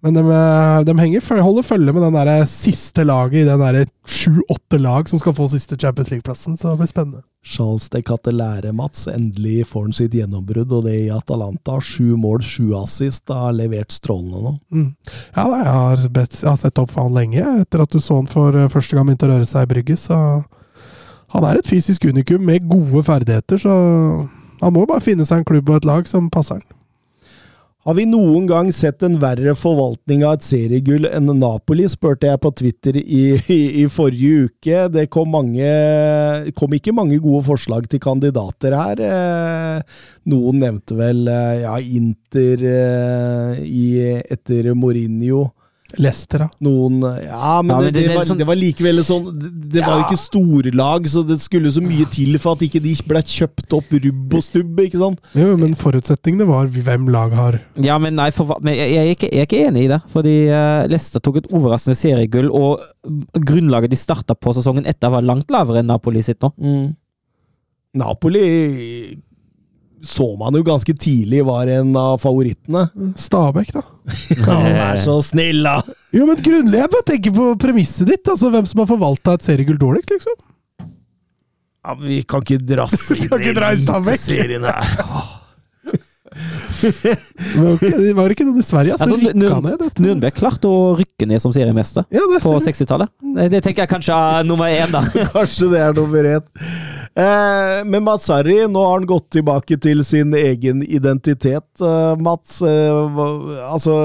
[0.00, 3.88] men de, eh, de henger, holder følge med den der siste laget i den der
[4.06, 7.22] sju-åtte lag som skal få siste Champions League-plassen, så det blir spennende.
[7.44, 9.06] Charles de Catelære, Mats.
[9.08, 11.78] Endelig får han sitt gjennombrudd, og det i Atalanta.
[11.80, 13.30] Sju mål, sju assist.
[13.32, 14.54] Har levert strålende nå.
[14.74, 14.88] Mm.
[15.34, 18.20] Ja, jeg, har bedt, jeg har sett opp for han lenge, etter at du så
[18.20, 20.04] han for eh, første gang begynte å røre seg i brygget.
[20.06, 20.18] Så
[21.34, 23.74] han er et fysisk unikum med gode ferdigheter, så
[24.60, 26.77] han må bare finne seg en klubb og et lag som passer han.
[27.88, 32.40] Har vi noen gang sett en verre forvaltning av et seriegull enn Napoli, spurte jeg
[32.42, 34.82] på Twitter i, i, i forrige uke.
[34.92, 35.70] Det kom, mange,
[36.58, 39.00] kom ikke mange gode forslag til kandidater her.
[39.00, 43.88] Eh, Noen nevnte vel eh, ja, Inter eh, i,
[44.36, 45.46] etter Mourinho.
[45.98, 46.48] Leicester, da.
[46.64, 49.50] Noen Ja, men, Ja, men det, det- det, var, sånn- det var likevel sånn Det,
[49.74, 52.94] det var jo ikke storlag, så det skulle så mye til for at ikke de
[53.08, 55.20] ble kjøpt opp rubb og stubb, ikke sant?
[55.34, 59.14] Jo, men forutsetningene var hvem lag har Ja, men nei, for, men jeg, jeg, er
[59.18, 60.00] ikke, jeg er ikke enig i det.
[60.14, 62.80] Fordi uh, Leicester tok et overraskende seriegull, og
[63.34, 66.52] grunnlaget de starta på sesongen etter, var langt lavere enn Napoli sitt nå.
[67.98, 68.44] Napoli
[70.04, 72.86] så man jo ganske tidlig var en av favorittene.
[73.18, 73.82] Stabæk, da.
[74.46, 75.80] Vær så snill, da!
[76.14, 78.28] Jo, men grunnlig, jeg bare tenker på premisset ditt.
[78.30, 80.38] Altså hvem som har forvalta et seriegull dårligst, liksom.
[81.88, 84.96] Ja, men vi kan ikke drasse Vi kan ikke dra i serien her.
[86.28, 89.98] Det var ikke, noen i Sverige, som Altså, rykka Nürn- ned.
[90.04, 93.10] Nürnberg klarte å rykke ned som seriemester Ja, på 60-tallet.
[93.22, 95.02] Det, det tenker jeg kanskje er nummer én, da.
[95.36, 96.46] Kanskje det er nummer én.
[97.18, 101.66] Eh, men Mats Harry, nå har han gått tilbake til sin egen identitet.
[101.82, 103.18] Eh, Mats, eh,
[103.72, 103.96] altså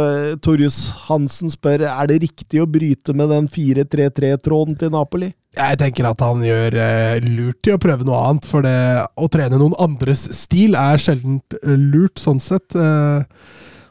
[0.41, 0.79] Torjus
[1.09, 5.29] Hansen spør er det riktig å bryte med den 4-3-3-tråden til Napoli.
[5.53, 9.27] Jeg tenker at han gjør eh, lurt i å prøve noe annet, for det å
[9.29, 12.73] trene noen andres stil er sjelden eh, lurt, sånn sett.
[12.73, 13.21] Eh,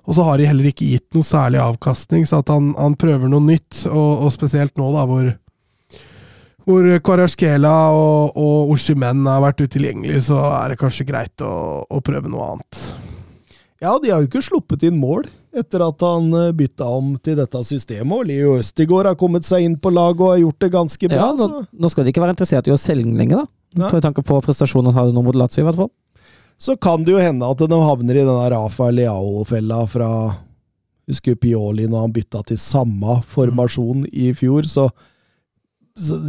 [0.03, 3.31] og så har de heller ikke gitt noe særlig avkastning, så at han, han prøver
[3.31, 5.31] noe nytt, og, og spesielt nå, da, hvor
[6.63, 11.99] hvor Kvarasjkela og, og Oshimen har vært utilgjengelige, så er det kanskje greit å, å
[12.07, 12.83] prøve noe annet.
[13.83, 17.37] Ja, de har jo ikke sluppet inn mål etter at han eh, bytta om til
[17.39, 18.13] dette systemet.
[18.17, 21.27] Og Leo Østigård har kommet seg inn på laget og har gjort det ganske bra.
[21.33, 23.89] Ja, nå, nå skal de ikke være interessert i å selge den lenger, da.
[23.89, 25.93] Tar i tanke på prestasjonen han hadde nå mot Lazio, i hvert fall.
[26.61, 30.11] så kan det jo hende at de havner i denne Rafa Leao-fella fra
[31.11, 34.93] Husker Pioli når han bytta til samme formasjon i fjor, så, så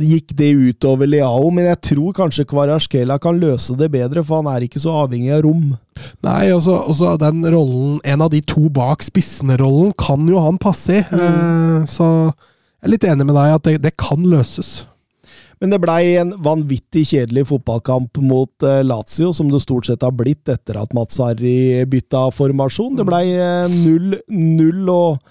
[0.04, 1.50] gikk det utover Leao.
[1.54, 5.34] Men jeg tror kanskje Kvarasjkela kan løse det bedre, for han er ikke så avhengig
[5.36, 5.74] av rom.
[6.26, 11.02] Nei, også, også den rollen, en av de to bak spissene-rollen, kan jo han passe
[11.02, 11.04] i.
[11.04, 14.84] Eh, så jeg er litt enig med deg at det, det kan løses.
[15.64, 20.12] Men det blei en vanvittig kjedelig fotballkamp mot eh, Lazio, som det stort sett har
[20.12, 22.98] blitt etter at Mats Harry bytta formasjon.
[23.00, 23.30] Det blei
[23.72, 25.22] 0-0, og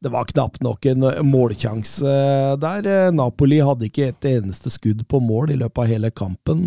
[0.00, 2.14] det var knapt nok en målsjanse
[2.62, 2.88] der.
[3.12, 6.66] Napoli hadde ikke et eneste skudd på mål i løpet av hele kampen,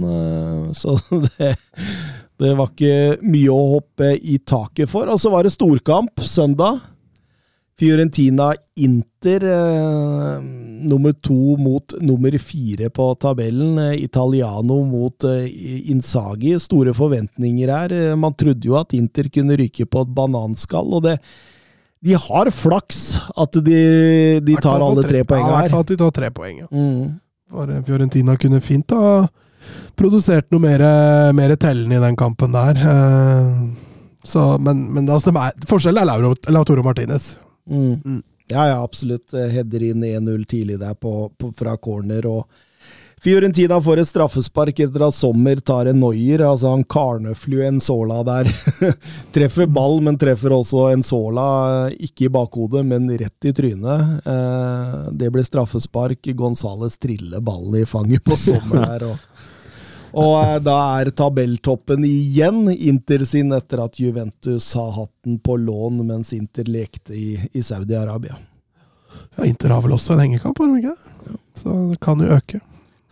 [0.78, 0.96] så
[1.28, 1.56] det,
[2.42, 5.10] det var ikke mye å hoppe i taket for.
[5.10, 6.82] Og så var det storkamp søndag.
[7.80, 10.42] Fiorentina-Inter, eh,
[10.90, 13.78] nummer to mot nummer fire på tabellen.
[13.78, 16.60] Eh, Italiano mot eh, Insagi.
[16.60, 17.92] Store forventninger her.
[17.92, 21.18] Eh, man trodde jo at Inter kunne ryke på et bananskall, og det
[22.04, 22.98] De har flaks
[23.40, 23.80] at de,
[24.44, 25.70] de tar alle tre poengene Ja, i hvert her.
[25.78, 26.58] fall at de tar tre poeng.
[26.66, 26.68] ja.
[26.72, 27.14] Mm.
[27.54, 29.28] For eh, Fiorentina kunne fint ha
[29.96, 30.82] produsert noe mer,
[31.38, 32.80] mer tellende i den kampen der.
[32.84, 33.64] Eh,
[34.24, 37.34] Så, men, men altså, er, forskjellen er Lauro, Lautoro Martinez.
[37.68, 37.98] Mm.
[38.06, 38.22] Mm.
[38.52, 39.34] Ja, ja, absolutt.
[39.36, 42.26] Eh, Header inn 1-0 tidlig der på, på, fra corner.
[42.28, 42.46] og
[43.24, 46.42] Fiorentina får et straffespark etter at Sommer tar en Neuer.
[46.44, 48.50] Altså han Karneflu en Sola der.
[49.36, 51.46] treffer ball, men treffer også en Sola,
[51.86, 54.28] eh, ikke i bakhodet, men rett i trynet.
[54.28, 56.28] Eh, det blir straffespark.
[56.36, 59.08] Gonzales triller ballen i fanget på Sommer der.
[59.14, 59.30] og
[60.14, 65.56] og eh, da er tabelltoppen igjen Inter sin, etter at Juventus har hatt den på
[65.58, 68.36] lån mens Inter lekte i, i Saudi-Arabia.
[69.38, 71.18] Ja, Inter har vel også en hengekamp, har de ikke?
[71.24, 71.40] det?
[71.64, 72.62] Så det kan jo øke.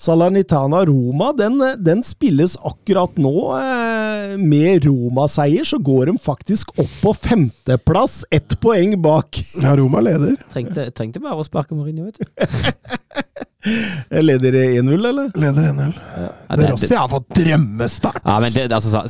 [0.02, 3.36] Salernitana-Roma den, den spilles akkurat nå.
[3.60, 9.44] Eh, med Roma-seier så går de faktisk opp på femteplass, ett poeng bak.
[9.62, 10.40] Ja, Roma leder.
[10.54, 12.26] Trengte, trengte bare å sparke Mourinho, vet du.
[14.10, 15.32] Leder 1-0, eller?
[15.38, 15.94] Leder 1-0.
[16.18, 18.22] Ja, De det- Rossi har fått drømmestart!
[18.26, 19.04] Ja, men det, altså,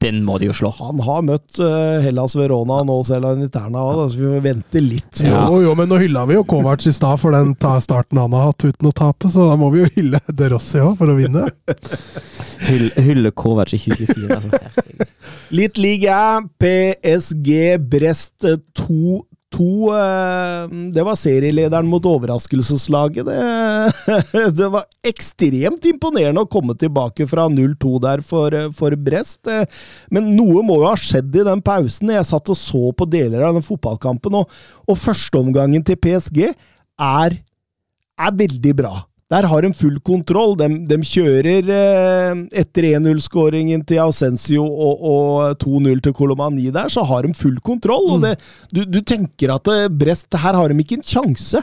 [0.00, 0.70] den må de jo slå.
[0.78, 5.20] Han har møtt eh, Hellas Verona og nå Salernitana òg, så vi får vente litt.
[5.26, 5.44] Ja.
[5.48, 8.32] Jo, jo, men nå hylla vi jo Kovac i stad for den ta starten han
[8.32, 11.12] har hatt uten å tape, så da må vi jo hylle De Rossi òg for
[11.12, 11.46] å vinne.
[12.66, 14.40] Hyll, hylle Kovac i 2024.
[14.40, 15.06] Altså.
[15.60, 16.40] Litt liga.
[16.60, 18.46] PSG Brest
[18.78, 19.20] 2-2.
[19.58, 23.26] Eh, Det var serielederen mot overraskelseslaget.
[23.26, 29.42] Det, det var ekstremt imponerende å komme tilbake fra 0-2 der for, for Brest.
[29.50, 29.66] Eh,
[30.14, 32.14] Men noe må jo ha skjedd i den pausen.
[32.14, 34.50] Jeg satt og så på deler av den fotballkampen, og,
[34.86, 37.38] og førsteomgangen til PSG er,
[38.20, 38.94] er veldig bra.
[39.30, 40.56] Der har de full kontroll.
[40.58, 47.04] De, de kjører eh, etter 1-0-skåringen til Ausensio og, og 2-0 til Kolomani der, så
[47.06, 48.08] har de full kontroll.
[48.16, 48.34] Og det,
[48.74, 51.62] du, du tenker at eh, Brest Her har de ikke en sjanse.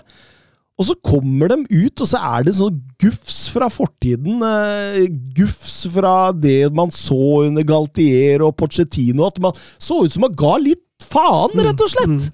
[0.78, 4.40] Og så kommer de ut, og så er det sånn gufs fra fortiden.
[4.46, 9.26] Eh, gufs fra det man så under Galtier og Pochettino.
[9.28, 12.30] At man så ut som man ga litt faen, rett og slett.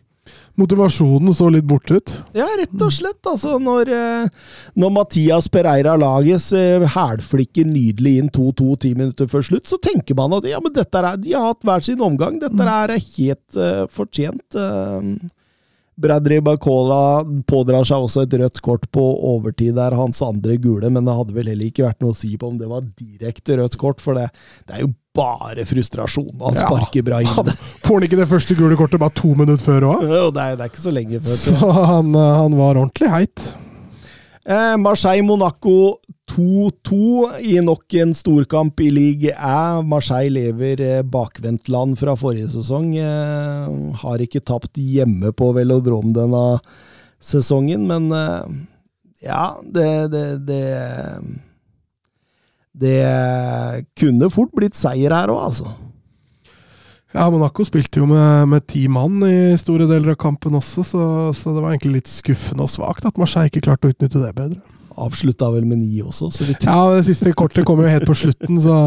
[0.59, 2.11] Motivasjonen så litt borte ut.
[2.37, 3.21] Ja, rett og slett.
[3.25, 9.47] Altså, når, eh, når Mathias Pereira Lages eh, hælflikker nydelig inn 2-2 ti minutter før
[9.49, 12.37] slutt, så tenker man at ja, men dette er, de har hatt hver sin omgang.
[12.41, 14.45] Dette er helt uh, fortjent.
[14.53, 15.17] Uh,
[16.01, 19.03] Bradley Bacola pådrar seg også et rødt kort på
[19.33, 22.31] overtid der, hans andre gule, men det hadde vel heller ikke vært noe å si
[22.39, 24.29] på om det var direkte rødt kort, for det,
[24.67, 26.31] det er jo bare frustrasjon.
[26.41, 26.65] Han Ja.
[26.65, 27.51] sparker bra inn.
[27.85, 30.07] Får han ikke det første gule kortet bare to minutter før òg?
[30.33, 31.37] Det, er, det er ikke så lenge før.
[31.43, 33.45] Så han, eh, han var ordentlig heit.
[34.43, 35.77] Eh, Marseille-Monaco
[36.33, 36.97] 2-2
[37.45, 39.83] i nok en storkamp i league Æ.
[39.85, 42.95] Marseille lever eh, bakvendtland fra forrige sesong.
[42.97, 46.43] Eh, har ikke tapt hjemme på velodrom denne
[47.23, 48.59] sesongen, men eh,
[49.29, 50.63] ja, det, det, det
[52.73, 55.69] Det kunne fort blitt seier her òg, altså.
[57.13, 61.03] Ja, Monaco spilte jo med, med ti mann i store deler av kampen også, så,
[61.37, 64.33] så det var egentlig litt skuffende og svakt at Marseille ikke klarte å utnytte det
[64.33, 64.72] bedre.
[64.95, 68.17] Avslutta vel med ni også, så vidt Ja, det siste kortet kommer jo helt på
[68.17, 68.77] slutten, så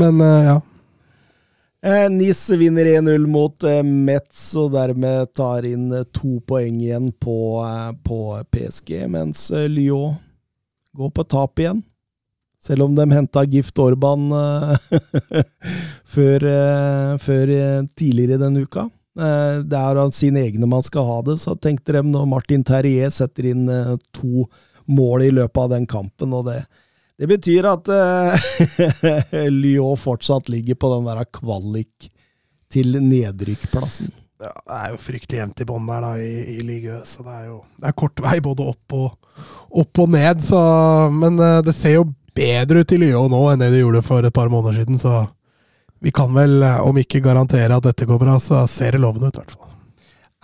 [0.00, 0.56] Men eh, ja.
[1.86, 7.12] Eh, Nis vinner 1-0 mot eh, Metz, og dermed tar inn eh, to poeng igjen
[7.22, 8.20] på, eh, på
[8.50, 10.16] PSG, mens eh, Lyon
[10.96, 11.84] går på tap igjen.
[12.66, 15.42] Selv om de henta Gift Orban eh,
[16.16, 18.88] før, eh, før eh, tidligere denne uka.
[19.16, 22.64] Eh, det er av sine egne man skal ha det, så tenkte de når Martin
[22.66, 24.48] Terrier setter inn eh, to
[24.86, 26.60] mål i løpet av den kampen, og det,
[27.18, 28.46] det betyr at uh,
[29.62, 32.10] Lyon fortsatt ligger på den der kvalik
[32.72, 34.12] til nedrykkplassen.
[34.42, 34.52] ja.
[34.52, 37.46] Det er jo fryktelig jevnt i bånn der da, i, i Ligue så det er
[37.48, 39.36] jo det er kort vei både opp og,
[39.70, 40.42] opp og ned.
[40.44, 40.60] Så,
[41.14, 44.26] men uh, det ser jo bedre ut i Lyon nå enn det det gjorde for
[44.26, 45.24] et par måneder siden, så
[45.98, 49.30] vi kan vel, eh, om ikke garantere at dette går bra, så ser det lovende
[49.30, 49.70] ut, i hvert fall.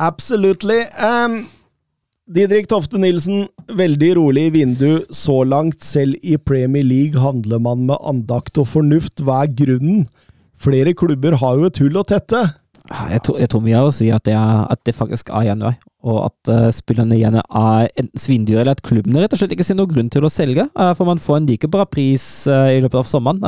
[0.00, 0.80] Absolutely.
[0.98, 1.44] Um,
[2.30, 5.82] Didrik Tofte Nilsen, veldig rolig vindu så langt.
[5.82, 9.24] Selv i Premier League handler man med andakt og fornuft.
[9.26, 10.04] Hva er grunnen?
[10.62, 12.44] Flere klubber har jo et hull å tette.
[13.10, 15.48] Jeg tror, jeg tror mye av å si at det, er, at det faktisk er
[15.48, 19.54] januar, og at uh, spillerne igjen er enten svindyre, eller at klubben rett og slett
[19.54, 20.66] ikke ser noen grunn til å selge.
[20.78, 23.42] Uh, for man får en like bra pris uh, i løpet av sommeren.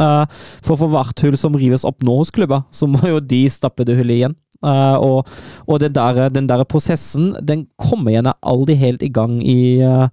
[0.66, 3.86] For for hvert hull som rives opp nå hos klubber, så må jo de stappe
[3.86, 4.38] det hullet igjen.
[4.64, 5.28] Eh, og
[5.64, 10.08] og den, der, den der prosessen den kommer gjerne aldri helt i gang i, eh,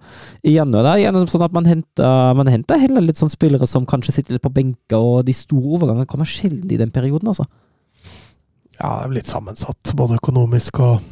[0.47, 0.85] i januar.
[0.85, 4.15] Det er gjerne sånn at man henter, man henter heller litt sånn spillere som kanskje
[4.15, 7.47] sitter litt på benker, og de store overgangene kommer sjelden i den perioden, altså.
[8.79, 11.03] Ja, det er litt sammensatt, både økonomisk og,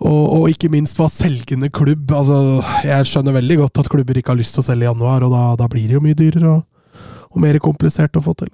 [0.00, 2.38] og, og ikke minst hva selgende klubb Altså,
[2.82, 5.36] jeg skjønner veldig godt at klubber ikke har lyst til å selge i januar, og
[5.36, 8.50] da, da blir det jo mye dyrere og, og mer komplisert å få til.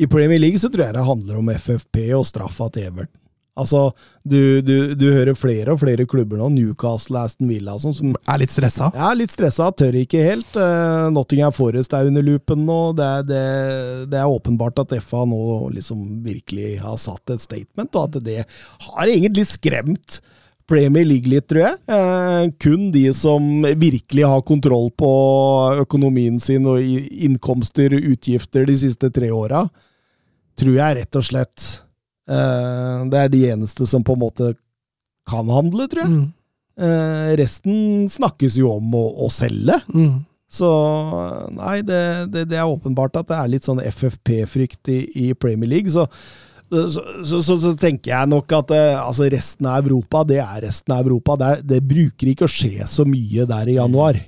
[0.00, 3.19] I Premier League så tror jeg det handler om FFP og straffa til Everton.
[3.58, 3.90] Altså,
[4.22, 8.14] du, du, du hører flere og flere klubber nå, Newcastle, Aston Villa og sånn, som
[8.30, 8.90] Er litt stressa.
[8.94, 10.54] Ja, litt stressa, tør ikke helt.
[10.54, 12.80] Uh, Nottingham Forest er under loopen nå.
[12.98, 13.44] Det er, det,
[14.12, 15.40] det er åpenbart at FA nå
[15.74, 18.42] liksom virkelig har satt et statement, og at det
[18.86, 20.20] har egentlig skremt
[20.70, 21.78] Premier League litt, tror jeg.
[21.90, 23.42] Eh, kun de som
[23.80, 25.10] virkelig har kontroll på
[25.82, 29.64] økonomien sin og innkomster utgifter de siste tre åra,
[30.60, 31.70] tror jeg rett og slett
[32.30, 34.52] Det er de eneste som på en måte
[35.30, 36.12] kan handle, tror jeg.
[36.14, 36.28] Mm.
[36.80, 39.76] Eh, resten snakkes jo om å, å selge.
[39.92, 40.22] Mm.
[40.50, 40.68] Så
[41.54, 42.02] nei, det,
[42.32, 45.92] det, det er åpenbart at det er litt sånn FFP-frykt i, i Premier League.
[45.92, 46.06] Så,
[46.70, 50.64] så, så, så, så tenker jeg nok at eh, altså resten av Europa, det er
[50.66, 51.36] resten av Europa.
[51.38, 54.18] Det, er, det bruker ikke å skje så mye der i januar.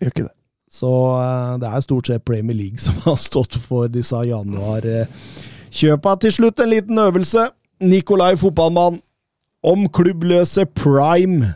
[0.00, 0.34] Gjør ikke det.
[0.70, 0.90] Så
[1.20, 4.24] eh, det er stort sett Premier League som har stått for disse
[5.70, 6.20] januarkjøpa.
[6.20, 7.50] Til slutt en liten øvelse.
[7.80, 9.00] Nikolai fotballmann.
[9.62, 11.54] Om klubbløse prime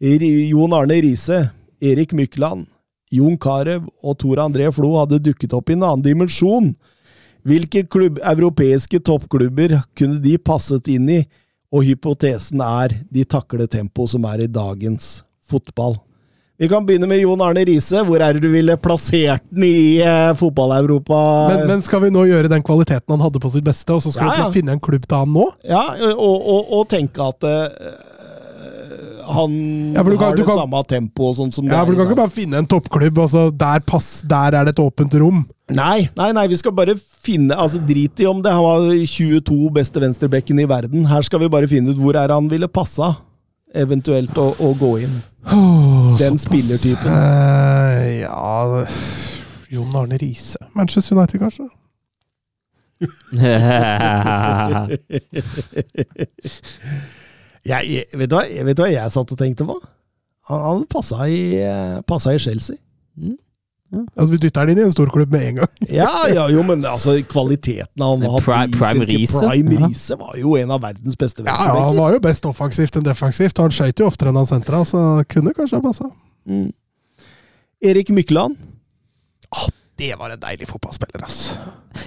[0.00, 1.50] Jon Arne Riise,
[1.82, 2.66] Erik Mykland,
[3.10, 6.74] Jon Carew og Tor André Flo hadde dukket opp i en annen dimensjon.
[7.42, 11.26] Hvilke klubb, europeiske toppklubber kunne de passet inn i?
[11.72, 15.98] Og hypotesen er de takler tempoet som er i dagens fotball.
[16.60, 18.02] Vi kan begynne med Jon Arne Riise.
[18.04, 21.20] Hvor er det du ville plassert den i eh, fotball-Europa?
[21.54, 24.12] Men, men skal vi nå gjøre den kvaliteten han hadde på sitt beste, og så
[24.12, 24.48] skal Ja, ja.
[24.50, 25.46] vi finne en klubb til han nå?
[25.64, 27.94] Ja, og, og, og tenke at eh,
[29.30, 31.78] han Ja, kan- har det kan- samme tempoet sånn som det er.
[31.78, 34.76] Ja, for Du kan ikke bare finne en toppklubb, altså der, pass, der er det
[34.76, 35.46] et åpent rom.
[35.70, 38.52] Nei, nei, nei, vi skal bare finne altså Drit i om det.
[38.52, 41.06] Han var 22 beste venstrebekken i verden.
[41.06, 43.14] Her skal vi bare finne ut hvor er han ville passa,
[43.72, 45.20] eventuelt å, å gå inn.
[45.52, 47.10] Åh, Den spillertypen.
[47.10, 48.86] Uh, ja
[49.70, 50.58] Jon Arne Riise.
[50.74, 51.68] Manchester United, kanskje?
[57.64, 59.76] Jeg, jeg, vet, du hva, vet du hva jeg satt og tenkte på?
[60.50, 62.76] Han hadde passa i, eh, passa i Chelsea.
[63.90, 65.70] Altså, Vi dytter den inn i en storklubb med en gang.
[65.90, 69.40] Ja, ja, jo, men altså, kvaliteten han hadde har Pri- Prime Riise?
[69.42, 69.86] Prime Ja.
[69.88, 73.02] Riise var jo en av verdens beste Ja, ja, Han var jo best offensivt enn
[73.04, 76.10] defensivt, og han skøyt jo oftere enn han sentra, så kunne kanskje ha passa.
[76.46, 76.72] Mm.
[77.82, 78.56] Erik Mykland.
[80.00, 81.58] Det var en deilig fotballspiller, ass.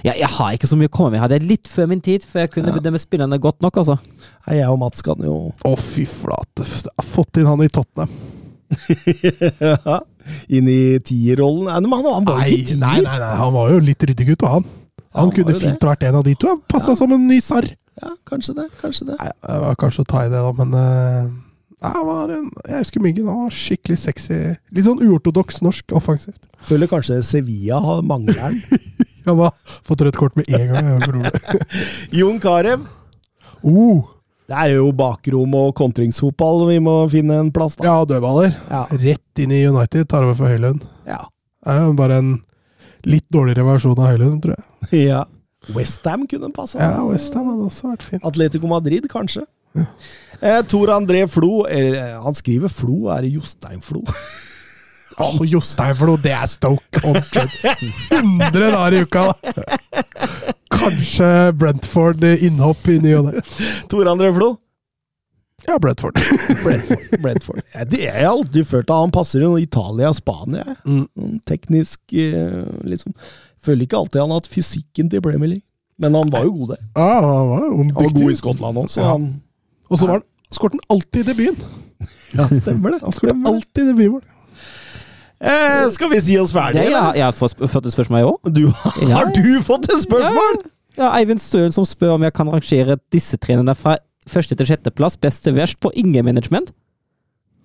[0.04, 2.02] Ja, jeg har ikke så mye å komme med Jeg Det er litt før min
[2.02, 2.80] tid, for jeg kunne Ja.
[2.80, 4.00] bedømme spillerne godt nok, altså.
[4.48, 6.64] Nei, Jeg og Mats kan jo Å, fy flate.
[6.64, 8.10] Jeg har fått inn han i Tottenham.
[10.50, 11.70] inn i tierrollen.
[11.70, 12.80] Nei, men han, han var Nei, ikke tier.
[12.82, 14.68] nei, nei, nei, han var jo litt ryddegutt, og han.
[15.14, 16.56] Han Han kunne fint fint vært en av de to.
[16.72, 17.68] Passa som en ny sarr.
[18.02, 18.68] Ja, kanskje det.
[18.82, 19.18] Kanskje det.
[19.20, 21.28] Nei, det var kanskje å ta i det, da, men eh,
[21.84, 23.28] nei, han var en, Jeg husker Myggen.
[23.30, 24.40] Han var skikkelig sexy.
[24.74, 26.42] Litt sånn uortodoks norsk offensivt.
[26.66, 28.82] Føler kanskje Sevilla har mangler den.
[29.28, 29.54] Han har
[29.86, 31.22] fått rødt kort med en gang.
[31.22, 31.62] det.
[32.20, 32.82] Jon Carew.
[33.64, 34.10] Oh,
[34.50, 36.66] Det er jo bakrom og kontringsfotball.
[36.70, 37.86] Vi må finne en plass, da.
[37.88, 38.52] ja, dødballer.
[38.70, 38.82] Ja.
[38.92, 40.10] Rett inn i United.
[40.12, 40.84] Tar over for Høylund.
[41.08, 41.22] Ja.
[41.64, 42.34] Det er jo bare en
[43.08, 45.06] litt dårligere versjon av Høylund, tror jeg.
[45.08, 45.24] ja.
[45.72, 46.76] Westham kunne passa.
[46.84, 48.24] Ja, Westham hadde også vært fint.
[48.28, 49.46] Atletico Madrid, kanskje.
[50.44, 54.04] Eh, Tor André Flo eller, Han skriver Flo, er det Jostein Flo?
[55.24, 59.54] Å, Jostein Flo, det er Stoke 100 dager i uka, da!
[60.74, 61.30] Kanskje
[61.60, 63.44] Brentford innhopp i ny og ne.
[63.92, 64.56] Tor André Flo?
[65.68, 66.20] Ja, Brentford.
[66.64, 67.22] Brentford.
[67.22, 67.62] Brentford.
[67.74, 70.76] Jeg, har alltid følt at han passer i Italia og Spania.
[70.84, 71.38] Mm.
[71.48, 73.14] Teknisk eh, liksom.
[73.64, 75.66] Føler ikke alltid han har hatt fysikken til Premier League.
[76.02, 76.84] Men han var jo god, der.
[76.98, 78.36] Ja, han var jo Han var god i.
[78.36, 79.14] Skottland òg, så Ja.
[79.14, 79.30] han
[79.90, 81.80] Og så var han skåret han alltid i debuten.
[82.34, 83.00] Ja, stemmer det.
[83.06, 84.24] Han skåret alltid i debutmål.
[85.44, 86.86] Eh, skal vi si oss ferdige?
[86.88, 89.10] jeg, jeg har fått et spørsmål, jeg òg.
[89.12, 90.62] Har du fått et spørsmål?
[90.96, 93.98] Ja, Eivind Støen som spør om jeg kan rangere disse trenerne fra
[94.30, 96.72] første til sjetteplass best til verst, på Inge Management.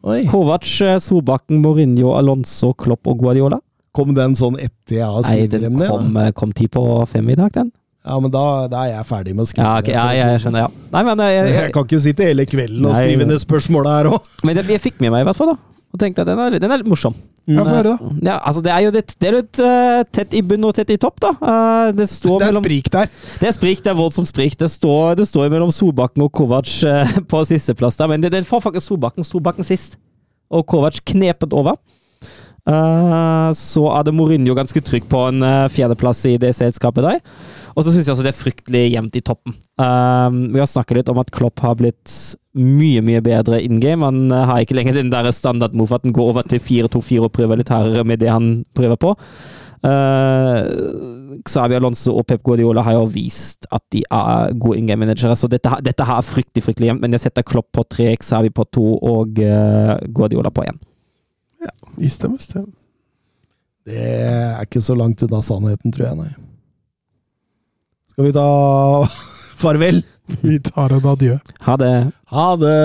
[0.03, 0.25] Oi.
[0.31, 3.61] Kovac, eh, Solbakken, Mourinho, Alonso, Klopp og Guardiola.
[3.95, 5.91] Kom den sånn etter jeg har skrevet dem ned?
[5.91, 7.73] kom, eh, kom ti på fem i dag, den.
[8.07, 10.67] Ja, men da, da er jeg ferdig med å skrive Ja, okay, ja, jeg skjønner,
[10.67, 10.69] ja.
[10.95, 11.59] Nei, men jeg, jeg, sånn.
[11.59, 14.31] Jeg kan ikke sitte hele kvelden og skrive ned spørsmåla her òg.
[14.49, 15.78] Men jeg, jeg fikk med meg i hvert fall, da.
[15.95, 17.15] Og tenkte at den er, den er litt morsom.
[17.49, 18.09] Ja, få høre, da.
[18.27, 20.91] Ja, altså Det er jo litt, det er litt uh, tett i bunn og tett
[20.93, 21.31] i topp, da.
[21.41, 23.13] Uh, det står Det er mellom sprik der.
[23.41, 24.59] Det er sprik, det er voldsomt sprik.
[24.61, 28.45] Det står, det står mellom Solbakken og Kovac uh, på sisteplass der, men det, det
[28.49, 29.97] får faktisk Solbakken, Solbakken sist.
[30.53, 31.81] Og Kovac knepet over.
[32.69, 37.21] Eh, så det Mourinho ganske trygg på en uh, fjerdeplass i det selskapet der.
[37.79, 39.55] Og så syns jeg også det er fryktelig jevnt i toppen.
[39.81, 42.13] Uh, vi har snakket litt om at Klopp har blitt
[42.59, 44.05] mye, mye bedre in game.
[44.05, 47.63] Han har ikke lenger den der standard-move at han går over til 4-2-4 og prøver
[47.63, 49.15] litt hardere med det han prøver på.
[49.79, 55.39] Uh, Xavi Alonso og Pep Guardiola har jo vist at de er gode in game-managere,
[55.39, 57.07] så dette, dette her er fryktelig fryktelig jevnt.
[57.07, 60.83] Men jeg setter Klopp på tre, Xavi på to og Guardiola på én.
[61.65, 62.65] I istemmes, det.
[63.89, 66.31] Det er ikke så langt unna sannheten, tror jeg, nei.
[68.13, 68.47] Skal vi ta
[69.63, 70.03] farvel?
[70.45, 71.39] Vi tar en adjø.
[71.67, 71.93] Ha det.
[72.35, 72.79] Ha det!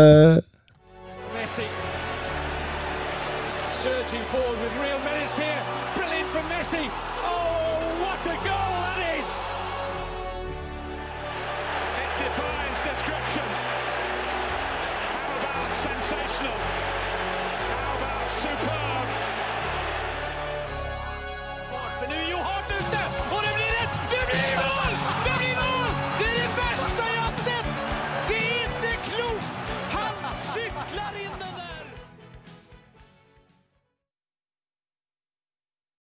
[1.36, 1.73] Messi.